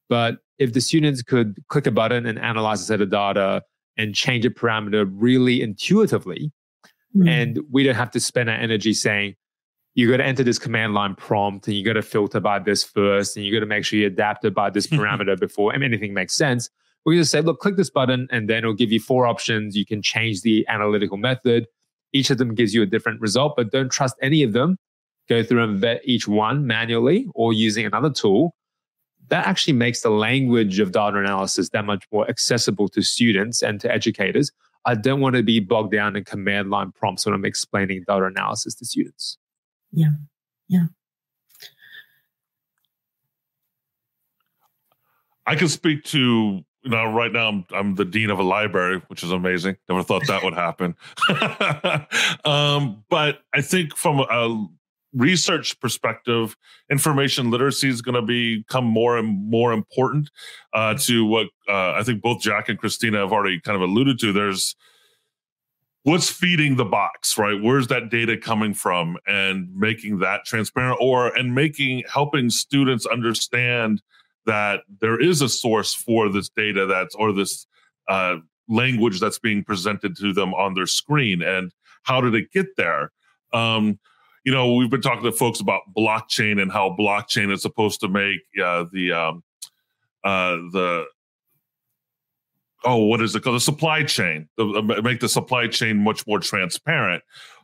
but 0.09 0.37
if 0.59 0.73
the 0.73 0.81
students 0.81 1.21
could 1.21 1.57
click 1.69 1.87
a 1.87 1.91
button 1.91 2.25
and 2.25 2.39
analyze 2.39 2.81
a 2.81 2.85
set 2.85 3.01
of 3.01 3.09
data 3.09 3.61
and 3.97 4.15
change 4.15 4.45
a 4.45 4.49
parameter 4.49 5.09
really 5.11 5.61
intuitively 5.61 6.51
Hmm. 7.13 7.27
and 7.27 7.59
we 7.71 7.83
don't 7.83 7.95
have 7.95 8.11
to 8.11 8.19
spend 8.19 8.49
our 8.49 8.55
energy 8.55 8.93
saying 8.93 9.35
you 9.93 10.09
got 10.09 10.17
to 10.17 10.25
enter 10.25 10.43
this 10.43 10.57
command 10.57 10.95
line 10.95 11.13
prompt 11.13 11.67
and 11.67 11.77
you 11.77 11.85
got 11.85 11.93
to 11.93 12.01
filter 12.01 12.39
by 12.39 12.57
this 12.57 12.83
first 12.83 13.37
and 13.37 13.45
you 13.45 13.53
got 13.53 13.59
to 13.59 13.67
make 13.67 13.85
sure 13.85 13.99
you 13.99 14.07
adapt 14.07 14.43
it 14.45 14.55
by 14.55 14.69
this 14.69 14.87
parameter 14.97 15.39
before 15.39 15.73
anything 15.75 16.13
makes 16.13 16.33
sense 16.33 16.69
we 17.05 17.17
just 17.17 17.31
say 17.31 17.41
look 17.41 17.59
click 17.59 17.75
this 17.75 17.89
button 17.89 18.27
and 18.31 18.49
then 18.49 18.59
it'll 18.59 18.73
give 18.73 18.91
you 18.91 18.99
four 18.99 19.25
options 19.25 19.75
you 19.75 19.85
can 19.85 20.01
change 20.01 20.41
the 20.41 20.65
analytical 20.67 21.17
method 21.17 21.65
each 22.13 22.29
of 22.29 22.37
them 22.37 22.53
gives 22.53 22.73
you 22.73 22.81
a 22.81 22.85
different 22.85 23.19
result 23.21 23.53
but 23.55 23.71
don't 23.71 23.91
trust 23.91 24.15
any 24.21 24.43
of 24.43 24.53
them 24.53 24.77
go 25.29 25.43
through 25.43 25.63
and 25.63 25.79
vet 25.79 26.01
each 26.03 26.27
one 26.27 26.67
manually 26.67 27.27
or 27.35 27.53
using 27.53 27.85
another 27.85 28.09
tool 28.09 28.55
that 29.29 29.47
actually 29.47 29.73
makes 29.73 30.01
the 30.01 30.09
language 30.09 30.79
of 30.79 30.91
data 30.91 31.17
analysis 31.17 31.69
that 31.69 31.85
much 31.85 32.05
more 32.11 32.29
accessible 32.29 32.87
to 32.89 33.01
students 33.01 33.61
and 33.61 33.79
to 33.79 33.91
educators 33.91 34.51
I 34.85 34.95
don't 34.95 35.21
want 35.21 35.35
to 35.35 35.43
be 35.43 35.59
bogged 35.59 35.93
down 35.93 36.15
in 36.15 36.25
command 36.25 36.69
line 36.69 36.91
prompts 36.91 37.25
when 37.25 37.33
I'm 37.33 37.45
explaining 37.45 38.03
data 38.07 38.25
analysis 38.25 38.75
to 38.75 38.85
students. 38.85 39.37
Yeah. 39.91 40.11
Yeah. 40.67 40.87
I 45.45 45.55
can 45.55 45.67
speak 45.67 46.03
to 46.05 46.63
you 46.83 46.91
know 46.91 47.11
right 47.11 47.31
now 47.31 47.47
I'm 47.49 47.65
I'm 47.71 47.95
the 47.95 48.05
dean 48.05 48.29
of 48.29 48.39
a 48.39 48.43
library, 48.43 49.01
which 49.07 49.23
is 49.23 49.31
amazing. 49.31 49.77
Never 49.89 50.03
thought 50.03 50.27
that 50.27 50.43
would 50.43 50.53
happen. 50.53 50.95
um, 52.45 53.03
but 53.09 53.39
I 53.53 53.61
think 53.61 53.95
from 53.95 54.19
a 54.19 54.67
research 55.13 55.79
perspective, 55.79 56.57
information 56.91 57.51
literacy 57.51 57.89
is 57.89 58.01
going 58.01 58.15
to 58.15 58.21
become 58.21 58.85
more 58.85 59.17
and 59.17 59.49
more 59.49 59.71
important 59.71 60.29
uh, 60.73 60.95
to 60.99 61.25
what 61.25 61.47
uh, 61.69 61.93
I 61.93 62.03
think 62.03 62.21
both 62.21 62.41
Jack 62.41 62.69
and 62.69 62.77
Christina 62.77 63.19
have 63.19 63.31
already 63.31 63.59
kind 63.59 63.75
of 63.75 63.81
alluded 63.81 64.19
to. 64.19 64.33
There's 64.33 64.75
what's 66.03 66.29
feeding 66.29 66.75
the 66.75 66.83
box 66.83 67.37
right 67.37 67.61
where's 67.61 67.87
that 67.87 68.09
data 68.09 68.35
coming 68.37 68.73
from 68.73 69.17
and 69.25 69.73
making 69.73 70.19
that 70.19 70.43
transparent 70.45 70.97
or 70.99 71.27
and 71.37 71.55
making 71.55 72.03
helping 72.11 72.49
students 72.49 73.05
understand 73.05 74.01
that 74.45 74.81
there 75.01 75.19
is 75.19 75.41
a 75.41 75.49
source 75.49 75.93
for 75.93 76.29
this 76.29 76.49
data 76.49 76.85
that's 76.85 77.15
or 77.15 77.31
this 77.31 77.67
uh, 78.09 78.35
language 78.67 79.19
that's 79.19 79.39
being 79.39 79.63
presented 79.63 80.15
to 80.17 80.33
them 80.33 80.53
on 80.53 80.73
their 80.73 80.87
screen 80.87 81.41
and 81.41 81.71
how 82.03 82.19
did 82.21 82.35
it 82.35 82.51
get 82.51 82.75
there? 82.75 83.11
Um, 83.53 83.99
you 84.43 84.51
know 84.51 84.73
we've 84.75 84.89
been 84.89 85.01
talking 85.01 85.23
to 85.23 85.31
folks 85.31 85.59
about 85.59 85.81
blockchain 85.95 86.61
and 86.61 86.71
how 86.71 86.95
blockchain 86.97 87.51
is 87.51 87.61
supposed 87.61 88.01
to 88.01 88.07
make 88.07 88.41
uh, 88.61 88.85
the 88.91 89.11
um, 89.11 89.43
uh, 90.23 90.57
the 90.71 91.05
oh 92.83 93.05
what 93.05 93.21
is 93.21 93.35
it 93.35 93.43
called? 93.43 93.55
The 93.55 93.61
supply 93.61 94.03
chain 94.03 94.49
the, 94.57 94.65
uh, 94.65 95.01
make 95.01 95.19
the 95.19 95.29
supply 95.29 95.67
chain 95.67 95.97
much 95.97 96.27
more 96.27 96.39
transparent. 96.39 97.23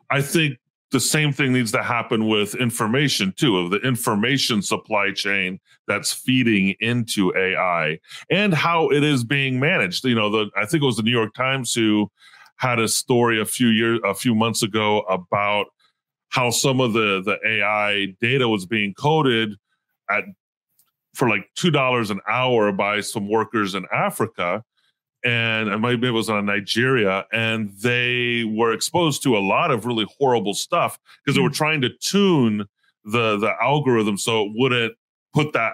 I 0.10 0.22
think 0.22 0.58
the 0.92 1.00
same 1.00 1.32
thing 1.32 1.54
needs 1.54 1.72
to 1.72 1.84
happen 1.84 2.28
with 2.28 2.56
information 2.56 3.34
too 3.38 3.58
of 3.58 3.72
the 3.72 3.78
information 3.78 4.62
supply 4.62 5.12
chain 5.12 5.60
that's 5.88 6.12
feeding 6.12 6.76
into 6.80 7.34
ai 7.36 8.00
and 8.30 8.54
how 8.54 8.90
it 8.90 9.04
is 9.04 9.24
being 9.24 9.60
managed. 9.60 10.04
You 10.06 10.16
know 10.16 10.30
the 10.30 10.50
i 10.56 10.66
think 10.66 10.84
it 10.84 10.86
was 10.86 10.98
the 10.98 11.04
new 11.04 11.12
york 11.12 11.34
times 11.34 11.74
who 11.74 12.10
had 12.58 12.80
a 12.80 12.88
story 12.88 13.40
a 13.40 13.46
few 13.46 13.68
years 13.68 14.00
a 14.04 14.14
few 14.14 14.36
months 14.36 14.64
ago 14.64 15.02
about 15.02 15.68
how 16.30 16.50
some 16.50 16.80
of 16.80 16.94
the 16.94 17.22
the 17.24 17.38
ai 17.48 18.08
data 18.20 18.48
was 18.48 18.66
being 18.66 18.94
coded 18.94 19.56
at 20.10 20.24
for 21.14 21.30
like 21.30 21.50
two 21.56 21.72
dollars 21.72 22.10
an 22.10 22.20
hour 22.28 22.72
by 22.72 23.02
some 23.02 23.30
workers 23.30 23.76
in 23.76 23.86
africa 23.94 24.64
and 25.24 25.82
maybe 25.82 26.08
it 26.08 26.12
was 26.12 26.30
on 26.30 26.46
Nigeria, 26.46 27.26
and 27.32 27.72
they 27.82 28.44
were 28.46 28.74
exposed 28.74 29.24
to 29.24 29.38
a 29.38 29.40
lot 29.40 29.72
of 29.72 29.86
really 29.86 30.06
horrible 30.18 30.54
stuff 30.54 31.00
because 31.24 31.36
they 31.36 31.42
were 31.42 31.50
mm. 31.50 31.56
trying 31.56 31.82
to 31.82 31.90
tune 31.90 32.66
the 33.04 33.38
the 33.38 33.54
algorithm 33.62 34.18
so 34.18 34.46
it 34.46 34.52
wouldn't 34.56 34.94
put 35.34 35.54
that 35.54 35.74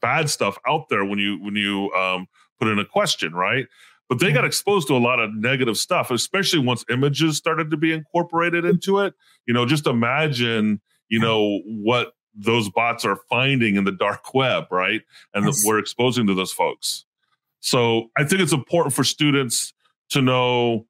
bad 0.00 0.30
stuff 0.30 0.58
out 0.66 0.88
there 0.88 1.04
when 1.04 1.18
you 1.18 1.38
when 1.42 1.56
you 1.56 1.90
um, 1.92 2.26
put 2.58 2.68
in 2.68 2.78
a 2.78 2.84
question, 2.84 3.32
right? 3.32 3.66
But 4.08 4.18
they 4.18 4.32
got 4.32 4.44
mm. 4.44 4.48
exposed 4.48 4.88
to 4.88 4.96
a 4.96 4.98
lot 4.98 5.20
of 5.20 5.34
negative 5.34 5.76
stuff, 5.76 6.10
especially 6.10 6.58
once 6.60 6.84
images 6.90 7.36
started 7.36 7.70
to 7.70 7.76
be 7.76 7.92
incorporated 7.92 8.64
mm. 8.64 8.70
into 8.70 8.98
it. 9.00 9.14
You 9.46 9.54
know, 9.54 9.66
just 9.66 9.86
imagine, 9.86 10.80
you 11.08 11.20
know, 11.20 11.60
what 11.66 12.14
those 12.34 12.70
bots 12.70 13.04
are 13.04 13.16
finding 13.28 13.76
in 13.76 13.84
the 13.84 13.92
dark 13.92 14.34
web, 14.34 14.64
right? 14.70 15.02
And 15.34 15.46
Yes. 15.46 15.64
we're 15.64 15.78
exposing 15.78 16.26
to 16.28 16.34
those 16.34 16.52
folks. 16.52 17.04
So 17.60 18.10
I 18.16 18.24
think 18.24 18.40
it's 18.40 18.52
important 18.52 18.94
for 18.94 19.04
students 19.04 19.72
to 20.10 20.20
know 20.20 20.86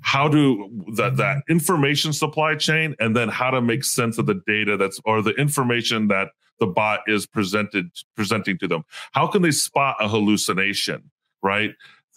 how 0.00 0.28
to 0.28 0.68
that 0.96 1.16
that 1.16 1.38
information 1.48 2.12
supply 2.12 2.54
chain 2.54 2.94
and 2.98 3.16
then 3.16 3.28
how 3.28 3.50
to 3.50 3.62
make 3.62 3.84
sense 3.84 4.18
of 4.18 4.26
the 4.26 4.40
data 4.46 4.76
that's 4.76 5.00
or 5.04 5.22
the 5.22 5.32
information 5.32 6.08
that 6.08 6.28
the 6.60 6.66
bot 6.66 7.00
is 7.06 7.26
presented 7.26 7.90
presenting 8.14 8.58
to 8.58 8.68
them. 8.68 8.84
How 9.12 9.26
can 9.26 9.42
they 9.42 9.50
spot 9.50 9.96
a 10.00 10.08
hallucination, 10.08 11.10
right? 11.42 11.70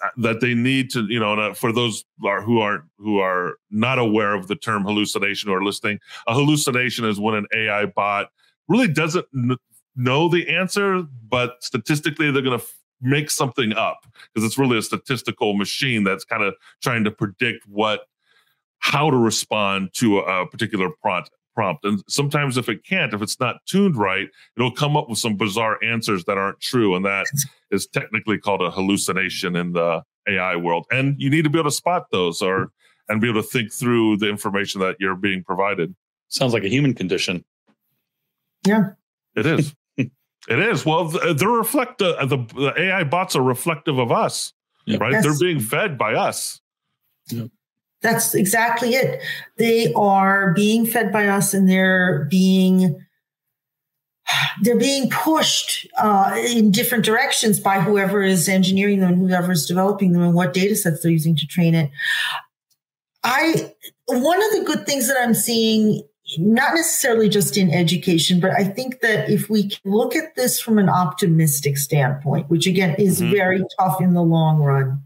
Uh, 0.03 0.09
That 0.17 0.41
they 0.41 0.53
need 0.53 0.91
to, 0.91 1.05
you 1.07 1.19
know, 1.19 1.53
for 1.53 1.71
those 1.71 2.03
who 2.19 2.59
are 2.59 2.85
who 2.97 3.19
are 3.19 3.55
not 3.71 3.99
aware 3.99 4.33
of 4.33 4.47
the 4.47 4.55
term 4.55 4.83
hallucination 4.83 5.49
or 5.49 5.63
listening, 5.63 5.99
a 6.27 6.33
hallucination 6.33 7.05
is 7.05 7.19
when 7.19 7.35
an 7.35 7.45
AI 7.53 7.85
bot 7.85 8.31
really 8.67 8.87
doesn't 8.89 9.25
know 9.95 10.27
the 10.27 10.47
answer, 10.49 11.03
but 11.29 11.55
statistically 11.61 12.31
they're 12.31 12.43
going 12.43 12.59
to 12.59 12.65
make 13.01 13.29
something 13.29 13.73
up 13.73 14.05
because 14.33 14.45
it's 14.45 14.57
really 14.57 14.77
a 14.77 14.81
statistical 14.81 15.53
machine 15.53 16.03
that's 16.03 16.23
kind 16.23 16.43
of 16.43 16.55
trying 16.81 17.03
to 17.03 17.11
predict 17.11 17.67
what 17.67 18.01
how 18.79 19.09
to 19.09 19.17
respond 19.17 19.89
to 19.93 20.19
a, 20.19 20.43
a 20.43 20.47
particular 20.47 20.89
prompt 21.01 21.29
prompt 21.55 21.83
and 21.85 22.03
sometimes 22.07 22.57
if 22.57 22.69
it 22.69 22.83
can't 22.83 23.13
if 23.13 23.21
it's 23.21 23.39
not 23.39 23.57
tuned 23.65 23.97
right 23.97 24.29
it'll 24.55 24.71
come 24.71 24.95
up 24.95 25.09
with 25.09 25.17
some 25.17 25.35
bizarre 25.35 25.83
answers 25.83 26.23
that 26.25 26.37
aren't 26.37 26.59
true 26.59 26.95
and 26.95 27.03
that 27.05 27.25
is 27.71 27.87
technically 27.87 28.37
called 28.37 28.61
a 28.61 28.69
hallucination 28.69 29.55
in 29.55 29.73
the 29.73 30.01
ai 30.27 30.55
world 30.55 30.85
and 30.91 31.15
you 31.19 31.29
need 31.29 31.43
to 31.43 31.49
be 31.49 31.57
able 31.57 31.69
to 31.69 31.75
spot 31.75 32.05
those 32.11 32.41
or 32.41 32.71
and 33.09 33.21
be 33.21 33.29
able 33.29 33.41
to 33.41 33.47
think 33.47 33.71
through 33.71 34.17
the 34.17 34.29
information 34.29 34.81
that 34.81 34.95
you're 34.99 35.15
being 35.15 35.43
provided 35.43 35.95
Sounds 36.29 36.53
like 36.53 36.63
a 36.63 36.69
human 36.69 36.93
condition. 36.93 37.43
Yeah. 38.65 38.91
it 39.35 39.45
is 39.45 39.73
It 40.47 40.59
is. 40.59 40.85
Well, 40.85 41.05
they're 41.05 41.49
reflect 41.49 41.99
the, 41.99 42.15
the 42.55 42.73
AI 42.77 43.03
bots 43.03 43.35
are 43.35 43.41
reflective 43.41 43.99
of 43.99 44.11
us, 44.11 44.53
yeah. 44.85 44.97
right? 44.99 45.21
They're 45.21 45.37
being 45.37 45.59
fed 45.59 45.97
by 45.97 46.13
us. 46.13 46.61
Yeah. 47.27 47.47
That's 48.01 48.35
exactly 48.35 48.95
it. 48.95 49.21
They 49.57 49.91
are 49.93 50.53
being 50.53 50.85
fed 50.85 51.11
by 51.11 51.27
us, 51.27 51.53
and 51.53 51.67
they're 51.67 52.25
being 52.29 53.03
they're 54.61 54.77
being 54.77 55.09
pushed 55.09 55.87
uh, 55.97 56.35
in 56.47 56.71
different 56.71 57.03
directions 57.03 57.59
by 57.59 57.81
whoever 57.81 58.21
is 58.21 58.47
engineering 58.47 58.99
them, 58.99 59.19
whoever 59.19 59.51
is 59.51 59.65
developing 59.65 60.13
them, 60.13 60.21
and 60.21 60.33
what 60.33 60.53
data 60.53 60.75
sets 60.75 61.01
they're 61.01 61.11
using 61.11 61.35
to 61.35 61.47
train 61.47 61.75
it. 61.75 61.91
I 63.23 63.73
one 64.05 64.43
of 64.43 64.51
the 64.51 64.63
good 64.65 64.85
things 64.85 65.07
that 65.07 65.17
I'm 65.21 65.33
seeing 65.33 66.03
not 66.37 66.73
necessarily 66.75 67.29
just 67.29 67.55
in 67.55 67.73
education, 67.73 68.39
but 68.39 68.51
I 68.51 68.65
think 68.65 68.99
that 69.01 69.29
if 69.29 69.49
we 69.49 69.69
can 69.69 69.91
look 69.91 70.15
at 70.15 70.35
this 70.35 70.59
from 70.59 70.77
an 70.77 70.89
optimistic 70.89 71.77
standpoint, 71.77 72.49
which 72.49 72.67
again 72.67 72.95
is 72.95 73.21
mm-hmm. 73.21 73.31
very 73.31 73.63
tough 73.79 74.01
in 74.01 74.13
the 74.13 74.21
long 74.21 74.59
run, 74.59 75.01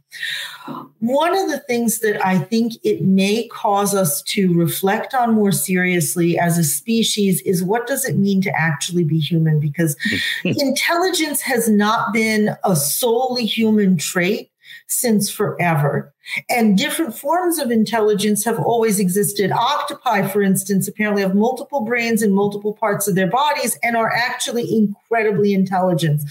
one 0.99 1.37
of 1.37 1.49
the 1.49 1.59
things 1.59 1.99
that 1.99 2.23
I 2.25 2.39
think 2.39 2.73
it 2.83 3.03
may 3.03 3.47
cause 3.47 3.95
us 3.95 4.21
to 4.23 4.53
reflect 4.53 5.13
on 5.13 5.33
more 5.33 5.51
seriously 5.51 6.37
as 6.37 6.57
a 6.57 6.63
species 6.63 7.41
is 7.41 7.63
what 7.63 7.87
does 7.87 8.05
it 8.05 8.17
mean 8.17 8.41
to 8.41 8.51
actually 8.59 9.03
be 9.03 9.19
human? 9.19 9.59
Because 9.59 9.95
intelligence 10.43 11.41
has 11.41 11.69
not 11.69 12.13
been 12.13 12.55
a 12.63 12.75
solely 12.75 13.45
human 13.45 13.97
trait 13.97 14.50
since 14.91 15.29
forever. 15.29 16.13
And 16.49 16.77
different 16.77 17.17
forms 17.17 17.59
of 17.59 17.71
intelligence 17.71 18.43
have 18.43 18.59
always 18.59 18.99
existed. 18.99 19.49
Octopi, 19.51 20.27
for 20.27 20.41
instance, 20.41 20.87
apparently 20.87 21.21
have 21.21 21.33
multiple 21.33 21.85
brains 21.85 22.21
in 22.21 22.33
multiple 22.33 22.73
parts 22.73 23.07
of 23.07 23.15
their 23.15 23.29
bodies 23.29 23.77
and 23.83 23.95
are 23.95 24.11
actually 24.11 24.67
incredibly 24.75 25.53
intelligent. 25.53 26.21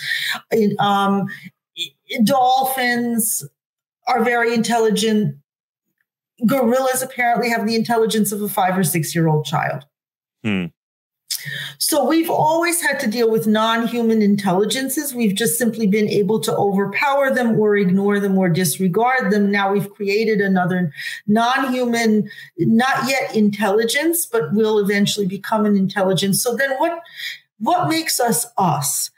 Um, 0.79 1.27
dolphins 2.23 3.45
are 4.07 4.23
very 4.23 4.53
intelligent. 4.53 5.37
Gorillas 6.47 7.03
apparently 7.03 7.49
have 7.49 7.67
the 7.67 7.77
intelligence 7.77 8.31
of 8.31 8.43
a 8.43 8.49
five 8.49 8.77
or 8.77 8.85
six 8.85 9.15
year 9.15 9.27
old 9.27 9.47
child. 9.47 9.87
Hmm. 10.45 10.67
So 11.79 12.07
we've 12.07 12.31
always 12.31 12.81
had 12.81 13.01
to 13.01 13.07
deal 13.07 13.31
with 13.31 13.47
non 13.47 13.87
human 13.87 14.23
intelligences. 14.23 15.15
We've 15.15 15.35
just 15.35 15.59
simply 15.59 15.87
been 15.87 16.09
able 16.09 16.41
to 16.41 16.55
overpower 16.55 17.35
them 17.35 17.59
or 17.59 17.77
ignore 17.77 18.21
them 18.21 18.39
or 18.39 18.49
disregard 18.49 19.33
them. 19.33 19.51
Now 19.51 19.73
we've 19.73 19.93
created 19.93 20.41
another 20.41 20.93
non 21.27 21.73
human, 21.73 22.29
not 22.59 23.09
yet 23.09 23.35
intelligence, 23.35 24.27
but 24.27 24.53
will 24.53 24.79
eventually 24.79 25.27
become 25.27 25.65
an 25.67 25.77
intelligence. 25.77 26.43
So 26.43 26.55
then 26.57 26.73
what? 26.79 27.01
What 27.63 27.91
makes 27.91 28.19
us 28.19 28.47
us? 28.57 29.11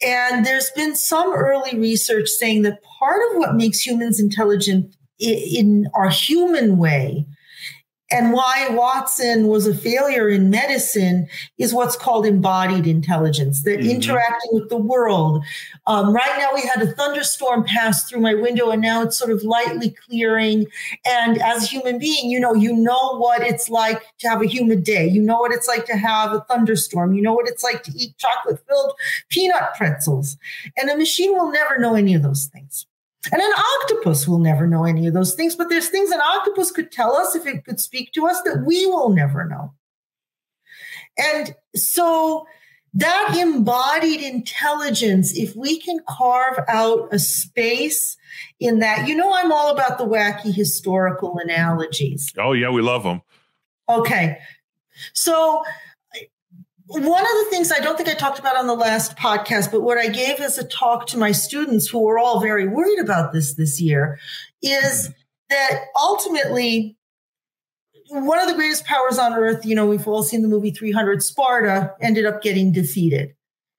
And 0.00 0.46
there's 0.46 0.70
been 0.70 0.94
some 0.94 1.34
early 1.34 1.76
research 1.76 2.28
saying 2.28 2.62
that 2.62 2.80
part 2.82 3.20
of 3.30 3.38
what 3.38 3.56
makes 3.56 3.84
humans 3.84 4.20
intelligent 4.20 4.94
in 5.18 5.88
our 5.94 6.08
human 6.08 6.78
way 6.78 7.26
and 8.10 8.32
why 8.32 8.68
Watson 8.70 9.48
was 9.48 9.66
a 9.66 9.74
failure 9.74 10.28
in 10.28 10.48
medicine 10.48 11.28
is 11.58 11.74
what's 11.74 11.94
called 11.94 12.24
embodied 12.24 12.86
intelligence, 12.86 13.62
that 13.64 13.80
mm-hmm. 13.80 13.90
interacting 13.90 14.50
with 14.52 14.70
the 14.70 14.78
world. 14.78 15.44
Um, 15.86 16.12
right 16.12 16.34
now, 16.38 16.48
we 16.54 16.62
had 16.62 16.82
a 16.82 16.92
thunderstorm 16.92 17.64
pass 17.64 18.08
through 18.08 18.20
my 18.20 18.34
window, 18.34 18.70
and 18.70 18.80
now 18.80 19.02
it's 19.02 19.16
sort 19.16 19.30
of 19.30 19.42
lightly 19.42 19.94
clearing. 20.06 20.66
And 21.06 21.40
as 21.42 21.64
a 21.64 21.66
human 21.66 21.98
being, 21.98 22.30
you 22.30 22.40
know, 22.40 22.54
you 22.54 22.74
know 22.74 23.18
what 23.18 23.42
it's 23.42 23.68
like 23.68 24.02
to 24.18 24.28
have 24.28 24.40
a 24.40 24.46
humid 24.46 24.84
day. 24.84 25.06
You 25.06 25.22
know 25.22 25.38
what 25.38 25.52
it's 25.52 25.68
like 25.68 25.84
to 25.86 25.96
have 25.96 26.32
a 26.32 26.40
thunderstorm. 26.48 27.12
You 27.12 27.22
know 27.22 27.34
what 27.34 27.48
it's 27.48 27.62
like 27.62 27.82
to 27.84 27.92
eat 27.94 28.16
chocolate 28.16 28.60
filled 28.66 28.92
peanut 29.28 29.74
pretzels. 29.76 30.38
And 30.78 30.88
a 30.88 30.96
machine 30.96 31.32
will 31.32 31.52
never 31.52 31.78
know 31.78 31.94
any 31.94 32.14
of 32.14 32.22
those 32.22 32.46
things. 32.46 32.87
And 33.30 33.42
an 33.42 33.52
octopus 33.52 34.26
will 34.26 34.38
never 34.38 34.66
know 34.66 34.84
any 34.84 35.06
of 35.06 35.14
those 35.14 35.34
things, 35.34 35.54
but 35.54 35.68
there's 35.68 35.88
things 35.88 36.10
an 36.10 36.20
octopus 36.20 36.70
could 36.70 36.90
tell 36.90 37.16
us 37.16 37.34
if 37.34 37.46
it 37.46 37.64
could 37.64 37.80
speak 37.80 38.12
to 38.12 38.26
us 38.26 38.40
that 38.42 38.64
we 38.66 38.86
will 38.86 39.10
never 39.10 39.44
know. 39.44 39.72
And 41.18 41.54
so 41.74 42.46
that 42.94 43.36
embodied 43.38 44.22
intelligence, 44.22 45.36
if 45.36 45.54
we 45.54 45.78
can 45.78 46.00
carve 46.08 46.58
out 46.68 47.08
a 47.12 47.18
space 47.18 48.16
in 48.60 48.78
that, 48.78 49.06
you 49.06 49.14
know, 49.14 49.34
I'm 49.34 49.52
all 49.52 49.70
about 49.70 49.98
the 49.98 50.06
wacky 50.06 50.54
historical 50.54 51.38
analogies. 51.38 52.32
Oh, 52.38 52.52
yeah, 52.52 52.70
we 52.70 52.82
love 52.82 53.02
them. 53.02 53.20
Okay. 53.88 54.38
So 55.12 55.64
one 56.88 57.22
of 57.22 57.44
the 57.44 57.46
things 57.50 57.70
I 57.70 57.80
don't 57.80 57.96
think 57.96 58.08
I 58.08 58.14
talked 58.14 58.38
about 58.38 58.56
on 58.56 58.66
the 58.66 58.74
last 58.74 59.16
podcast, 59.16 59.70
but 59.70 59.82
what 59.82 59.98
I 59.98 60.08
gave 60.08 60.40
as 60.40 60.56
a 60.56 60.64
talk 60.64 61.06
to 61.08 61.18
my 61.18 61.32
students 61.32 61.86
who 61.86 62.00
were 62.00 62.18
all 62.18 62.40
very 62.40 62.66
worried 62.66 62.98
about 62.98 63.32
this 63.32 63.54
this 63.54 63.78
year 63.78 64.18
is 64.62 65.08
mm-hmm. 65.08 65.12
that 65.50 65.84
ultimately 66.00 66.96
one 68.10 68.38
of 68.38 68.48
the 68.48 68.54
greatest 68.54 68.86
powers 68.86 69.18
on 69.18 69.34
earth, 69.34 69.66
you 69.66 69.74
know, 69.74 69.86
we've 69.86 70.08
all 70.08 70.22
seen 70.22 70.40
the 70.40 70.48
movie 70.48 70.70
300, 70.70 71.22
Sparta 71.22 71.92
ended 72.00 72.24
up 72.24 72.40
getting 72.40 72.72
defeated. 72.72 73.34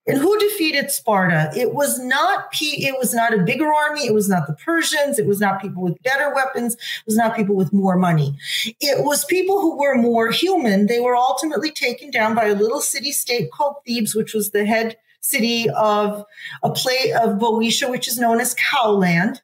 And 0.09 0.17
who 0.17 0.37
defeated 0.39 0.89
Sparta? 0.89 1.51
It 1.55 1.73
was 1.73 1.99
not 1.99 2.51
P, 2.51 2.87
it 2.87 2.97
was 2.97 3.13
not 3.13 3.33
a 3.33 3.43
bigger 3.43 3.71
army, 3.71 4.07
it 4.07 4.13
was 4.13 4.27
not 4.27 4.47
the 4.47 4.53
Persians, 4.53 5.19
it 5.19 5.27
was 5.27 5.39
not 5.39 5.61
people 5.61 5.83
with 5.83 6.01
better 6.01 6.33
weapons, 6.33 6.73
it 6.73 7.05
was 7.05 7.15
not 7.15 7.35
people 7.35 7.55
with 7.55 7.71
more 7.71 7.95
money. 7.95 8.35
It 8.79 9.05
was 9.05 9.23
people 9.25 9.61
who 9.61 9.77
were 9.77 9.95
more 9.95 10.31
human. 10.31 10.87
They 10.87 10.99
were 10.99 11.15
ultimately 11.15 11.71
taken 11.71 12.09
down 12.09 12.33
by 12.33 12.45
a 12.45 12.55
little 12.55 12.81
city 12.81 13.11
state 13.11 13.51
called 13.51 13.75
Thebes, 13.85 14.15
which 14.15 14.33
was 14.33 14.51
the 14.51 14.65
head 14.65 14.97
city 15.21 15.69
of 15.69 16.25
a 16.63 16.71
play 16.71 17.13
of 17.13 17.39
Boeotia, 17.39 17.89
which 17.89 18.07
is 18.07 18.17
known 18.17 18.39
as 18.39 18.55
Cowland. 18.55 19.41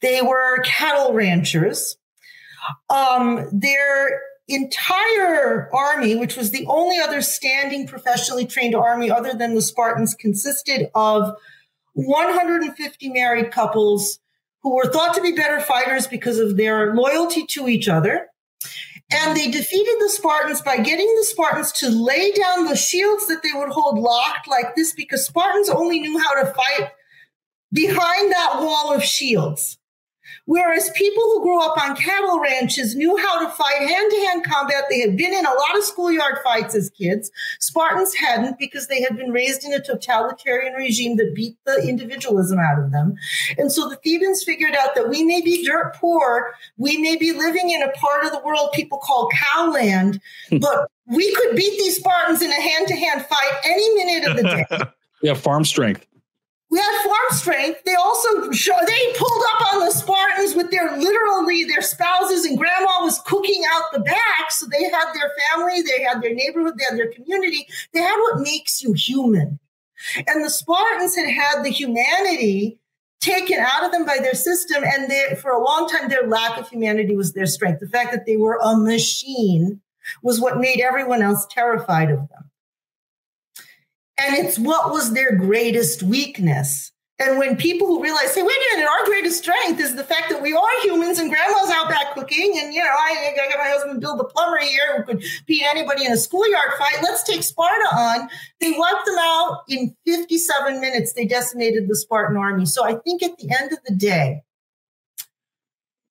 They 0.00 0.22
were 0.22 0.60
cattle 0.62 1.12
ranchers. 1.12 1.96
Um, 2.90 3.48
their 3.52 4.20
entire 4.48 5.68
army, 5.74 6.14
which 6.14 6.36
was 6.36 6.50
the 6.50 6.66
only 6.66 6.98
other 6.98 7.20
standing 7.20 7.86
professionally 7.86 8.46
trained 8.46 8.74
army 8.74 9.10
other 9.10 9.32
than 9.34 9.54
the 9.54 9.62
Spartans, 9.62 10.14
consisted 10.14 10.90
of 10.94 11.36
150 11.94 13.08
married 13.08 13.50
couples 13.50 14.18
who 14.62 14.74
were 14.74 14.90
thought 14.90 15.14
to 15.14 15.22
be 15.22 15.32
better 15.32 15.60
fighters 15.60 16.06
because 16.06 16.38
of 16.38 16.56
their 16.56 16.94
loyalty 16.94 17.46
to 17.46 17.68
each 17.68 17.88
other. 17.88 18.28
And 19.12 19.36
they 19.36 19.50
defeated 19.50 19.96
the 20.00 20.10
Spartans 20.10 20.60
by 20.60 20.78
getting 20.78 21.06
the 21.16 21.24
Spartans 21.24 21.70
to 21.72 21.88
lay 21.88 22.32
down 22.32 22.64
the 22.64 22.76
shields 22.76 23.28
that 23.28 23.42
they 23.42 23.50
would 23.54 23.68
hold 23.68 23.98
locked 23.98 24.48
like 24.48 24.74
this 24.74 24.92
because 24.92 25.24
Spartans 25.24 25.68
only 25.68 26.00
knew 26.00 26.18
how 26.18 26.42
to 26.42 26.52
fight 26.52 26.90
behind 27.72 28.32
that 28.32 28.56
wall 28.60 28.92
of 28.92 29.04
shields. 29.04 29.78
Whereas 30.46 30.90
people 30.94 31.22
who 31.24 31.42
grew 31.42 31.60
up 31.60 31.76
on 31.76 31.96
cattle 31.96 32.38
ranches 32.40 32.94
knew 32.94 33.16
how 33.16 33.40
to 33.40 33.52
fight 33.52 33.78
hand 33.78 34.10
to 34.10 34.16
hand 34.26 34.44
combat. 34.44 34.84
They 34.88 35.00
had 35.00 35.16
been 35.16 35.32
in 35.32 35.44
a 35.44 35.50
lot 35.50 35.76
of 35.76 35.84
schoolyard 35.84 36.38
fights 36.42 36.74
as 36.74 36.88
kids. 36.90 37.30
Spartans 37.58 38.14
hadn't 38.14 38.58
because 38.58 38.86
they 38.86 39.02
had 39.02 39.16
been 39.16 39.32
raised 39.32 39.64
in 39.64 39.72
a 39.72 39.80
totalitarian 39.80 40.74
regime 40.74 41.16
that 41.16 41.34
beat 41.34 41.56
the 41.66 41.84
individualism 41.86 42.60
out 42.60 42.78
of 42.78 42.92
them. 42.92 43.16
And 43.58 43.72
so 43.72 43.88
the 43.88 43.96
Thebans 43.96 44.44
figured 44.44 44.76
out 44.76 44.94
that 44.94 45.08
we 45.08 45.24
may 45.24 45.40
be 45.40 45.64
dirt 45.64 45.94
poor. 45.96 46.54
We 46.76 46.96
may 46.98 47.16
be 47.16 47.32
living 47.32 47.70
in 47.70 47.82
a 47.82 47.90
part 47.92 48.24
of 48.24 48.30
the 48.30 48.40
world 48.44 48.70
people 48.72 48.98
call 48.98 49.28
cowland, 49.52 50.20
hmm. 50.48 50.58
but 50.58 50.88
we 51.06 51.34
could 51.34 51.56
beat 51.56 51.76
these 51.78 51.96
Spartans 51.96 52.40
in 52.40 52.50
a 52.50 52.60
hand 52.60 52.86
to 52.88 52.94
hand 52.94 53.26
fight 53.26 53.60
any 53.64 53.94
minute 53.94 54.30
of 54.30 54.36
the 54.36 54.42
day. 54.42 54.90
yeah, 55.22 55.34
farm 55.34 55.64
strength 55.64 56.06
we 56.70 56.78
had 56.78 57.02
farm 57.04 57.30
strength. 57.30 57.82
They 57.84 57.94
also 57.94 58.50
show, 58.50 58.74
they 58.86 59.12
pulled 59.16 59.42
up 59.54 59.74
on 59.74 59.84
the 59.84 59.92
Spartans 59.92 60.54
with 60.54 60.70
their 60.70 60.96
literally 60.98 61.64
their 61.64 61.82
spouses 61.82 62.44
and 62.44 62.58
grandma 62.58 63.02
was 63.02 63.20
cooking 63.20 63.62
out 63.72 63.92
the 63.92 64.00
back. 64.00 64.50
So 64.50 64.66
they 64.66 64.84
had 64.84 65.12
their 65.12 65.30
family, 65.50 65.82
they 65.82 66.02
had 66.02 66.22
their 66.22 66.34
neighborhood, 66.34 66.74
they 66.76 66.84
had 66.84 66.98
their 66.98 67.12
community. 67.12 67.66
They 67.92 68.00
had 68.00 68.16
what 68.16 68.40
makes 68.40 68.82
you 68.82 68.92
human. 68.94 69.60
And 70.26 70.44
the 70.44 70.50
Spartans 70.50 71.16
had 71.16 71.30
had 71.30 71.62
the 71.62 71.70
humanity 71.70 72.78
taken 73.20 73.58
out 73.58 73.84
of 73.84 73.92
them 73.92 74.04
by 74.04 74.18
their 74.18 74.34
system. 74.34 74.84
And 74.84 75.10
they, 75.10 75.36
for 75.40 75.50
a 75.50 75.62
long 75.62 75.88
time, 75.88 76.08
their 76.08 76.26
lack 76.26 76.58
of 76.58 76.68
humanity 76.68 77.16
was 77.16 77.32
their 77.32 77.46
strength. 77.46 77.80
The 77.80 77.88
fact 77.88 78.12
that 78.12 78.26
they 78.26 78.36
were 78.36 78.58
a 78.62 78.76
machine 78.76 79.80
was 80.22 80.40
what 80.40 80.58
made 80.58 80.80
everyone 80.80 81.22
else 81.22 81.46
terrified 81.50 82.10
of 82.10 82.28
them. 82.28 82.50
And 84.18 84.34
it's 84.34 84.58
what 84.58 84.90
was 84.90 85.12
their 85.12 85.36
greatest 85.36 86.02
weakness. 86.02 86.92
And 87.18 87.38
when 87.38 87.56
people 87.56 87.86
who 87.86 88.02
realize, 88.02 88.32
say, 88.32 88.42
wait 88.42 88.56
a 88.56 88.76
minute, 88.76 88.90
our 88.90 89.06
greatest 89.06 89.38
strength 89.38 89.80
is 89.80 89.96
the 89.96 90.04
fact 90.04 90.28
that 90.28 90.42
we 90.42 90.52
are 90.52 90.82
humans 90.82 91.18
and 91.18 91.30
grandma's 91.30 91.70
out 91.70 91.88
back 91.88 92.12
cooking. 92.14 92.58
And, 92.58 92.74
you 92.74 92.84
know, 92.84 92.90
I, 92.90 93.32
I 93.32 93.48
got 93.48 93.58
my 93.58 93.70
husband 93.70 94.02
Bill 94.02 94.18
the 94.18 94.24
plumber 94.24 94.58
here 94.58 94.98
who 94.98 95.04
could 95.04 95.24
beat 95.46 95.64
anybody 95.64 96.04
in 96.04 96.12
a 96.12 96.16
schoolyard 96.18 96.72
fight. 96.78 96.98
Let's 97.02 97.22
take 97.22 97.42
Sparta 97.42 97.86
on. 97.96 98.28
They 98.60 98.72
wiped 98.72 99.06
them 99.06 99.16
out 99.18 99.62
in 99.68 99.96
57 100.04 100.78
minutes. 100.78 101.14
They 101.14 101.24
decimated 101.24 101.88
the 101.88 101.96
Spartan 101.96 102.36
army. 102.36 102.66
So 102.66 102.84
I 102.84 102.96
think 102.96 103.22
at 103.22 103.38
the 103.38 103.50
end 103.58 103.72
of 103.72 103.78
the 103.86 103.94
day, 103.94 104.42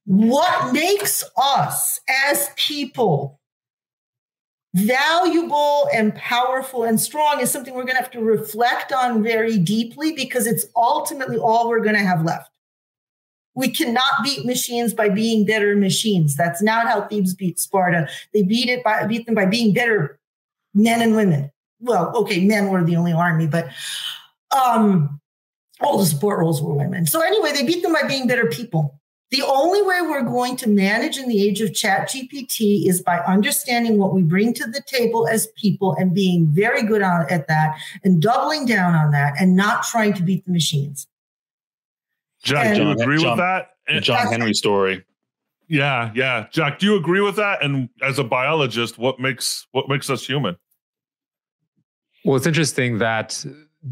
what 0.06 0.74
makes 0.74 1.24
us 1.38 2.00
as 2.28 2.50
people 2.56 3.40
valuable 4.76 5.88
and 5.94 6.14
powerful 6.16 6.84
and 6.84 7.00
strong 7.00 7.40
is 7.40 7.50
something 7.50 7.74
we're 7.74 7.86
going 7.86 7.96
to 7.96 8.02
have 8.02 8.12
to 8.12 8.20
reflect 8.20 8.92
on 8.92 9.24
very 9.24 9.58
deeply 9.58 10.12
because 10.12 10.46
it's 10.46 10.66
ultimately 10.76 11.38
all 11.38 11.70
we're 11.70 11.80
going 11.80 11.96
to 11.96 12.02
have 12.02 12.26
left. 12.26 12.52
We 13.56 13.70
cannot 13.70 14.22
beat 14.22 14.46
machines 14.46 14.94
by 14.94 15.08
being 15.08 15.46
better 15.46 15.78
machines. 15.78 16.36
That's 16.36 16.62
not 16.62 16.88
how 16.88 17.08
Thebes 17.08 17.34
beat 17.34 17.58
Sparta. 17.58 18.10
They 18.34 18.44
beat 18.44 18.68
it 18.68 18.84
by 18.84 19.08
beat 19.08 19.26
them 19.26 19.34
by 19.34 19.46
being 19.46 19.74
better 19.74 20.20
men 20.74 21.02
and 21.02 21.16
women. 21.16 21.50
Well, 21.80 22.12
okay, 22.14 22.46
men 22.46 22.68
were 22.68 22.84
the 22.84 22.98
only 22.98 23.14
army, 23.14 23.48
but 23.48 23.70
um, 24.52 25.22
all 25.80 25.98
the 25.98 26.06
support 26.06 26.40
roles 26.40 26.62
were 26.62 26.74
women. 26.74 27.06
So 27.06 27.22
anyway, 27.22 27.54
they 27.54 27.66
beat 27.66 27.82
them 27.82 27.94
by 27.94 28.04
being 28.04 28.28
better 28.28 28.48
people. 28.48 29.00
The 29.36 29.46
only 29.46 29.82
way 29.82 30.00
we're 30.02 30.24
going 30.24 30.56
to 30.58 30.70
manage 30.70 31.18
in 31.18 31.28
the 31.28 31.44
age 31.44 31.60
of 31.60 31.74
chat 31.74 32.08
GPT 32.08 32.88
is 32.88 33.02
by 33.02 33.18
understanding 33.20 33.98
what 33.98 34.14
we 34.14 34.22
bring 34.22 34.54
to 34.54 34.66
the 34.66 34.82
table 34.88 35.28
as 35.28 35.48
people 35.58 35.94
and 36.00 36.14
being 36.14 36.48
very 36.48 36.84
good 36.84 37.02
on, 37.02 37.26
at 37.30 37.46
that 37.50 37.78
and 38.06 38.22
doubling 38.22 38.66
down 38.66 38.94
on 38.94 39.12
that 39.12 39.34
and 39.38 39.54
not 39.58 39.84
trying 39.84 40.14
to 40.14 40.24
beat 40.24 40.46
the 40.46 40.54
machines. 40.54 41.08
Jack, 42.44 42.78
do 42.78 42.84
you 42.84 42.92
agree 42.92 43.22
John, 43.22 43.32
with 43.32 43.40
that? 43.40 43.72
The 43.90 44.00
John 44.00 44.28
Henry 44.28 44.54
story. 44.54 45.04
Yeah, 45.68 46.14
yeah. 46.16 46.48
Jack, 46.52 46.80
do 46.80 46.86
you 46.86 46.96
agree 46.96 47.20
with 47.20 47.36
that? 47.36 47.62
And 47.62 47.90
as 48.02 48.20
a 48.20 48.24
biologist, 48.24 48.98
what 48.98 49.20
makes 49.20 49.68
what 49.74 49.90
makes 49.90 50.10
us 50.10 50.26
human? 50.26 50.56
Well, 52.24 52.38
it's 52.38 52.48
interesting 52.48 53.00
that 53.00 53.46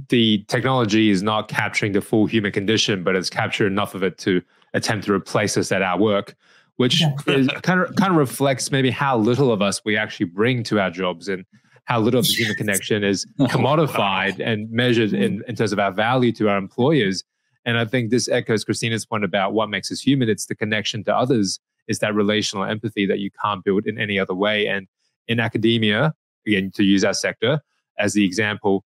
the 0.10 0.44
technology 0.48 1.10
is 1.10 1.22
not 1.22 1.48
capturing 1.48 1.92
the 1.92 2.02
full 2.02 2.26
human 2.26 2.52
condition, 2.52 3.04
but 3.04 3.16
it's 3.16 3.30
captured 3.30 3.68
enough 3.68 3.94
of 3.94 4.04
it 4.04 4.18
to 4.20 4.42
attempt 4.74 5.06
to 5.06 5.14
replace 5.14 5.56
us 5.56 5.72
at 5.72 5.82
our 5.82 6.00
work, 6.00 6.36
which 6.78 7.02
yeah. 7.02 7.14
is 7.28 7.48
kind 7.62 7.80
of 7.80 7.96
kind 7.96 8.12
of 8.12 8.18
reflects 8.18 8.72
maybe 8.72 8.90
how 8.90 9.18
little 9.18 9.52
of 9.52 9.62
us 9.62 9.82
we 9.86 9.96
actually 9.96 10.26
bring 10.26 10.64
to 10.64 10.80
our 10.80 10.90
jobs 10.90 11.28
and 11.28 11.46
how 11.86 12.00
little 12.00 12.20
of 12.20 12.26
the 12.26 12.34
human 12.34 12.56
connection 12.56 13.04
is 13.04 13.26
oh, 13.40 13.46
commodified 13.46 14.40
and 14.40 14.70
measured 14.72 15.14
in, 15.14 15.40
mm. 15.40 15.50
in 15.50 15.56
terms 15.56 15.74
of 15.74 15.80
our 15.80 15.92
value 15.92 16.32
to 16.32 16.50
our 16.50 16.58
employers. 16.58 17.24
And 17.66 17.78
I 17.78 17.86
think 17.86 18.10
this 18.10 18.28
echoes 18.28 18.64
Christina's 18.64 19.06
point 19.06 19.24
about 19.24 19.54
what 19.54 19.70
makes 19.70 19.92
us 19.92 20.02
human. 20.02 20.28
It's 20.28 20.48
the 20.48 20.56
connection 20.56 21.04
to 21.06 21.16
others, 21.16 21.60
is 21.88 22.00
that 22.00 22.16
relational 22.16 22.66
empathy 22.66 23.06
that 23.06 23.20
you 23.20 23.30
can't 23.42 23.64
build 23.64 23.86
in 23.86 24.00
any 24.00 24.18
other 24.18 24.34
way. 24.34 24.68
And 24.68 24.88
in 25.28 25.40
academia, 25.40 26.14
again, 26.48 26.72
to 26.76 26.84
use 26.84 27.06
our 27.06 27.14
sector 27.14 27.62
as 27.98 28.14
the 28.14 28.26
example, 28.26 28.84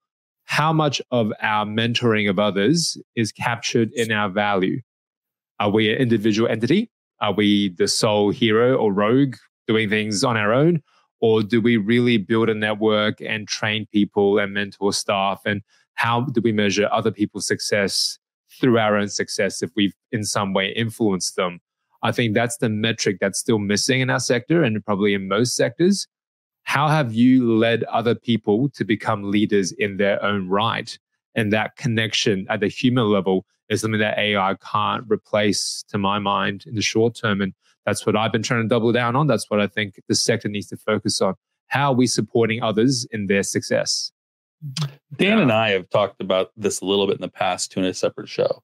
how 0.47 0.71
much 0.71 1.01
of 1.11 1.31
our 1.41 1.65
mentoring 1.65 2.29
of 2.29 2.39
others 2.39 2.97
is 3.17 3.33
captured 3.33 3.91
in 3.93 4.13
our 4.13 4.29
value? 4.29 4.79
Are 5.59 5.69
we 5.69 5.91
an 5.91 5.97
individual 5.97 6.49
entity? 6.49 6.89
Are 7.19 7.33
we 7.33 7.69
the 7.69 7.87
sole 7.87 8.31
hero 8.31 8.75
or 8.75 8.93
rogue 8.93 9.35
doing 9.67 9.89
things 9.89 10.23
on 10.23 10.37
our 10.37 10.53
own? 10.53 10.81
Or 11.19 11.43
do 11.43 11.59
we 11.59 11.75
really 11.75 12.17
build 12.17 12.47
a 12.47 12.53
network 12.53 13.19
and 13.19 13.45
train 13.45 13.87
people 13.91 14.39
and 14.39 14.53
mentor 14.53 14.93
staff? 14.93 15.41
And 15.45 15.61
how 15.95 16.21
do 16.21 16.39
we 16.41 16.53
measure 16.53 16.87
other 16.93 17.11
people's 17.11 17.45
success 17.45 18.17
through 18.59 18.79
our 18.79 18.95
own 18.95 19.09
success 19.09 19.61
if 19.61 19.69
we've 19.75 19.95
in 20.13 20.23
some 20.23 20.53
way 20.53 20.69
influenced 20.69 21.35
them? 21.35 21.59
I 22.03 22.13
think 22.13 22.33
that's 22.33 22.57
the 22.57 22.69
metric 22.69 23.17
that's 23.19 23.39
still 23.39 23.59
missing 23.59 23.99
in 23.99 24.09
our 24.09 24.21
sector 24.21 24.63
and 24.63 24.83
probably 24.85 25.13
in 25.13 25.27
most 25.27 25.57
sectors. 25.57 26.07
How 26.67 26.89
have 26.89 27.13
you 27.13 27.57
led 27.57 27.85
other 27.85 28.13
people 28.13 28.67
to 28.71 28.83
become 28.83 29.31
leaders 29.31 29.71
in 29.71 29.95
their 29.95 30.21
own 30.21 30.49
right? 30.49 30.99
And 31.33 31.53
that 31.53 31.77
connection 31.77 32.45
at 32.49 32.59
the 32.59 32.67
human 32.67 33.05
level 33.05 33.45
is 33.69 33.79
something 33.79 34.01
that 34.01 34.17
AI 34.17 34.53
can't 34.55 35.05
replace, 35.07 35.85
to 35.87 35.97
my 35.97 36.19
mind, 36.19 36.65
in 36.67 36.75
the 36.75 36.81
short 36.81 37.15
term. 37.15 37.39
And 37.39 37.53
that's 37.85 38.05
what 38.05 38.17
I've 38.17 38.33
been 38.33 38.43
trying 38.43 38.63
to 38.63 38.67
double 38.67 38.91
down 38.91 39.15
on. 39.15 39.27
That's 39.27 39.49
what 39.49 39.61
I 39.61 39.67
think 39.67 40.01
the 40.09 40.13
sector 40.13 40.49
needs 40.49 40.67
to 40.67 40.75
focus 40.75 41.21
on. 41.21 41.35
How 41.67 41.91
are 41.91 41.95
we 41.95 42.05
supporting 42.05 42.61
others 42.61 43.07
in 43.11 43.27
their 43.27 43.43
success? 43.43 44.11
Dan 45.15 45.39
and 45.39 45.53
I 45.53 45.69
have 45.69 45.89
talked 45.89 46.19
about 46.19 46.51
this 46.57 46.81
a 46.81 46.85
little 46.85 47.07
bit 47.07 47.15
in 47.15 47.21
the 47.21 47.29
past 47.29 47.71
too 47.71 47.79
in 47.79 47.85
a 47.85 47.93
separate 47.93 48.27
show. 48.27 48.61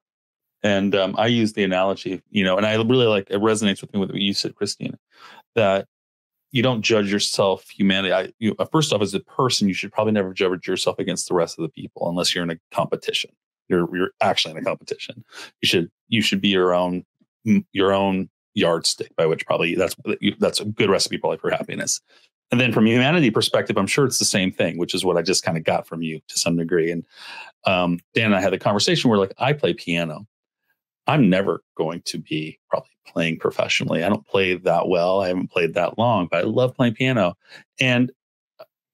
And 0.61 0.93
um, 0.93 1.15
I 1.17 1.27
use 1.27 1.53
the 1.53 1.63
analogy, 1.63 2.21
you 2.29 2.43
know, 2.43 2.57
and 2.57 2.65
I 2.65 2.73
really 2.75 3.07
like 3.07 3.29
it 3.29 3.39
resonates 3.39 3.79
with 3.79 3.93
me 3.93 4.01
with 4.01 4.09
what 4.09 4.19
you 4.19 4.33
said, 4.33 4.55
Christine, 4.55 4.97
that 5.55 5.87
you 6.53 6.63
don't 6.63 6.81
judge 6.81 7.11
yourself 7.11 7.67
humanity. 7.69 8.13
I, 8.13 8.31
you, 8.39 8.55
first 8.71 8.93
off, 8.93 9.01
as 9.01 9.13
a 9.13 9.19
person, 9.19 9.67
you 9.67 9.73
should 9.73 9.91
probably 9.91 10.13
never 10.13 10.33
judge 10.33 10.65
yourself 10.65 10.97
against 10.99 11.27
the 11.27 11.33
rest 11.33 11.59
of 11.59 11.63
the 11.63 11.69
people 11.69 12.09
unless 12.09 12.33
you're 12.33 12.45
in 12.45 12.51
a 12.51 12.59
competition 12.71 13.31
you're 13.69 13.95
you're 13.95 14.11
actually 14.21 14.51
in 14.51 14.57
a 14.57 14.63
competition. 14.63 15.23
You 15.61 15.67
should 15.67 15.91
you 16.07 16.21
should 16.21 16.41
be 16.41 16.49
your 16.49 16.73
own 16.73 17.05
your 17.71 17.93
own 17.93 18.29
yardstick 18.53 19.15
by 19.15 19.25
which 19.25 19.45
probably 19.45 19.75
that's 19.75 19.95
that's 20.39 20.59
a 20.59 20.65
good 20.65 20.89
recipe 20.89 21.17
probably 21.17 21.37
for 21.37 21.49
happiness. 21.49 22.01
And 22.51 22.61
then 22.61 22.71
from 22.71 22.85
humanity 22.85 23.31
perspective, 23.31 23.77
I'm 23.77 23.87
sure 23.87 24.05
it's 24.05 24.19
the 24.19 24.25
same 24.25 24.51
thing, 24.51 24.77
which 24.77 24.93
is 24.93 25.03
what 25.03 25.17
I 25.17 25.23
just 25.23 25.43
kind 25.43 25.57
of 25.57 25.63
got 25.63 25.87
from 25.87 26.03
you 26.03 26.19
to 26.27 26.37
some 26.37 26.55
degree. 26.55 26.91
And 26.91 27.03
um, 27.65 27.99
Dan 28.13 28.27
and 28.27 28.35
I 28.35 28.41
had 28.41 28.53
the 28.53 28.59
conversation 28.59 29.09
where 29.09 29.17
like 29.17 29.33
I 29.39 29.53
play 29.53 29.73
piano. 29.73 30.27
I'm 31.07 31.29
never 31.29 31.63
going 31.75 32.01
to 32.05 32.17
be 32.17 32.59
probably 32.69 32.89
playing 33.05 33.39
professionally. 33.39 34.03
I 34.03 34.09
don't 34.09 34.25
play 34.25 34.55
that 34.55 34.87
well. 34.87 35.21
I 35.21 35.27
haven't 35.27 35.51
played 35.51 35.73
that 35.73 35.97
long, 35.97 36.27
but 36.31 36.39
I 36.39 36.47
love 36.47 36.75
playing 36.75 36.93
piano. 36.93 37.35
And 37.79 38.11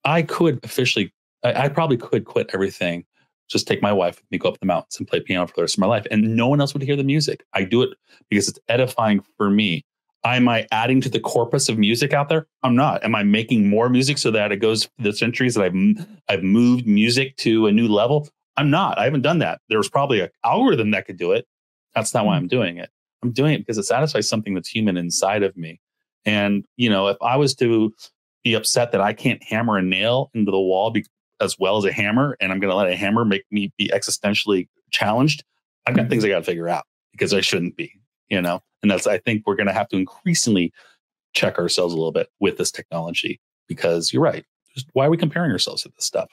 I 0.03 0.23
could 0.23 0.59
officially, 0.63 1.13
I, 1.43 1.65
I 1.65 1.69
probably 1.69 1.97
could 1.97 2.25
quit 2.25 2.49
everything 2.53 3.05
just 3.49 3.67
take 3.67 3.81
my 3.81 3.91
wife 3.91 4.17
with 4.17 4.31
me, 4.31 4.37
go 4.37 4.49
up 4.49 4.59
the 4.59 4.65
mountains 4.65 4.97
and 4.97 5.07
play 5.07 5.19
piano 5.19 5.47
for 5.47 5.53
the 5.55 5.61
rest 5.61 5.75
of 5.75 5.79
my 5.79 5.87
life. 5.87 6.05
And 6.11 6.35
no 6.35 6.47
one 6.47 6.61
else 6.61 6.73
would 6.73 6.83
hear 6.83 6.95
the 6.95 7.03
music. 7.03 7.43
I 7.53 7.63
do 7.63 7.81
it 7.81 7.89
because 8.29 8.47
it's 8.47 8.59
edifying 8.69 9.21
for 9.37 9.49
me. 9.49 9.83
Am 10.23 10.47
I 10.47 10.67
adding 10.71 11.01
to 11.01 11.09
the 11.09 11.19
corpus 11.19 11.69
of 11.69 11.77
music 11.77 12.13
out 12.13 12.29
there? 12.29 12.45
I'm 12.61 12.75
not. 12.75 13.03
Am 13.03 13.15
I 13.15 13.23
making 13.23 13.69
more 13.69 13.89
music 13.89 14.17
so 14.17 14.31
that 14.31 14.51
it 14.51 14.57
goes 14.57 14.87
the 14.99 15.13
centuries 15.13 15.55
that 15.55 15.63
I've 15.63 16.07
I've 16.27 16.43
moved 16.43 16.85
music 16.85 17.37
to 17.37 17.67
a 17.67 17.71
new 17.71 17.87
level? 17.87 18.27
I'm 18.57 18.69
not. 18.69 18.99
I 18.99 19.05
haven't 19.05 19.21
done 19.21 19.39
that. 19.39 19.61
There 19.69 19.77
was 19.77 19.89
probably 19.89 20.19
an 20.19 20.29
algorithm 20.43 20.91
that 20.91 21.05
could 21.05 21.17
do 21.17 21.31
it. 21.31 21.47
That's 21.95 22.13
not 22.13 22.25
why 22.25 22.33
mm-hmm. 22.33 22.43
I'm 22.43 22.47
doing 22.47 22.77
it. 22.77 22.89
I'm 23.23 23.31
doing 23.31 23.53
it 23.53 23.59
because 23.59 23.77
it 23.77 23.83
satisfies 23.83 24.29
something 24.29 24.53
that's 24.53 24.69
human 24.69 24.97
inside 24.97 25.43
of 25.43 25.55
me. 25.57 25.79
And 26.25 26.65
you 26.77 26.89
know, 26.89 27.07
if 27.07 27.17
I 27.21 27.35
was 27.35 27.55
to 27.55 27.93
be 28.43 28.53
upset 28.53 28.91
that 28.91 29.01
I 29.01 29.13
can't 29.13 29.43
hammer 29.43 29.77
a 29.77 29.81
nail 29.81 30.31
into 30.33 30.51
the 30.51 30.59
wall 30.59 30.93
as 31.41 31.57
well 31.59 31.77
as 31.77 31.85
a 31.85 31.91
hammer 31.91 32.37
and 32.39 32.51
I'm 32.51 32.59
going 32.59 32.71
to 32.71 32.75
let 32.75 32.87
a 32.87 32.95
hammer 32.95 33.25
make 33.25 33.43
me 33.51 33.73
be 33.77 33.89
existentially 33.89 34.67
challenged, 34.91 35.43
I've 35.85 35.95
got 35.95 36.09
things 36.09 36.23
mm-hmm. 36.23 36.31
I 36.31 36.35
got 36.35 36.39
to 36.39 36.45
figure 36.45 36.69
out 36.69 36.85
because 37.11 37.33
I 37.33 37.41
shouldn't 37.41 37.75
be, 37.75 37.93
you 38.29 38.41
know? 38.41 38.61
And 38.81 38.91
that's, 38.91 39.07
I 39.07 39.17
think 39.17 39.43
we're 39.45 39.55
going 39.55 39.67
to 39.67 39.73
have 39.73 39.89
to 39.89 39.97
increasingly 39.97 40.71
check 41.33 41.57
ourselves 41.57 41.93
a 41.93 41.97
little 41.97 42.11
bit 42.11 42.29
with 42.39 42.57
this 42.57 42.71
technology 42.71 43.39
because 43.67 44.13
you're 44.13 44.21
right. 44.21 44.45
Just 44.73 44.87
why 44.93 45.05
are 45.05 45.09
we 45.09 45.17
comparing 45.17 45.51
ourselves 45.51 45.83
to 45.83 45.89
this 45.89 46.05
stuff? 46.05 46.29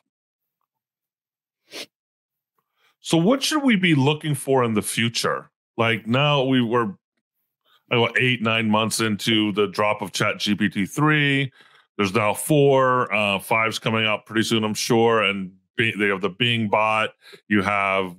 So, 3.07 3.17
what 3.17 3.41
should 3.41 3.63
we 3.63 3.77
be 3.77 3.95
looking 3.95 4.35
for 4.35 4.65
in 4.65 4.75
the 4.75 4.83
future? 4.83 5.49
Like 5.77 6.09
now 6.09 6.43
we 6.43 6.61
were 6.61 6.97
know, 7.89 8.09
eight, 8.19 8.43
nine 8.43 8.69
months 8.69 8.99
into 8.99 9.53
the 9.53 9.69
drop 9.69 10.03
of 10.03 10.11
Chat 10.11 10.39
GPT 10.39 10.91
3. 10.91 11.53
There's 11.97 12.13
now 12.13 12.35
four, 12.35 13.15
uh, 13.15 13.39
five's 13.39 13.79
coming 13.79 14.05
out 14.05 14.27
pretty 14.27 14.43
soon, 14.43 14.65
I'm 14.65 14.75
sure. 14.75 15.23
And 15.23 15.53
they 15.79 16.09
have 16.09 16.21
the 16.21 16.35
Bing 16.37 16.69
bot. 16.69 17.11
You 17.47 17.63
have 17.63 18.17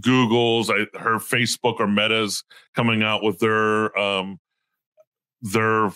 Google's, 0.00 0.70
I, 0.70 0.86
her 0.98 1.20
Facebook 1.20 1.78
or 1.78 1.86
Meta's 1.86 2.42
coming 2.74 3.04
out 3.04 3.22
with 3.22 3.38
their 3.38 3.96
um, 3.96 4.40
their 5.40 5.92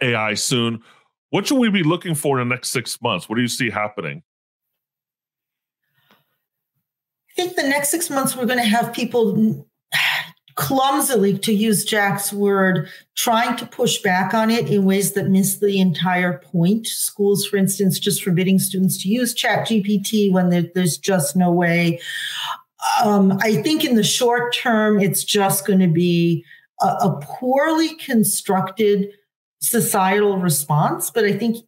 AI 0.00 0.32
soon. 0.32 0.82
What 1.28 1.48
should 1.48 1.58
we 1.58 1.68
be 1.68 1.82
looking 1.82 2.14
for 2.14 2.40
in 2.40 2.48
the 2.48 2.54
next 2.54 2.70
six 2.70 2.98
months? 3.02 3.28
What 3.28 3.36
do 3.36 3.42
you 3.42 3.48
see 3.48 3.68
happening? 3.68 4.22
I 7.25 7.25
think 7.36 7.54
the 7.54 7.62
next 7.62 7.90
six 7.90 8.10
months 8.10 8.34
we're 8.34 8.46
going 8.46 8.58
to 8.58 8.64
have 8.64 8.92
people 8.92 9.66
clumsily, 10.56 11.38
to 11.38 11.52
use 11.52 11.84
Jack's 11.84 12.32
word, 12.32 12.88
trying 13.14 13.56
to 13.58 13.66
push 13.66 13.98
back 13.98 14.32
on 14.32 14.50
it 14.50 14.70
in 14.70 14.84
ways 14.84 15.12
that 15.12 15.28
miss 15.28 15.58
the 15.58 15.78
entire 15.78 16.38
point. 16.38 16.86
Schools, 16.86 17.46
for 17.46 17.58
instance, 17.58 17.98
just 17.98 18.22
forbidding 18.22 18.58
students 18.58 19.02
to 19.02 19.08
use 19.08 19.34
Chat 19.34 19.68
GPT 19.68 20.32
when 20.32 20.48
there, 20.48 20.64
there's 20.74 20.96
just 20.96 21.36
no 21.36 21.52
way. 21.52 22.00
Um, 23.04 23.38
I 23.42 23.60
think 23.62 23.84
in 23.84 23.96
the 23.96 24.02
short 24.02 24.54
term, 24.54 24.98
it's 24.98 25.24
just 25.24 25.66
going 25.66 25.80
to 25.80 25.88
be 25.88 26.42
a, 26.80 26.86
a 26.86 27.20
poorly 27.22 27.94
constructed 27.96 29.12
societal 29.60 30.38
response. 30.38 31.10
But 31.10 31.24
I 31.24 31.32
think 31.32 31.58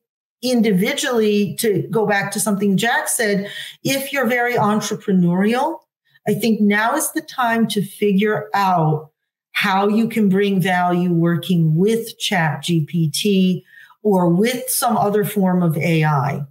individually, 0.42 1.56
to 1.56 1.86
go 1.90 2.06
back 2.06 2.32
to 2.32 2.40
something 2.40 2.76
Jack 2.76 3.08
said, 3.08 3.50
if 3.82 4.12
you're 4.12 4.26
very 4.26 4.54
entrepreneurial, 4.54 5.80
I 6.26 6.34
think 6.34 6.60
now 6.60 6.94
is 6.94 7.10
the 7.12 7.22
time 7.22 7.66
to 7.68 7.82
figure 7.82 8.48
out 8.54 9.10
how 9.52 9.88
you 9.88 10.08
can 10.08 10.28
bring 10.28 10.60
value 10.60 11.12
working 11.12 11.74
with 11.74 12.18
Chat 12.18 12.62
GPT 12.62 13.64
or 14.02 14.28
with 14.28 14.68
some 14.68 14.96
other 14.96 15.24
form 15.24 15.62
of 15.62 15.76
AI. 15.76 16.42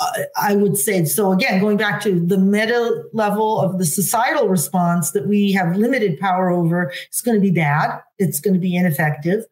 Uh, 0.00 0.22
I 0.36 0.54
would 0.54 0.76
say 0.76 1.04
so. 1.04 1.32
Again, 1.32 1.60
going 1.60 1.76
back 1.76 2.00
to 2.02 2.20
the 2.20 2.38
meta 2.38 3.04
level 3.12 3.60
of 3.60 3.78
the 3.78 3.84
societal 3.84 4.48
response 4.48 5.10
that 5.12 5.26
we 5.26 5.52
have 5.52 5.76
limited 5.76 6.18
power 6.20 6.50
over, 6.50 6.92
it's 7.08 7.20
going 7.20 7.36
to 7.36 7.40
be 7.40 7.50
bad. 7.50 8.00
It's 8.18 8.40
going 8.40 8.54
to 8.54 8.60
be 8.60 8.76
ineffective, 8.76 9.44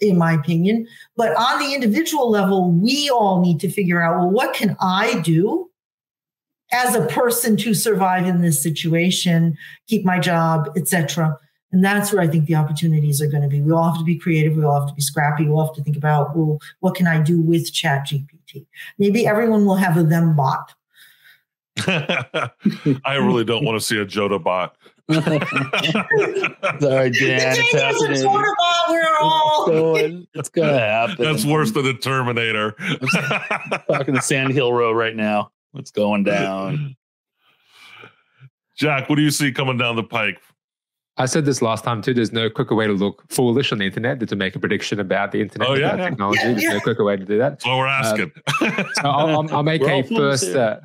in 0.00 0.16
my 0.18 0.32
opinion. 0.32 0.86
But 1.16 1.36
on 1.36 1.58
the 1.58 1.74
individual 1.74 2.30
level, 2.30 2.70
we 2.70 3.10
all 3.10 3.40
need 3.40 3.60
to 3.60 3.70
figure 3.70 4.00
out 4.00 4.18
well, 4.18 4.30
what 4.30 4.54
can 4.54 4.76
I 4.80 5.20
do 5.20 5.68
as 6.72 6.94
a 6.94 7.06
person 7.06 7.56
to 7.56 7.74
survive 7.74 8.26
in 8.26 8.42
this 8.42 8.62
situation, 8.62 9.56
keep 9.86 10.04
my 10.04 10.18
job, 10.18 10.68
etc. 10.76 11.38
And 11.72 11.84
that's 11.84 12.12
where 12.12 12.22
I 12.22 12.28
think 12.28 12.46
the 12.46 12.54
opportunities 12.54 13.20
are 13.20 13.26
going 13.26 13.42
to 13.42 13.48
be. 13.48 13.60
We 13.60 13.72
all 13.72 13.90
have 13.90 13.98
to 13.98 14.04
be 14.04 14.18
creative. 14.18 14.56
We 14.56 14.64
all 14.64 14.80
have 14.80 14.88
to 14.88 14.94
be 14.94 15.02
scrappy. 15.02 15.44
We 15.44 15.50
all 15.50 15.66
have 15.66 15.74
to 15.76 15.82
think 15.82 15.96
about, 15.96 16.36
well, 16.36 16.58
what 16.80 16.94
can 16.94 17.06
I 17.06 17.20
do 17.20 17.40
with 17.40 17.72
Chat 17.72 18.06
GPT? 18.48 18.66
Maybe 18.98 19.26
everyone 19.26 19.64
will 19.64 19.76
have 19.76 19.96
a 19.96 20.02
them 20.02 20.36
bot. 20.36 20.74
I 21.86 23.14
really 23.14 23.44
don't 23.44 23.64
want 23.64 23.80
to 23.80 23.84
see 23.84 23.98
a 23.98 24.04
Joda 24.04 24.42
bot. 24.42 24.76
Sorry, 25.10 27.10
Dan. 27.10 27.56
It's 27.56 27.72
happening. 27.72 28.24
Bot, 28.24 28.88
we're 28.88 29.04
all. 29.20 29.66
It's 29.66 29.70
going, 29.70 30.26
it's 30.34 30.48
going 30.48 30.72
to 30.72 30.78
happen. 30.78 31.24
That's 31.24 31.44
worse 31.44 31.72
than 31.72 31.84
the 31.84 31.94
Terminator. 31.94 32.74
talking 33.88 34.14
to 34.14 34.22
Sand 34.22 34.52
Hill 34.52 34.72
Road 34.72 34.96
right 34.96 35.14
now. 35.14 35.52
What's 35.72 35.90
going 35.90 36.24
down? 36.24 36.96
Jack, 38.76 39.08
what 39.08 39.16
do 39.16 39.22
you 39.22 39.30
see 39.30 39.52
coming 39.52 39.76
down 39.76 39.96
the 39.96 40.04
pike? 40.04 40.40
I 41.18 41.26
said 41.26 41.44
this 41.44 41.60
last 41.60 41.84
time 41.84 42.00
too. 42.02 42.14
There's 42.14 42.32
no 42.32 42.48
quicker 42.48 42.74
way 42.74 42.86
to 42.86 42.92
look 42.92 43.24
foolish 43.28 43.72
on 43.72 43.78
the 43.78 43.84
internet 43.86 44.20
than 44.20 44.28
to 44.28 44.36
make 44.36 44.54
a 44.56 44.58
prediction 44.58 45.00
about 45.00 45.32
the 45.32 45.40
internet 45.40 45.68
Oh, 45.68 45.74
yeah, 45.74 45.88
about 45.88 45.98
yeah. 45.98 46.08
technology. 46.10 46.40
Yeah, 46.42 46.52
There's 46.52 46.64
no 46.74 46.80
quicker 46.80 47.04
way 47.04 47.16
to 47.16 47.24
do 47.24 47.38
that. 47.38 47.50
That's 47.50 47.66
what 47.66 47.76
we're 47.78 47.86
asking. 47.86 48.32
So 48.60 49.08
I'll, 49.08 49.28
I'll, 49.40 49.54
I'll 49.56 49.62
make 49.62 49.82
We're 49.82 50.00
a 50.00 50.02
first. 50.04 50.54
Uh, 50.54 50.78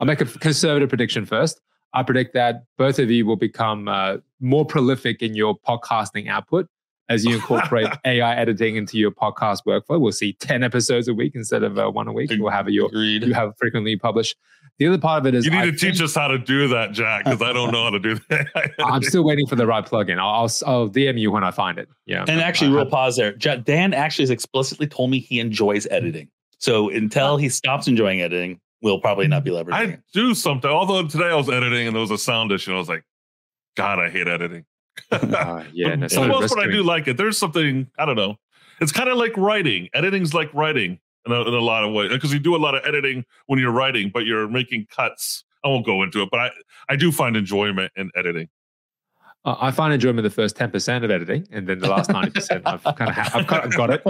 I'll 0.00 0.06
make 0.06 0.20
a 0.20 0.24
conservative 0.24 0.88
prediction 0.88 1.26
first. 1.26 1.60
I 1.92 2.02
predict 2.04 2.34
that 2.34 2.62
both 2.78 2.98
of 3.00 3.10
you 3.10 3.26
will 3.26 3.36
become 3.36 3.88
uh, 3.88 4.18
more 4.40 4.64
prolific 4.64 5.22
in 5.22 5.34
your 5.34 5.58
podcasting 5.58 6.28
output 6.28 6.68
as 7.08 7.24
you 7.24 7.34
incorporate 7.34 7.88
AI 8.04 8.34
editing 8.36 8.76
into 8.76 8.96
your 8.96 9.10
podcast 9.10 9.64
workflow. 9.66 10.00
We'll 10.00 10.12
see 10.12 10.34
ten 10.34 10.62
episodes 10.62 11.08
a 11.08 11.14
week 11.14 11.32
instead 11.34 11.64
of 11.64 11.78
uh, 11.78 11.90
one 11.90 12.06
a 12.06 12.12
week. 12.12 12.30
We'll 12.32 12.50
have 12.52 12.68
your 12.68 12.86
Agreed. 12.86 13.24
you 13.24 13.34
have 13.34 13.54
frequently 13.58 13.96
published. 13.96 14.36
The 14.80 14.86
other 14.88 14.98
part 14.98 15.20
of 15.20 15.26
it 15.26 15.34
is 15.34 15.44
you 15.44 15.50
need 15.50 15.58
I 15.58 15.66
to 15.66 15.72
teach 15.72 16.00
us 16.00 16.14
how 16.14 16.28
to 16.28 16.38
do 16.38 16.66
that, 16.68 16.92
Jack, 16.92 17.24
because 17.26 17.42
I 17.42 17.52
don't 17.52 17.70
know 17.70 17.84
how 17.84 17.90
to 17.90 17.98
do 17.98 18.18
that. 18.30 18.72
I'm 18.82 19.02
still 19.02 19.22
waiting 19.22 19.46
for 19.46 19.54
the 19.54 19.66
right 19.66 19.84
plugin. 19.84 20.18
I'll, 20.18 20.26
I'll, 20.66 20.74
I'll 20.74 20.88
DM 20.88 21.18
you 21.20 21.30
when 21.30 21.44
I 21.44 21.50
find 21.50 21.78
it. 21.78 21.86
Yeah. 22.06 22.24
And 22.26 22.40
actually, 22.40 22.70
I- 22.70 22.76
real 22.76 22.86
pause 22.86 23.16
there. 23.16 23.36
Ja- 23.42 23.56
Dan 23.56 23.92
actually 23.92 24.22
has 24.22 24.30
explicitly 24.30 24.86
told 24.86 25.10
me 25.10 25.18
he 25.18 25.38
enjoys 25.38 25.86
editing. 25.90 26.28
So 26.56 26.88
until 26.88 27.36
he 27.36 27.50
stops 27.50 27.88
enjoying 27.88 28.22
editing, 28.22 28.58
we'll 28.80 29.00
probably 29.00 29.28
not 29.28 29.44
be 29.44 29.50
leveraging 29.50 29.72
I 29.74 29.84
it. 29.84 30.00
do 30.14 30.34
something. 30.34 30.70
Although 30.70 31.06
today 31.06 31.28
I 31.28 31.34
was 31.34 31.50
editing 31.50 31.86
and 31.86 31.94
there 31.94 32.00
was 32.00 32.10
a 32.10 32.16
sound 32.18 32.50
issue, 32.50 32.70
and 32.70 32.76
I 32.76 32.80
was 32.80 32.88
like, 32.88 33.04
God, 33.76 33.98
I 33.98 34.08
hate 34.08 34.28
editing. 34.28 34.64
Uh, 35.12 35.62
yeah. 35.74 35.94
No, 35.94 36.08
For 36.08 36.14
so 36.14 36.26
most 36.26 36.54
part, 36.54 36.66
I 36.66 36.70
do 36.72 36.82
like 36.82 37.06
it. 37.06 37.18
There's 37.18 37.36
something 37.36 37.86
I 37.98 38.06
don't 38.06 38.16
know. 38.16 38.36
It's 38.80 38.92
kind 38.92 39.10
of 39.10 39.18
like 39.18 39.36
writing. 39.36 39.90
Editing's 39.92 40.32
like 40.32 40.52
writing 40.54 41.00
in 41.26 41.32
a, 41.32 41.40
in 41.42 41.54
a 41.54 41.58
lot 41.60 41.84
of 41.84 41.92
ways 41.92 42.10
because 42.10 42.32
you 42.32 42.38
do 42.38 42.56
a 42.56 42.58
lot 42.58 42.74
of 42.74 42.82
editing 42.84 43.24
when 43.46 43.58
you're 43.58 43.72
writing, 43.72 44.10
but 44.12 44.24
you're 44.26 44.48
making 44.48 44.86
cuts. 44.94 45.44
I 45.64 45.68
won't 45.68 45.84
go 45.84 46.02
into 46.02 46.22
it, 46.22 46.28
but 46.30 46.40
I 46.40 46.50
I 46.88 46.96
do 46.96 47.12
find 47.12 47.36
enjoyment 47.36 47.92
in 47.96 48.10
editing. 48.16 48.48
Uh, 49.44 49.56
I 49.58 49.70
find 49.70 49.92
enjoyment 49.94 50.22
the 50.22 50.28
first 50.30 50.54
10% 50.56 51.02
of 51.02 51.10
editing, 51.10 51.46
and 51.50 51.66
then 51.66 51.78
the 51.78 51.88
last 51.88 52.10
90%, 52.10 52.60
I've 52.66 52.82
kind 52.96 53.08
of 53.10 53.16
ha- 53.16 53.30
I've 53.34 53.46
got, 53.46 53.64
I've 53.64 53.74
got 53.74 53.90
it. 53.90 54.02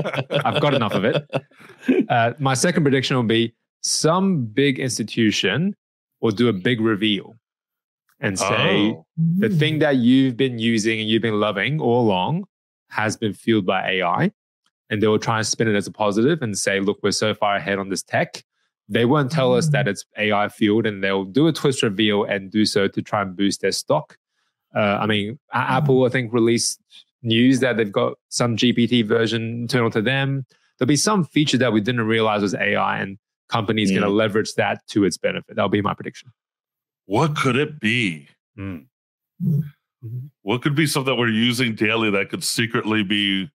I've 0.44 0.60
got 0.60 0.74
enough 0.74 0.92
of 0.92 1.04
it. 1.04 1.28
Uh, 2.08 2.32
my 2.40 2.54
second 2.54 2.82
prediction 2.82 3.16
will 3.16 3.22
be 3.22 3.54
some 3.82 4.44
big 4.44 4.78
institution 4.80 5.74
will 6.20 6.30
do 6.32 6.48
a 6.48 6.52
big 6.52 6.80
reveal 6.80 7.36
and 8.20 8.38
say 8.38 8.90
Oh. 8.92 9.06
the 9.38 9.48
thing 9.48 9.78
that 9.78 9.96
you've 9.96 10.36
been 10.36 10.58
using 10.58 10.98
and 11.00 11.08
you've 11.08 11.22
been 11.22 11.38
loving 11.40 11.80
all 11.80 12.02
along 12.02 12.44
has 12.90 13.16
been 13.16 13.32
fueled 13.32 13.64
by 13.66 13.88
AI. 13.92 14.32
And 14.90 15.02
they 15.02 15.06
will 15.06 15.18
try 15.18 15.38
and 15.38 15.46
spin 15.46 15.68
it 15.68 15.76
as 15.76 15.86
a 15.86 15.92
positive 15.92 16.42
and 16.42 16.58
say, 16.58 16.80
look, 16.80 16.98
we're 17.02 17.12
so 17.12 17.32
far 17.32 17.56
ahead 17.56 17.78
on 17.78 17.88
this 17.88 18.02
tech. 18.02 18.42
They 18.88 19.04
won't 19.04 19.30
tell 19.30 19.54
us 19.54 19.68
that 19.68 19.86
it's 19.86 20.04
AI 20.18 20.48
fueled 20.48 20.84
and 20.84 21.02
they'll 21.02 21.24
do 21.24 21.46
a 21.46 21.52
twist 21.52 21.82
reveal 21.84 22.24
and 22.24 22.50
do 22.50 22.66
so 22.66 22.88
to 22.88 23.00
try 23.00 23.22
and 23.22 23.36
boost 23.36 23.60
their 23.60 23.70
stock. 23.70 24.18
Uh, 24.74 24.98
I 25.00 25.06
mean, 25.06 25.38
A- 25.52 25.58
Apple, 25.58 26.04
I 26.04 26.08
think, 26.08 26.32
released 26.32 26.80
news 27.22 27.60
that 27.60 27.76
they've 27.76 27.92
got 27.92 28.14
some 28.28 28.56
GPT 28.56 29.06
version 29.06 29.42
internal 29.42 29.90
to 29.90 30.02
them. 30.02 30.44
There'll 30.78 30.88
be 30.88 30.96
some 30.96 31.24
feature 31.24 31.58
that 31.58 31.72
we 31.72 31.80
didn't 31.80 32.06
realize 32.06 32.42
was 32.42 32.54
AI 32.54 32.98
and 32.98 33.16
companies 33.48 33.90
going 33.90 34.02
to 34.02 34.08
leverage 34.08 34.54
that 34.54 34.84
to 34.88 35.04
its 35.04 35.18
benefit. 35.18 35.54
That'll 35.54 35.68
be 35.68 35.82
my 35.82 35.94
prediction. 35.94 36.32
What 37.06 37.36
could 37.36 37.56
it 37.56 37.78
be? 37.80 38.28
Hmm. 38.56 38.78
What 40.42 40.62
could 40.62 40.74
be 40.74 40.86
something 40.86 41.12
that 41.12 41.20
we're 41.20 41.28
using 41.28 41.74
daily 41.74 42.10
that 42.10 42.30
could 42.30 42.42
secretly 42.42 43.02
be 43.02 43.50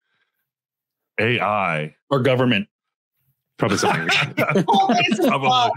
AI? 1.19 1.95
Or 2.11 2.21
government. 2.21 2.69
Probably 3.59 3.79
something. 3.79 4.09
Probably. 5.27 5.71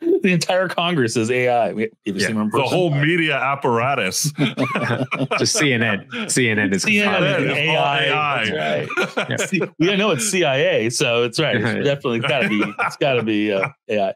The 0.00 0.32
entire 0.32 0.68
Congress 0.68 1.16
is 1.16 1.30
AI. 1.30 1.72
We, 1.72 1.90
Yeah. 2.04 2.28
The 2.28 2.34
person? 2.50 2.50
whole 2.52 2.90
media 2.94 3.36
apparatus. 3.36 4.32
Just 5.38 5.56
CNN. 5.56 6.08
CNN 6.26 6.72
is 6.72 6.84
CNN 6.84 7.40
is 7.40 7.50
is 7.50 7.56
AI. 7.56 8.04
AI. 8.04 8.86
That's 9.06 9.16
right. 9.16 9.40
C- 9.50 9.62
we 9.78 9.96
know 9.96 10.12
it's 10.12 10.30
CIA, 10.30 10.88
so 10.90 11.24
it's 11.24 11.38
right. 11.40 11.56
It's 11.56 11.84
definitely 11.84 12.20
got 12.20 12.42
to 12.42 12.48
be. 12.48 12.62
It's 12.80 12.96
got 12.96 13.14
to 13.14 13.22
be 13.22 13.52
uh, 13.52 13.68
AI. 13.88 14.14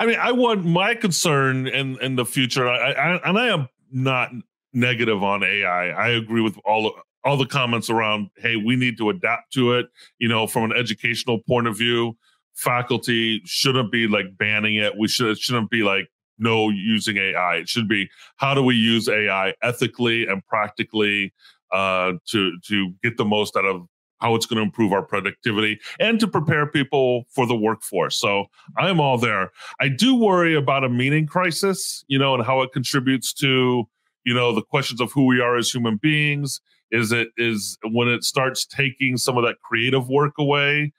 I 0.00 0.06
mean, 0.06 0.18
I 0.20 0.32
want 0.32 0.64
my 0.64 0.94
concern 0.94 1.66
in 1.68 2.00
in 2.00 2.16
the 2.16 2.24
future, 2.24 2.68
I, 2.68 2.92
I 2.92 3.28
and 3.28 3.38
I 3.38 3.46
am 3.48 3.68
not 3.90 4.30
negative 4.72 5.22
on 5.22 5.42
AI. 5.42 5.88
I 5.90 6.08
agree 6.10 6.40
with 6.42 6.56
all 6.64 6.94
all 7.28 7.36
the 7.36 7.46
comments 7.46 7.90
around. 7.90 8.30
Hey, 8.38 8.56
we 8.56 8.74
need 8.74 8.96
to 8.96 9.10
adapt 9.10 9.52
to 9.52 9.74
it. 9.74 9.90
You 10.18 10.28
know, 10.28 10.46
from 10.46 10.70
an 10.70 10.76
educational 10.76 11.40
point 11.40 11.66
of 11.66 11.76
view, 11.76 12.16
faculty 12.54 13.42
shouldn't 13.44 13.92
be 13.92 14.08
like 14.08 14.38
banning 14.38 14.76
it. 14.76 14.96
We 14.96 15.08
should 15.08 15.28
it 15.28 15.38
shouldn't 15.38 15.70
be 15.70 15.82
like 15.82 16.08
no 16.38 16.70
using 16.70 17.18
AI. 17.18 17.56
It 17.56 17.68
should 17.68 17.86
be 17.86 18.08
how 18.36 18.54
do 18.54 18.62
we 18.62 18.76
use 18.76 19.10
AI 19.10 19.52
ethically 19.62 20.26
and 20.26 20.42
practically 20.46 21.34
uh, 21.70 22.12
to 22.28 22.58
to 22.66 22.94
get 23.02 23.18
the 23.18 23.26
most 23.26 23.56
out 23.56 23.66
of 23.66 23.86
how 24.20 24.34
it's 24.34 24.46
going 24.46 24.56
to 24.56 24.62
improve 24.62 24.92
our 24.92 25.02
productivity 25.02 25.78
and 26.00 26.18
to 26.20 26.26
prepare 26.26 26.66
people 26.66 27.24
for 27.28 27.46
the 27.46 27.54
workforce. 27.54 28.18
So 28.18 28.46
I'm 28.76 29.00
all 29.00 29.18
there. 29.18 29.52
I 29.80 29.88
do 29.88 30.16
worry 30.16 30.56
about 30.56 30.82
a 30.82 30.88
meaning 30.88 31.26
crisis, 31.26 32.04
you 32.08 32.18
know, 32.18 32.34
and 32.34 32.42
how 32.42 32.62
it 32.62 32.72
contributes 32.72 33.32
to, 33.34 33.84
you 34.24 34.34
know, 34.34 34.52
the 34.52 34.62
questions 34.62 35.00
of 35.00 35.12
who 35.12 35.26
we 35.26 35.40
are 35.40 35.56
as 35.56 35.70
human 35.70 35.98
beings. 35.98 36.60
Is 36.90 37.12
it 37.12 37.28
is 37.36 37.78
when 37.90 38.08
it 38.08 38.24
starts 38.24 38.66
taking 38.66 39.16
some 39.16 39.36
of 39.36 39.44
that 39.44 39.56
creative 39.62 40.08
work 40.08 40.34
away? 40.38 40.92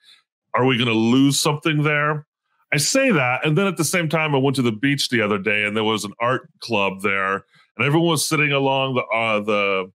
Are 0.54 0.64
we 0.64 0.76
going 0.76 0.88
to 0.88 0.94
lose 0.94 1.40
something 1.40 1.82
there? 1.82 2.26
I 2.72 2.76
say 2.76 3.10
that, 3.10 3.44
and 3.44 3.58
then 3.58 3.66
at 3.66 3.76
the 3.76 3.84
same 3.84 4.08
time, 4.08 4.34
I 4.34 4.38
went 4.38 4.56
to 4.56 4.62
the 4.62 4.72
beach 4.72 5.08
the 5.08 5.22
other 5.22 5.38
day, 5.38 5.64
and 5.64 5.76
there 5.76 5.84
was 5.84 6.04
an 6.04 6.12
art 6.20 6.48
club 6.60 7.02
there, 7.02 7.34
and 7.34 7.86
everyone 7.86 8.10
was 8.10 8.28
sitting 8.28 8.52
along 8.52 8.94
the 8.94 9.02
uh, 9.02 9.40
the 9.40 9.92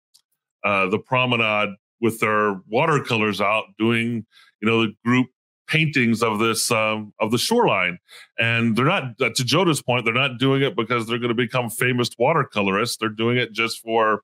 uh, 0.64 0.88
the 0.88 0.98
promenade 0.98 1.70
with 2.00 2.20
their 2.20 2.60
watercolors 2.68 3.40
out, 3.40 3.64
doing 3.78 4.24
you 4.60 4.68
know 4.68 4.86
the 4.86 4.92
group 5.04 5.28
paintings 5.68 6.22
of 6.22 6.38
this 6.38 6.70
um, 6.70 7.12
of 7.20 7.30
the 7.30 7.38
shoreline, 7.38 7.98
and 8.38 8.76
they're 8.76 8.84
not 8.84 9.18
to 9.18 9.44
Joda's 9.44 9.82
point, 9.82 10.04
they're 10.04 10.14
not 10.14 10.38
doing 10.38 10.62
it 10.62 10.74
because 10.74 11.06
they're 11.06 11.18
going 11.18 11.28
to 11.28 11.34
become 11.34 11.68
famous 11.68 12.10
watercolorists. 12.18 12.98
They're 12.98 13.08
doing 13.10 13.36
it 13.36 13.52
just 13.52 13.80
for 13.80 14.22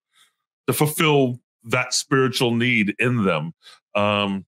to 0.66 0.72
fulfill 0.72 1.40
that 1.64 1.94
spiritual 1.94 2.54
need 2.54 2.94
in 2.98 3.24
them. 3.24 3.52
Um, 3.94 4.44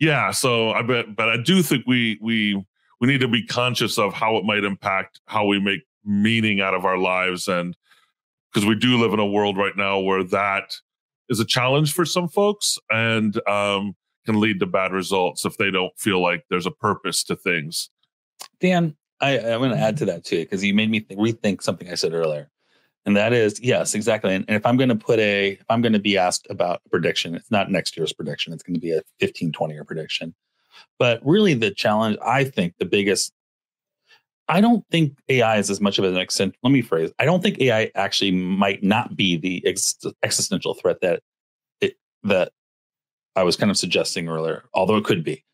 yeah, 0.00 0.30
so 0.30 0.70
I 0.70 0.82
bet, 0.82 1.16
but 1.16 1.28
I 1.28 1.36
do 1.36 1.62
think 1.62 1.84
we 1.86 2.18
we 2.20 2.62
we 3.00 3.08
need 3.08 3.20
to 3.20 3.28
be 3.28 3.44
conscious 3.46 3.98
of 3.98 4.14
how 4.14 4.36
it 4.36 4.44
might 4.44 4.64
impact 4.64 5.20
how 5.26 5.46
we 5.46 5.60
make 5.60 5.80
meaning 6.04 6.60
out 6.60 6.74
of 6.74 6.84
our 6.84 6.98
lives, 6.98 7.48
and 7.48 7.76
because 8.52 8.66
we 8.66 8.74
do 8.74 8.98
live 8.98 9.12
in 9.12 9.18
a 9.18 9.26
world 9.26 9.56
right 9.56 9.76
now 9.76 9.98
where 9.98 10.24
that 10.24 10.74
is 11.28 11.40
a 11.40 11.44
challenge 11.44 11.92
for 11.92 12.04
some 12.04 12.28
folks 12.28 12.78
and 12.90 13.36
um, 13.48 13.94
can 14.24 14.40
lead 14.40 14.60
to 14.60 14.66
bad 14.66 14.92
results 14.92 15.44
if 15.44 15.56
they 15.56 15.70
don't 15.70 15.92
feel 15.98 16.22
like 16.22 16.44
there's 16.48 16.66
a 16.66 16.70
purpose 16.70 17.22
to 17.24 17.36
things. 17.36 17.90
Dan, 18.60 18.96
I, 19.20 19.38
I'm 19.38 19.60
going 19.60 19.70
to 19.70 19.78
add 19.78 19.96
to 19.98 20.04
that 20.06 20.24
too 20.24 20.40
because 20.40 20.64
you 20.64 20.74
made 20.74 20.90
me 20.90 21.00
th- 21.00 21.18
rethink 21.18 21.62
something 21.62 21.90
I 21.90 21.94
said 21.94 22.14
earlier, 22.14 22.50
and 23.06 23.16
that 23.16 23.32
is 23.32 23.60
yes, 23.60 23.94
exactly. 23.94 24.34
And, 24.34 24.44
and 24.48 24.56
if 24.56 24.66
I'm 24.66 24.76
going 24.76 24.90
to 24.90 24.96
put 24.96 25.18
a, 25.18 25.52
if 25.52 25.64
I'm 25.70 25.82
going 25.82 25.92
to 25.94 25.98
be 25.98 26.18
asked 26.18 26.46
about 26.50 26.82
a 26.86 26.88
prediction, 26.90 27.34
it's 27.34 27.50
not 27.50 27.70
next 27.70 27.96
year's 27.96 28.12
prediction. 28.12 28.52
It's 28.52 28.62
going 28.62 28.74
to 28.74 28.80
be 28.80 28.92
a 28.92 29.02
15, 29.20 29.52
20 29.52 29.74
year 29.74 29.84
prediction. 29.84 30.34
But 30.98 31.20
really, 31.24 31.54
the 31.54 31.70
challenge, 31.70 32.18
I 32.24 32.44
think, 32.44 32.74
the 32.78 32.84
biggest. 32.86 33.32
I 34.48 34.60
don't 34.62 34.84
think 34.90 35.18
AI 35.28 35.58
is 35.58 35.70
as 35.70 35.80
much 35.80 35.98
of 35.98 36.04
an 36.04 36.16
extent. 36.16 36.54
Let 36.62 36.70
me 36.70 36.82
phrase. 36.82 37.10
I 37.18 37.24
don't 37.26 37.42
think 37.42 37.60
AI 37.60 37.90
actually 37.94 38.30
might 38.32 38.82
not 38.82 39.16
be 39.16 39.36
the 39.36 39.62
ex- 39.66 39.96
existential 40.22 40.74
threat 40.74 41.00
that 41.02 41.22
it 41.80 41.96
that 42.24 42.52
I 43.36 43.42
was 43.44 43.56
kind 43.56 43.70
of 43.70 43.78
suggesting 43.78 44.28
earlier, 44.28 44.64
although 44.74 44.96
it 44.96 45.04
could 45.04 45.22
be. 45.24 45.44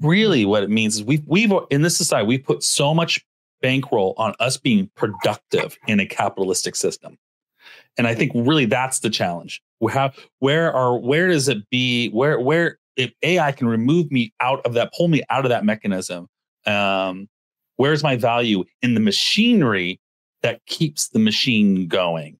really 0.00 0.44
what 0.44 0.62
it 0.62 0.70
means 0.70 0.96
is 0.96 1.04
we've 1.04 1.24
we've 1.26 1.52
in 1.70 1.82
this 1.82 1.96
society 1.96 2.26
we've 2.26 2.44
put 2.44 2.62
so 2.62 2.92
much 2.94 3.24
bankroll 3.62 4.14
on 4.16 4.34
us 4.40 4.56
being 4.56 4.90
productive 4.94 5.76
in 5.86 6.00
a 6.00 6.06
capitalistic 6.06 6.76
system. 6.76 7.18
And 7.98 8.06
i 8.06 8.14
think 8.14 8.32
really 8.34 8.66
that's 8.66 9.00
the 9.00 9.10
challenge. 9.10 9.62
Where 9.78 10.72
are 10.72 10.98
where 10.98 11.28
does 11.28 11.48
it 11.48 11.68
be 11.70 12.08
where 12.10 12.40
where 12.40 12.78
if 12.96 13.12
ai 13.22 13.52
can 13.52 13.68
remove 13.68 14.10
me 14.10 14.32
out 14.40 14.64
of 14.64 14.74
that 14.74 14.92
pull 14.94 15.08
me 15.08 15.22
out 15.28 15.44
of 15.44 15.50
that 15.50 15.64
mechanism 15.64 16.28
um 16.66 17.28
where's 17.76 18.02
my 18.02 18.16
value 18.16 18.64
in 18.82 18.94
the 18.94 19.00
machinery 19.00 20.00
that 20.42 20.64
keeps 20.66 21.08
the 21.08 21.18
machine 21.18 21.86
going? 21.86 22.38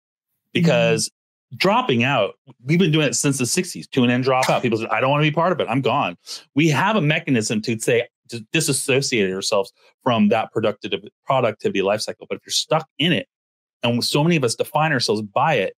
Because 0.53 1.09
mm-hmm. 1.09 1.57
dropping 1.57 2.05
out 2.05 2.35
we've 2.65 2.79
been 2.79 2.93
doing 2.93 3.07
it 3.07 3.15
since 3.15 3.39
the 3.39 3.45
60s 3.45 3.83
To 3.83 3.89
tune 3.91 4.11
in 4.11 4.23
drop 4.23 4.49
out. 4.49 4.63
People 4.63 4.79
said, 4.79 4.89
i 4.89 5.01
don't 5.01 5.11
want 5.11 5.23
to 5.23 5.31
be 5.31 5.35
part 5.35 5.53
of 5.53 5.61
it. 5.61 5.67
I'm 5.69 5.81
gone. 5.81 6.17
We 6.55 6.69
have 6.69 6.97
a 6.97 7.01
mechanism 7.01 7.61
to 7.63 7.79
say 7.79 8.09
to 8.29 8.41
disassociate 8.53 9.33
ourselves 9.33 9.73
from 10.03 10.29
that 10.29 10.53
productive 10.53 10.93
productivity 11.25 11.83
life 11.83 12.01
cycle 12.01 12.27
but 12.29 12.37
if 12.37 12.43
you're 12.47 12.53
stuck 12.53 12.87
in 12.99 13.13
it 13.13 13.27
and 13.83 14.03
so 14.05 14.23
many 14.23 14.37
of 14.37 14.45
us 14.45 14.55
define 14.55 14.93
ourselves 14.93 15.23
by 15.23 15.55
it 15.55 15.75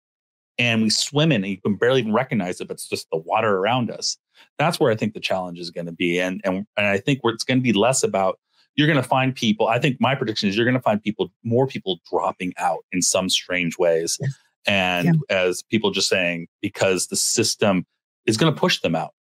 and 0.58 0.82
we 0.82 0.90
swim 0.90 1.30
in 1.30 1.44
and 1.44 1.52
you 1.52 1.60
can 1.60 1.76
barely 1.76 2.00
even 2.00 2.12
recognize 2.12 2.60
it 2.60 2.68
but 2.68 2.74
it's 2.74 2.88
just 2.88 3.06
the 3.10 3.18
water 3.18 3.58
around 3.58 3.90
us 3.90 4.16
that's 4.58 4.78
where 4.80 4.90
i 4.90 4.96
think 4.96 5.14
the 5.14 5.20
challenge 5.20 5.58
is 5.58 5.70
going 5.70 5.86
to 5.86 5.92
be 5.92 6.18
and 6.18 6.40
and, 6.44 6.66
and 6.76 6.86
i 6.86 6.98
think 6.98 7.20
where 7.22 7.32
it's 7.32 7.44
going 7.44 7.58
to 7.58 7.62
be 7.62 7.72
less 7.72 8.02
about 8.02 8.38
you're 8.78 8.86
going 8.86 8.96
to 8.96 9.02
find 9.02 9.34
people. 9.34 9.66
I 9.66 9.80
think 9.80 10.00
my 10.00 10.14
prediction 10.14 10.48
is 10.48 10.56
you're 10.56 10.64
going 10.64 10.76
to 10.76 10.80
find 10.80 11.02
people, 11.02 11.32
more 11.42 11.66
people 11.66 11.98
dropping 12.08 12.54
out 12.58 12.84
in 12.92 13.02
some 13.02 13.28
strange 13.28 13.76
ways. 13.76 14.16
Yes. 14.20 14.34
And 14.68 15.06
yeah. 15.28 15.36
as 15.36 15.62
people 15.64 15.90
just 15.90 16.08
saying, 16.08 16.46
because 16.62 17.08
the 17.08 17.16
system 17.16 17.84
is 18.24 18.36
going 18.36 18.54
to 18.54 18.58
push 18.58 18.80
them 18.80 18.94
out, 18.94 19.14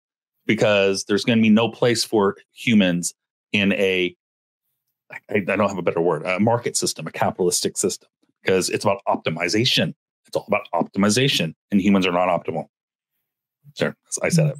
because 0.46 1.04
there's 1.04 1.24
going 1.24 1.38
to 1.38 1.42
be 1.42 1.50
no 1.50 1.68
place 1.68 2.04
for 2.04 2.36
humans 2.52 3.14
in 3.52 3.72
a, 3.72 4.14
I, 5.10 5.18
I 5.36 5.40
don't 5.40 5.68
have 5.68 5.78
a 5.78 5.82
better 5.82 6.00
word, 6.00 6.24
a 6.24 6.40
market 6.40 6.76
system, 6.76 7.06
a 7.06 7.12
capitalistic 7.12 7.76
system, 7.76 8.08
because 8.42 8.70
it's 8.70 8.84
about 8.84 9.02
optimization. 9.08 9.94
It's 10.26 10.36
all 10.36 10.46
about 10.48 10.66
optimization, 10.74 11.54
and 11.70 11.80
humans 11.80 12.06
are 12.06 12.12
not 12.12 12.28
optimal. 12.28 12.66
Sure, 13.78 13.96
I 14.22 14.28
said 14.28 14.48
it. 14.48 14.56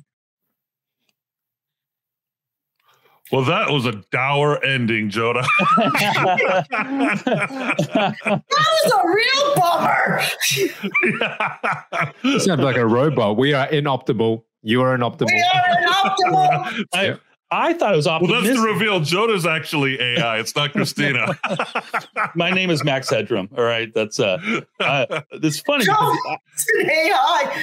Well, 3.33 3.43
that 3.45 3.71
was 3.71 3.87
a 3.87 3.93
dour 4.13 4.65
ending, 4.65 5.11
Jonah. 5.11 5.43
that 5.77 6.67
was 8.49 8.93
a 8.93 9.09
real 9.09 9.55
bummer. 9.57 10.21
You 12.23 12.39
sound 12.39 12.63
like 12.63 12.77
a 12.77 12.87
robot. 12.87 13.37
We 13.37 13.53
are 13.53 13.67
inoptimal. 13.67 14.45
You 14.63 14.83
are 14.83 14.97
inoptimal. 14.97 15.31
We 15.33 15.45
are 15.55 15.83
inoptimal. 15.83 16.85
I, 16.95 17.19
I 17.51 17.75
thought 17.75 17.93
it 17.93 17.97
was 17.97 18.09
optimistic. 18.09 18.43
Well, 18.43 18.55
that's 18.55 18.61
the 18.61 18.67
reveal. 18.67 19.01
Jonah's 19.01 19.47
actually 19.47 20.01
AI. 20.01 20.39
It's 20.39 20.57
not 20.57 20.73
Christina. 20.73 21.39
My 22.35 22.51
name 22.51 22.71
is 22.71 22.83
Max 22.83 23.09
Headroom. 23.09 23.49
All 23.57 23.63
right, 23.63 23.93
that's 23.95 24.19
uh, 24.19 24.39
uh 24.81 25.21
it's 25.31 25.61
funny. 25.61 25.85
It's 25.87 26.67
an 26.75 26.91
AI. 26.91 27.63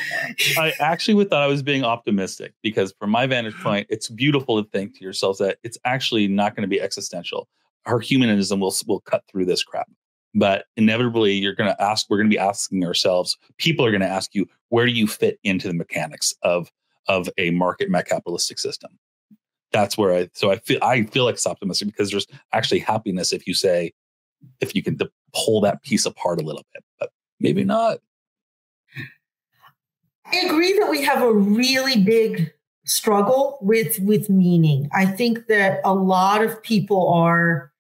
I 0.58 0.74
actually 0.80 1.26
thought 1.26 1.44
I 1.44 1.48
was 1.48 1.62
being 1.62 1.84
optimistic 1.84 2.54
because, 2.62 2.94
from 2.98 3.10
my 3.10 3.28
vantage 3.28 3.56
point, 3.56 3.88
it's 3.90 4.08
beautiful 4.08 4.64
to 4.64 4.70
think 4.70 4.98
to 4.98 5.04
yourselves 5.04 5.40
that 5.40 5.58
it's 5.64 5.78
actually 5.84 6.30
not 6.30 6.56
going 6.56 6.64
to 6.64 6.70
be 6.70 6.80
existential. 6.80 7.50
Our 7.86 8.00
humanism 8.00 8.62
will 8.62 8.74
will 8.88 9.02
cut 9.02 9.26
through 9.30 9.46
this 9.46 9.64
crap. 9.64 9.90
But 10.34 10.66
inevitably, 10.78 11.34
you're 11.34 11.56
going 11.56 11.70
to 11.70 11.84
ask. 11.84 12.10
We're 12.10 12.18
going 12.18 12.30
to 12.30 12.34
be 12.34 12.40
asking 12.40 12.86
ourselves. 12.86 13.38
People 13.58 13.86
are 13.86 13.92
going 13.92 14.02
to 14.02 14.08
ask 14.08 14.34
you, 14.34 14.48
where 14.70 14.86
do 14.86 14.94
you 14.94 15.08
fit 15.08 15.40
into 15.44 15.68
the 15.68 15.74
mechanics 15.74 16.34
of 16.42 16.72
of 17.08 17.30
a 17.38 17.52
market 17.52 17.90
met 17.90 18.08
capitalistic 18.08 18.60
system? 18.60 18.98
that's 19.74 19.98
where 19.98 20.14
I 20.14 20.30
so 20.34 20.52
I 20.52 20.60
feel 20.60 20.80
I 20.82 21.04
feel 21.04 21.26
like 21.26 21.34
it's 21.34 21.48
optimistic 21.48 21.88
because 21.90 22.12
there's 22.12 22.28
actually 22.54 22.80
happiness 22.80 23.34
if 23.34 23.46
you 23.46 23.54
say 23.54 23.92
if 24.62 24.74
you 24.74 24.84
can 24.84 24.98
pull 25.34 25.60
that 25.62 25.82
piece 25.84 26.06
apart 26.06 26.40
a 26.40 26.44
little 26.44 26.66
bit, 26.74 26.84
but 27.00 27.10
maybe 27.40 27.66
not. 27.66 28.00
I 30.26 30.38
agree 30.38 30.78
that 30.80 30.90
we 30.90 31.02
have 31.02 31.22
a 31.22 31.34
really 31.34 32.02
big 32.02 32.54
struggle 32.86 33.58
with 33.62 34.00
with 34.00 34.30
meaning. 34.30 34.90
I 34.94 35.06
think 35.06 35.48
that 35.48 35.82
a 35.84 35.94
lot 35.94 36.42
of 36.42 36.62
people 36.64 37.12
are 37.12 37.73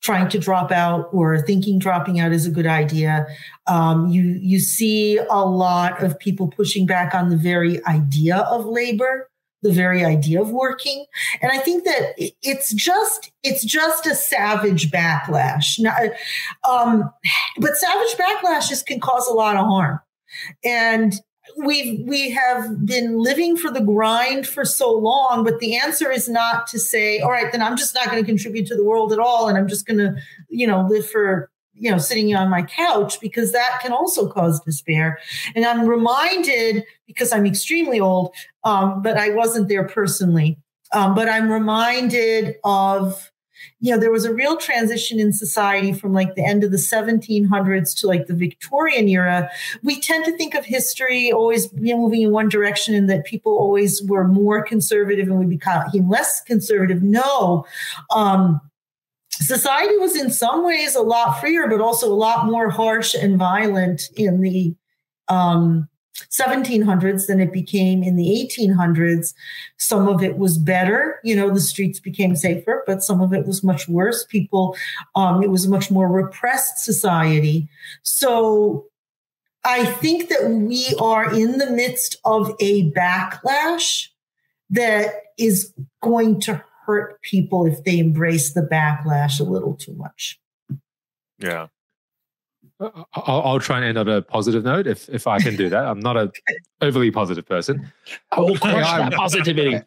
trying 0.00 0.28
to 0.28 0.38
drop 0.38 0.70
out 0.70 1.08
or 1.12 1.40
thinking 1.42 1.78
dropping 1.78 2.20
out 2.20 2.32
is 2.32 2.46
a 2.46 2.50
good 2.50 2.66
idea. 2.66 3.26
Um, 3.66 4.08
you 4.08 4.22
you 4.22 4.58
see 4.60 5.18
a 5.18 5.44
lot 5.44 6.02
of 6.02 6.18
people 6.18 6.48
pushing 6.48 6.86
back 6.86 7.14
on 7.14 7.30
the 7.30 7.36
very 7.36 7.84
idea 7.84 8.38
of 8.38 8.66
labor 8.66 9.28
the 9.62 9.72
very 9.72 10.04
idea 10.04 10.40
of 10.40 10.50
working. 10.50 11.04
And 11.42 11.50
i 11.50 11.58
think 11.58 11.84
that 11.84 12.14
it's 12.42 12.72
just 12.72 13.32
it's 13.42 13.64
just 13.64 14.06
a 14.06 14.14
savage 14.14 14.90
backlash. 14.90 15.78
Um, 16.68 17.10
but 17.58 17.76
savage 17.76 18.16
backlashes 18.16 18.84
can 18.84 19.00
cause 19.00 19.26
a 19.28 19.32
lot 19.32 19.56
of 19.56 19.66
harm. 19.66 20.00
And 20.64 21.14
we 21.64 22.04
we 22.06 22.30
have 22.30 22.86
been 22.86 23.18
living 23.18 23.56
for 23.56 23.70
the 23.70 23.80
grind 23.80 24.46
for 24.46 24.64
so 24.64 24.92
long 24.92 25.42
but 25.42 25.58
the 25.58 25.76
answer 25.76 26.10
is 26.10 26.28
not 26.28 26.66
to 26.66 26.78
say 26.78 27.18
all 27.20 27.30
right 27.30 27.50
then 27.50 27.60
i'm 27.60 27.76
just 27.76 27.94
not 27.94 28.08
going 28.10 28.22
to 28.22 28.26
contribute 28.26 28.66
to 28.66 28.76
the 28.76 28.84
world 28.84 29.12
at 29.12 29.18
all 29.18 29.48
and 29.48 29.58
i'm 29.58 29.66
just 29.66 29.86
going 29.86 29.98
to 29.98 30.14
you 30.48 30.66
know 30.66 30.86
live 30.88 31.08
for 31.08 31.50
you 31.78 31.90
know, 31.90 31.98
sitting 31.98 32.34
on 32.34 32.50
my 32.50 32.62
couch 32.62 33.20
because 33.20 33.52
that 33.52 33.78
can 33.80 33.92
also 33.92 34.28
cause 34.28 34.60
despair. 34.60 35.18
And 35.54 35.64
I'm 35.64 35.86
reminded 35.86 36.84
because 37.06 37.32
I'm 37.32 37.46
extremely 37.46 38.00
old, 38.00 38.34
um, 38.64 39.02
but 39.02 39.16
I 39.16 39.30
wasn't 39.30 39.68
there 39.68 39.86
personally. 39.86 40.58
Um, 40.92 41.14
but 41.14 41.28
I'm 41.28 41.50
reminded 41.50 42.56
of, 42.64 43.30
you 43.80 43.92
know, 43.92 44.00
there 44.00 44.10
was 44.10 44.24
a 44.24 44.34
real 44.34 44.56
transition 44.56 45.20
in 45.20 45.32
society 45.32 45.92
from 45.92 46.12
like 46.12 46.34
the 46.34 46.44
end 46.44 46.64
of 46.64 46.72
the 46.72 46.76
1700s 46.76 47.96
to 48.00 48.08
like 48.08 48.26
the 48.26 48.34
Victorian 48.34 49.08
era. 49.08 49.48
We 49.82 50.00
tend 50.00 50.24
to 50.24 50.36
think 50.36 50.54
of 50.54 50.64
history 50.64 51.30
always 51.30 51.68
you 51.74 51.94
know, 51.94 52.00
moving 52.00 52.22
in 52.22 52.32
one 52.32 52.48
direction 52.48 52.94
and 52.94 53.08
that 53.08 53.24
people 53.24 53.52
always 53.52 54.02
were 54.02 54.26
more 54.26 54.64
conservative 54.64 55.28
and 55.28 55.38
we 55.38 55.46
became 55.46 56.08
less 56.08 56.42
conservative. 56.42 57.02
No. 57.02 57.64
Um, 58.10 58.60
society 59.30 59.96
was 59.98 60.16
in 60.16 60.30
some 60.30 60.64
ways 60.64 60.96
a 60.96 61.02
lot 61.02 61.38
freer, 61.38 61.68
but 61.68 61.80
also 61.80 62.12
a 62.12 62.14
lot 62.14 62.46
more 62.46 62.70
harsh 62.70 63.14
and 63.14 63.38
violent 63.38 64.02
in 64.16 64.40
the 64.40 64.74
um, 65.28 65.88
1700s 66.30 67.26
than 67.26 67.40
it 67.40 67.52
became 67.52 68.02
in 68.02 68.16
the 68.16 68.26
1800s. 68.26 69.34
Some 69.76 70.08
of 70.08 70.22
it 70.22 70.38
was 70.38 70.58
better, 70.58 71.20
you 71.24 71.34
know, 71.34 71.50
the 71.50 71.60
streets 71.60 72.00
became 72.00 72.36
safer, 72.36 72.82
but 72.86 73.02
some 73.02 73.20
of 73.20 73.32
it 73.32 73.46
was 73.46 73.62
much 73.62 73.88
worse. 73.88 74.24
People, 74.24 74.76
um, 75.14 75.42
it 75.42 75.50
was 75.50 75.64
a 75.64 75.70
much 75.70 75.90
more 75.90 76.08
repressed 76.08 76.84
society. 76.84 77.68
So 78.02 78.86
I 79.64 79.84
think 79.84 80.28
that 80.28 80.50
we 80.50 80.94
are 81.00 81.32
in 81.34 81.58
the 81.58 81.70
midst 81.70 82.16
of 82.24 82.54
a 82.60 82.90
backlash 82.92 84.08
that 84.70 85.14
is 85.38 85.72
going 86.02 86.40
to 86.40 86.62
hurt 86.84 87.20
people 87.22 87.66
if 87.66 87.84
they 87.84 87.98
embrace 87.98 88.54
the 88.54 88.62
backlash 88.62 89.40
a 89.40 89.44
little 89.44 89.74
too 89.74 89.94
much. 89.94 90.40
Yeah. 91.38 91.68
Uh, 92.80 92.90
I'll, 93.14 93.42
I'll, 93.42 93.60
try 93.60 93.78
and 93.78 93.84
end 93.84 93.98
on 93.98 94.08
a 94.08 94.22
positive 94.22 94.64
note 94.64 94.86
if 94.86 95.08
if 95.08 95.26
I 95.26 95.40
can 95.40 95.56
do 95.56 95.68
that. 95.68 95.84
I'm 95.84 96.00
not 96.00 96.16
a 96.16 96.30
overly 96.80 97.10
positive 97.10 97.46
person. 97.46 97.90
I 98.32 98.40
will 98.40 98.56
crush 98.56 98.86
AI, 98.86 99.10
that 99.10 99.12
positivity. 99.14 99.80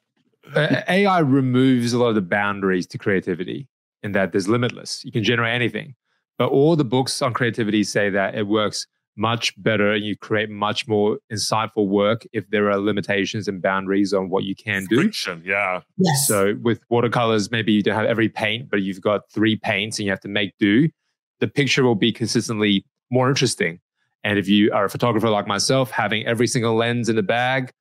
Uh, 0.55 0.81
AI 0.87 1.19
removes 1.19 1.93
a 1.93 1.99
lot 1.99 2.09
of 2.09 2.15
the 2.15 2.21
boundaries 2.21 2.85
to 2.87 2.97
creativity 2.97 3.67
in 4.03 4.11
that 4.13 4.31
there's 4.31 4.47
limitless. 4.47 5.03
You 5.05 5.11
can 5.11 5.23
generate 5.23 5.53
anything, 5.53 5.95
but 6.37 6.49
all 6.49 6.75
the 6.75 6.83
books 6.83 7.21
on 7.21 7.33
creativity 7.33 7.83
say 7.83 8.09
that 8.09 8.35
it 8.35 8.47
works 8.47 8.87
much 9.17 9.53
better 9.61 9.91
and 9.91 10.03
you 10.03 10.15
create 10.15 10.49
much 10.49 10.87
more 10.87 11.19
insightful 11.31 11.87
work 11.87 12.25
if 12.33 12.49
there 12.49 12.71
are 12.71 12.77
limitations 12.77 13.47
and 13.47 13.61
boundaries 13.61 14.13
on 14.13 14.29
what 14.29 14.43
you 14.43 14.55
can 14.55 14.85
do. 14.85 15.01
Friction, 15.01 15.41
yeah. 15.45 15.81
Yes. 15.97 16.27
So 16.27 16.55
with 16.61 16.81
watercolors, 16.89 17.51
maybe 17.51 17.71
you 17.71 17.83
don't 17.83 17.95
have 17.95 18.05
every 18.05 18.29
paint, 18.29 18.69
but 18.69 18.81
you've 18.81 19.01
got 19.01 19.29
three 19.29 19.55
paints 19.55 19.99
and 19.99 20.05
you 20.05 20.11
have 20.11 20.21
to 20.21 20.27
make 20.27 20.57
do. 20.59 20.89
The 21.41 21.47
picture 21.47 21.83
will 21.83 21.95
be 21.95 22.13
consistently 22.13 22.85
more 23.09 23.27
interesting. 23.27 23.79
And 24.23 24.39
if 24.39 24.47
you 24.47 24.71
are 24.71 24.85
a 24.85 24.89
photographer 24.89 25.29
like 25.29 25.47
myself, 25.47 25.91
having 25.91 26.25
every 26.25 26.47
single 26.47 26.75
lens 26.75 27.09
in 27.09 27.17
the 27.17 27.23
bag, 27.23 27.71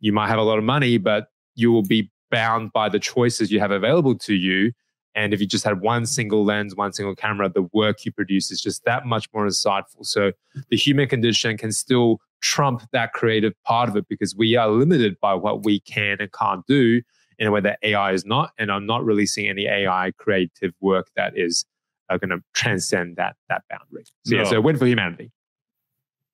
you 0.00 0.12
might 0.12 0.28
have 0.28 0.38
a 0.38 0.42
lot 0.42 0.58
of 0.58 0.64
money, 0.64 0.98
but 0.98 1.28
you 1.54 1.72
will 1.72 1.84
be 1.84 2.10
bound 2.30 2.72
by 2.72 2.90
the 2.90 2.98
choices 2.98 3.50
you 3.50 3.60
have 3.60 3.70
available 3.70 4.14
to 4.18 4.34
you 4.34 4.72
and 5.14 5.32
if 5.32 5.40
you 5.40 5.46
just 5.46 5.64
had 5.64 5.80
one 5.80 6.06
single 6.06 6.44
lens, 6.44 6.74
one 6.74 6.92
single 6.92 7.14
camera, 7.14 7.48
the 7.48 7.68
work 7.72 8.04
you 8.04 8.12
produce 8.12 8.50
is 8.50 8.60
just 8.60 8.84
that 8.84 9.06
much 9.06 9.28
more 9.32 9.46
insightful. 9.46 10.04
So 10.04 10.32
the 10.70 10.76
human 10.76 11.08
condition 11.08 11.56
can 11.56 11.72
still 11.72 12.20
trump 12.40 12.82
that 12.92 13.12
creative 13.12 13.54
part 13.62 13.88
of 13.88 13.96
it 13.96 14.08
because 14.08 14.34
we 14.34 14.56
are 14.56 14.68
limited 14.68 15.18
by 15.20 15.34
what 15.34 15.64
we 15.64 15.80
can 15.80 16.16
and 16.20 16.32
can't 16.32 16.66
do 16.66 17.00
in 17.38 17.46
a 17.46 17.50
way 17.50 17.60
that 17.60 17.78
AI 17.82 18.12
is 18.12 18.24
not. 18.24 18.52
And 18.58 18.72
I'm 18.72 18.86
not 18.86 19.04
really 19.04 19.26
seeing 19.26 19.48
any 19.48 19.66
AI 19.66 20.12
creative 20.18 20.72
work 20.80 21.08
that 21.16 21.38
is 21.38 21.64
uh, 22.10 22.16
going 22.18 22.30
to 22.30 22.42
transcend 22.54 23.16
that 23.16 23.36
that 23.48 23.62
boundary. 23.70 24.04
So, 24.24 24.36
no. 24.36 24.42
yeah, 24.42 24.48
so 24.48 24.60
win 24.60 24.76
for 24.76 24.86
humanity. 24.86 25.30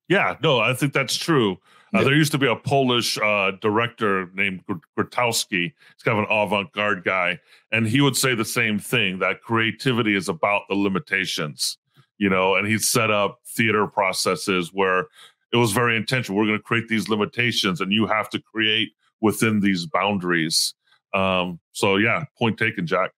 Yeah, 0.08 0.36
no, 0.42 0.58
I 0.58 0.74
think 0.74 0.92
that's 0.92 1.16
true. 1.16 1.52
Uh, 1.94 1.98
Yeah. 1.98 2.04
There 2.04 2.14
used 2.14 2.32
to 2.32 2.38
be 2.38 2.46
a 2.48 2.56
Polish 2.56 3.18
uh, 3.18 3.52
director 3.60 4.30
named 4.34 4.64
Grotowski. 4.98 5.72
He's 5.72 6.02
kind 6.04 6.18
of 6.18 6.24
an 6.24 6.30
avant-garde 6.30 7.04
guy, 7.04 7.38
and 7.72 7.86
he 7.86 8.00
would 8.00 8.16
say 8.16 8.34
the 8.34 8.44
same 8.44 8.78
thing 8.78 9.18
that 9.20 9.42
creativity 9.42 10.16
is 10.16 10.28
about 10.28 10.62
the 10.68 10.74
limitations, 10.74 11.78
you 12.18 12.28
know. 12.28 12.56
And 12.56 12.66
he 12.66 12.78
set 12.78 13.10
up 13.10 13.38
theater 13.46 13.86
processes 13.86 14.70
where 14.72 15.06
it 15.52 15.56
was 15.56 15.72
very 15.72 15.96
intentional. 15.96 16.38
We're 16.38 16.46
going 16.46 16.58
to 16.58 16.62
create 16.62 16.88
these 16.88 17.08
limitations, 17.08 17.80
and 17.80 17.92
you 17.92 18.06
have 18.06 18.28
to 18.30 18.40
create 18.40 18.90
within 19.20 19.60
these 19.60 19.86
boundaries. 19.86 20.74
Um, 21.12 21.58
so 21.72 21.96
yeah, 21.96 22.24
point 22.38 22.58
taken, 22.58 22.86
Jack. 22.86 23.10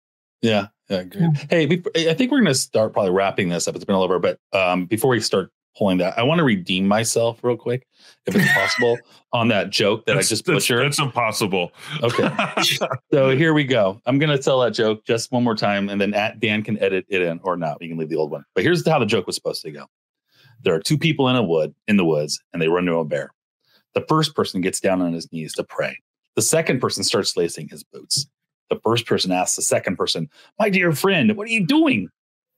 Yeah, 0.42 0.66
yeah, 0.88 1.04
great. 1.04 1.30
Hey, 1.50 1.64
I 2.10 2.14
think 2.14 2.30
we're 2.30 2.38
going 2.38 2.46
to 2.46 2.54
start 2.54 2.92
probably 2.92 3.12
wrapping 3.12 3.48
this 3.48 3.66
up. 3.68 3.76
It's 3.76 3.84
been 3.84 3.94
all 3.94 4.02
over, 4.02 4.18
but 4.18 4.38
um, 4.52 4.86
before 4.86 5.10
we 5.10 5.20
start 5.20 5.50
pulling 5.78 5.98
that, 5.98 6.18
I 6.18 6.22
want 6.24 6.38
to 6.40 6.44
redeem 6.44 6.86
myself 6.86 7.42
real 7.42 7.56
quick, 7.56 7.86
if 8.26 8.34
it's 8.34 8.52
possible, 8.52 8.98
on 9.32 9.48
that 9.48 9.70
joke 9.70 10.04
that 10.06 10.16
I 10.16 10.20
just 10.20 10.32
it's- 10.32 10.42
butchered. 10.42 10.84
It's 10.86 10.98
impossible. 10.98 11.72
Okay. 12.02 12.28
So 13.12 13.36
here 13.36 13.52
we 13.52 13.64
go. 13.64 14.00
I'm 14.06 14.18
going 14.18 14.34
to 14.34 14.42
tell 14.42 14.60
that 14.60 14.72
joke 14.72 15.04
just 15.04 15.30
one 15.32 15.44
more 15.44 15.54
time, 15.54 15.88
and 15.90 16.00
then 16.00 16.14
at, 16.14 16.40
Dan 16.40 16.62
can 16.62 16.78
edit 16.78 17.04
it 17.08 17.20
in 17.22 17.40
or 17.42 17.56
not. 17.56 17.78
We 17.80 17.88
can 17.88 17.98
leave 17.98 18.08
the 18.08 18.16
old 18.16 18.30
one. 18.30 18.44
But 18.54 18.64
here's 18.64 18.86
how 18.88 18.98
the 18.98 19.06
joke 19.06 19.26
was 19.26 19.36
supposed 19.36 19.62
to 19.62 19.70
go. 19.70 19.86
There 20.62 20.74
are 20.74 20.80
two 20.80 20.96
people 20.96 21.28
in 21.28 21.36
a 21.36 21.42
wood 21.42 21.74
in 21.88 21.98
the 21.98 22.04
woods, 22.04 22.40
and 22.52 22.60
they 22.62 22.68
run 22.68 22.84
into 22.88 22.98
a 22.98 23.04
bear. 23.04 23.30
The 23.94 24.04
first 24.08 24.34
person 24.34 24.60
gets 24.62 24.80
down 24.80 25.02
on 25.02 25.12
his 25.12 25.30
knees 25.30 25.52
to 25.54 25.64
pray. 25.64 25.98
The 26.36 26.42
second 26.42 26.80
person 26.80 27.04
starts 27.04 27.36
lacing 27.36 27.68
his 27.68 27.84
boots. 27.84 28.26
The 28.70 28.80
first 28.82 29.06
person 29.06 29.32
asks 29.32 29.56
the 29.56 29.62
second 29.62 29.96
person, 29.96 30.28
"My 30.58 30.68
dear 30.70 30.92
friend, 30.92 31.36
what 31.36 31.46
are 31.46 31.50
you 31.50 31.66
doing? 31.66 32.08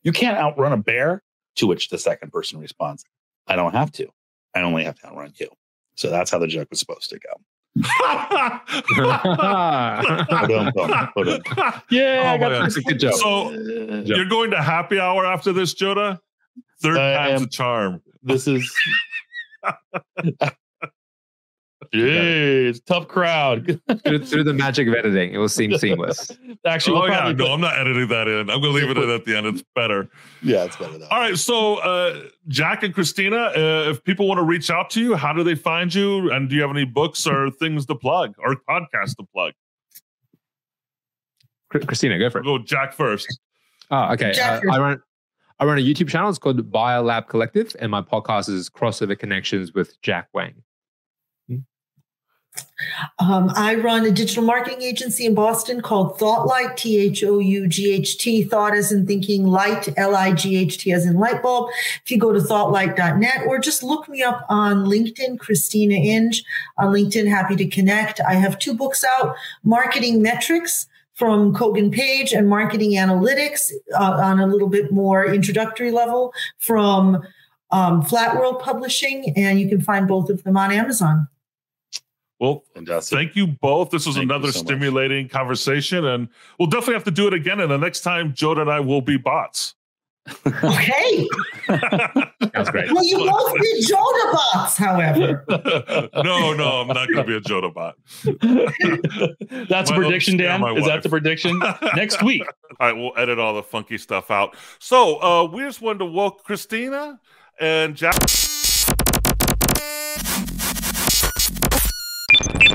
You 0.03 0.13
can't 0.13 0.37
outrun 0.39 0.73
a 0.73 0.77
bear." 0.77 1.23
To 1.57 1.67
which 1.69 1.89
the 1.89 1.99
second 1.99 2.33
person 2.33 2.59
responds, 2.59 3.05
"I 3.47 3.55
don't 3.57 3.75
have 3.75 3.93
to. 3.93 4.09
I 4.55 4.63
only 4.63 4.85
have 4.85 4.97
to 5.01 5.07
outrun 5.07 5.33
you." 5.37 5.49
So 5.97 6.11
that's 6.11 6.31
how 6.31 6.39
the 6.39 6.47
joke 6.49 6.69
was 6.71 6.81
supposed 6.81 7.11
to 7.11 7.19
go. 7.21 7.31
Ba-dum, 9.25 10.73
bum, 10.75 11.09
ba-dum. 11.15 11.41
Yeah, 11.91 12.23
Oh, 12.25 12.29
I 12.35 12.39
got 12.39 12.53
man. 12.53 12.63
That's 12.63 12.77
a 12.77 12.83
good 12.83 12.99
joke. 13.01 13.15
So 13.15 13.51
you're 13.51 14.29
going 14.29 14.51
to 14.53 14.63
happy 14.63 14.99
hour 15.01 15.25
after 15.27 15.53
this, 15.53 15.75
Joda? 15.75 16.19
Third 16.83 16.97
time's 16.97 17.41
am- 17.41 17.47
a 17.47 17.51
charm. 17.51 18.03
this 18.23 18.47
is 18.47 18.73
Jeez, 21.95 22.85
tough 22.85 23.09
crowd. 23.09 23.81
through, 24.05 24.25
through 24.25 24.45
the 24.45 24.53
magic 24.53 24.89
of 24.89 24.95
editing, 24.95 25.33
it 25.33 25.39
will 25.39 25.49
seem 25.49 25.77
seamless. 25.79 26.31
Actually, 26.67 26.97
oh 26.97 27.01
we'll 27.03 27.11
yeah, 27.11 27.33
no, 27.33 27.47
I'm 27.53 27.61
not 27.61 27.79
editing 27.79 28.09
that 28.09 28.27
in. 28.29 28.51
I'm 28.51 28.61
going 28.61 28.63
to 28.63 28.71
leave 28.71 28.91
it 28.91 28.99
in 28.99 29.09
at 29.11 29.25
the 29.25 29.37
end. 29.37 29.47
It's 29.47 29.63
better. 29.75 30.09
yeah, 30.43 30.65
it's 30.65 30.77
better 30.77 30.99
though. 30.99 31.07
All 31.11 31.21
right, 31.21 31.39
so 31.39 31.77
uh, 31.77 32.23
Jack 32.49 32.83
and 32.83 32.93
Christina, 32.93 33.37
uh, 33.57 33.91
if 33.91 34.03
people 34.05 34.27
want 34.27 34.39
to 34.39 34.45
reach 34.45 34.71
out 34.71 34.91
to 34.91 35.01
you, 35.01 35.15
how 35.15 35.33
do 35.33 35.45
they 35.45 35.55
find 35.55 35.95
you? 35.95 36.31
And 36.33 36.49
do 36.49 36.57
you 36.57 36.63
have 36.63 36.71
any 36.71 36.85
books 36.85 37.27
or 37.27 37.51
things 37.61 37.87
to 37.87 37.95
plug 37.95 38.35
or 38.39 38.57
podcasts 38.69 39.17
to 39.17 39.25
plug? 39.33 39.53
Christina, 41.87 42.19
go 42.19 42.31
for 42.31 42.39
it. 42.39 42.45
go 42.45 42.59
Jack 42.59 42.93
first. 42.93 43.41
Oh, 43.91 44.13
okay. 44.13 44.33
Jack, 44.33 44.63
Uh, 44.67 44.73
I 44.73 44.79
run 44.79 45.03
I 45.61 45.65
run 45.65 45.79
a 45.79 45.81
YouTube 45.81 46.09
channel. 46.09 46.29
It's 46.31 46.39
called 46.39 46.71
Biolab 46.71 47.29
Collective, 47.29 47.75
and 47.79 47.91
my 47.91 48.01
podcast 48.01 48.49
is 48.49 48.69
Crossover 48.69 49.19
Connections 49.19 49.73
with 49.73 50.01
Jack 50.03 50.29
Wang. 50.33 50.55
Um, 53.19 53.51
I 53.55 53.77
run 53.77 54.05
a 54.05 54.11
digital 54.11 54.43
marketing 54.43 54.83
agency 54.83 55.25
in 55.27 55.35
Boston 55.35 55.81
called 55.81 56.19
Thoughtlight, 56.19 56.77
T 56.77 56.99
H 56.99 57.25
O 57.25 57.39
U 57.39 57.67
G 57.67 57.93
H 57.93 58.19
T, 58.19 58.43
thought 58.43 58.75
as 58.75 58.93
in 58.93 59.07
thinking 59.07 59.47
light, 59.47 59.89
L 59.97 60.15
I 60.15 60.33
G 60.33 60.57
H 60.57 60.79
T 60.79 60.93
as 60.93 61.07
in 61.07 61.15
light 61.15 61.43
bulb. 61.43 61.71
If 62.05 62.11
you 62.11 62.19
go 62.19 62.33
to 62.33 62.41
thoughtlight.net 62.41 63.47
or 63.47 63.59
just 63.59 63.83
look 63.83 64.09
me 64.09 64.23
up 64.23 64.45
on 64.49 64.85
LinkedIn, 64.85 65.39
Christina 65.39 65.95
Inge 65.95 66.45
on 66.79 66.93
LinkedIn, 66.93 67.29
happy 67.29 67.57
to 67.57 67.67
connect. 67.67 68.21
I 68.21 68.35
have 68.35 68.59
two 68.59 68.75
books 68.75 69.05
out, 69.05 69.35
Marketing 69.63 70.23
Metrics 70.23 70.87
from 71.15 71.55
Kogan 71.55 71.93
Page 71.93 72.33
and 72.33 72.49
Marketing 72.49 72.93
Analytics 72.93 73.71
uh, 73.95 74.21
on 74.23 74.41
a 74.41 74.47
little 74.47 74.69
bit 74.69 74.91
more 74.91 75.25
introductory 75.25 75.93
level 75.93 76.33
from 76.59 77.23
um, 77.71 78.03
Flat 78.03 78.37
World 78.37 78.61
Publishing. 78.61 79.33
And 79.37 79.61
you 79.61 79.69
can 79.69 79.81
find 79.81 80.09
both 80.09 80.29
of 80.29 80.43
them 80.43 80.57
on 80.57 80.73
Amazon. 80.73 81.29
Well, 82.41 82.65
Fantastic. 82.75 83.17
thank 83.17 83.37
you 83.37 83.47
both. 83.47 83.91
This 83.91 84.07
was 84.07 84.17
Thank 84.17 84.31
another 84.31 84.51
so 84.51 84.59
much. 84.59 84.67
stimulating 84.67 85.29
conversation, 85.29 86.05
and 86.05 86.29
we'll 86.59 86.69
definitely 86.69 86.95
have 86.95 87.05
to 87.05 87.11
do 87.11 87.27
it 87.27 87.35
again. 87.35 87.61
And 87.61 87.71
the 87.71 87.79
next 87.79 88.01
time, 88.01 88.33
Joda 88.33 88.63
and 88.63 88.71
I 88.71 88.81
will 88.81 89.01
be 89.01 89.17
bots. 89.17 89.75
Okay. 90.47 91.29
That's 91.69 92.71
great. 92.71 92.91
Well, 92.93 93.05
you 93.05 93.19
both 93.19 93.55
be 93.55 93.87
Joda 93.87 94.33
bots, 94.33 94.77
however. 94.77 95.45
no, 96.25 96.55
no, 96.55 96.81
I'm 96.81 96.89
not 96.89 97.09
going 97.13 97.17
to 97.17 97.25
be 97.25 97.37
a 97.37 97.41
Joda 97.41 97.73
bot. 97.73 97.95
That's 99.69 99.91
a 99.91 99.95
prediction, 99.95 100.37
Dan. 100.37 100.63
Is 100.63 100.83
wife. 100.83 100.85
that 100.87 101.03
the 101.03 101.09
prediction? 101.11 101.61
Next 101.95 102.23
week. 102.23 102.43
All 102.81 102.89
right, 102.89 102.97
we'll 102.97 103.13
edit 103.17 103.39
all 103.39 103.55
the 103.55 103.63
funky 103.63 103.99
stuff 103.99 104.31
out. 104.31 104.57
So 104.79 105.23
uh, 105.23 105.45
we 105.45 105.63
just 105.63 105.83
wanted 105.83 105.99
to 106.01 106.07
welcome 106.07 106.41
Christina 106.45 107.21
and 107.61 107.95
Jack. 107.95 108.17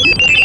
Thank 0.02 0.30
you. 0.30 0.39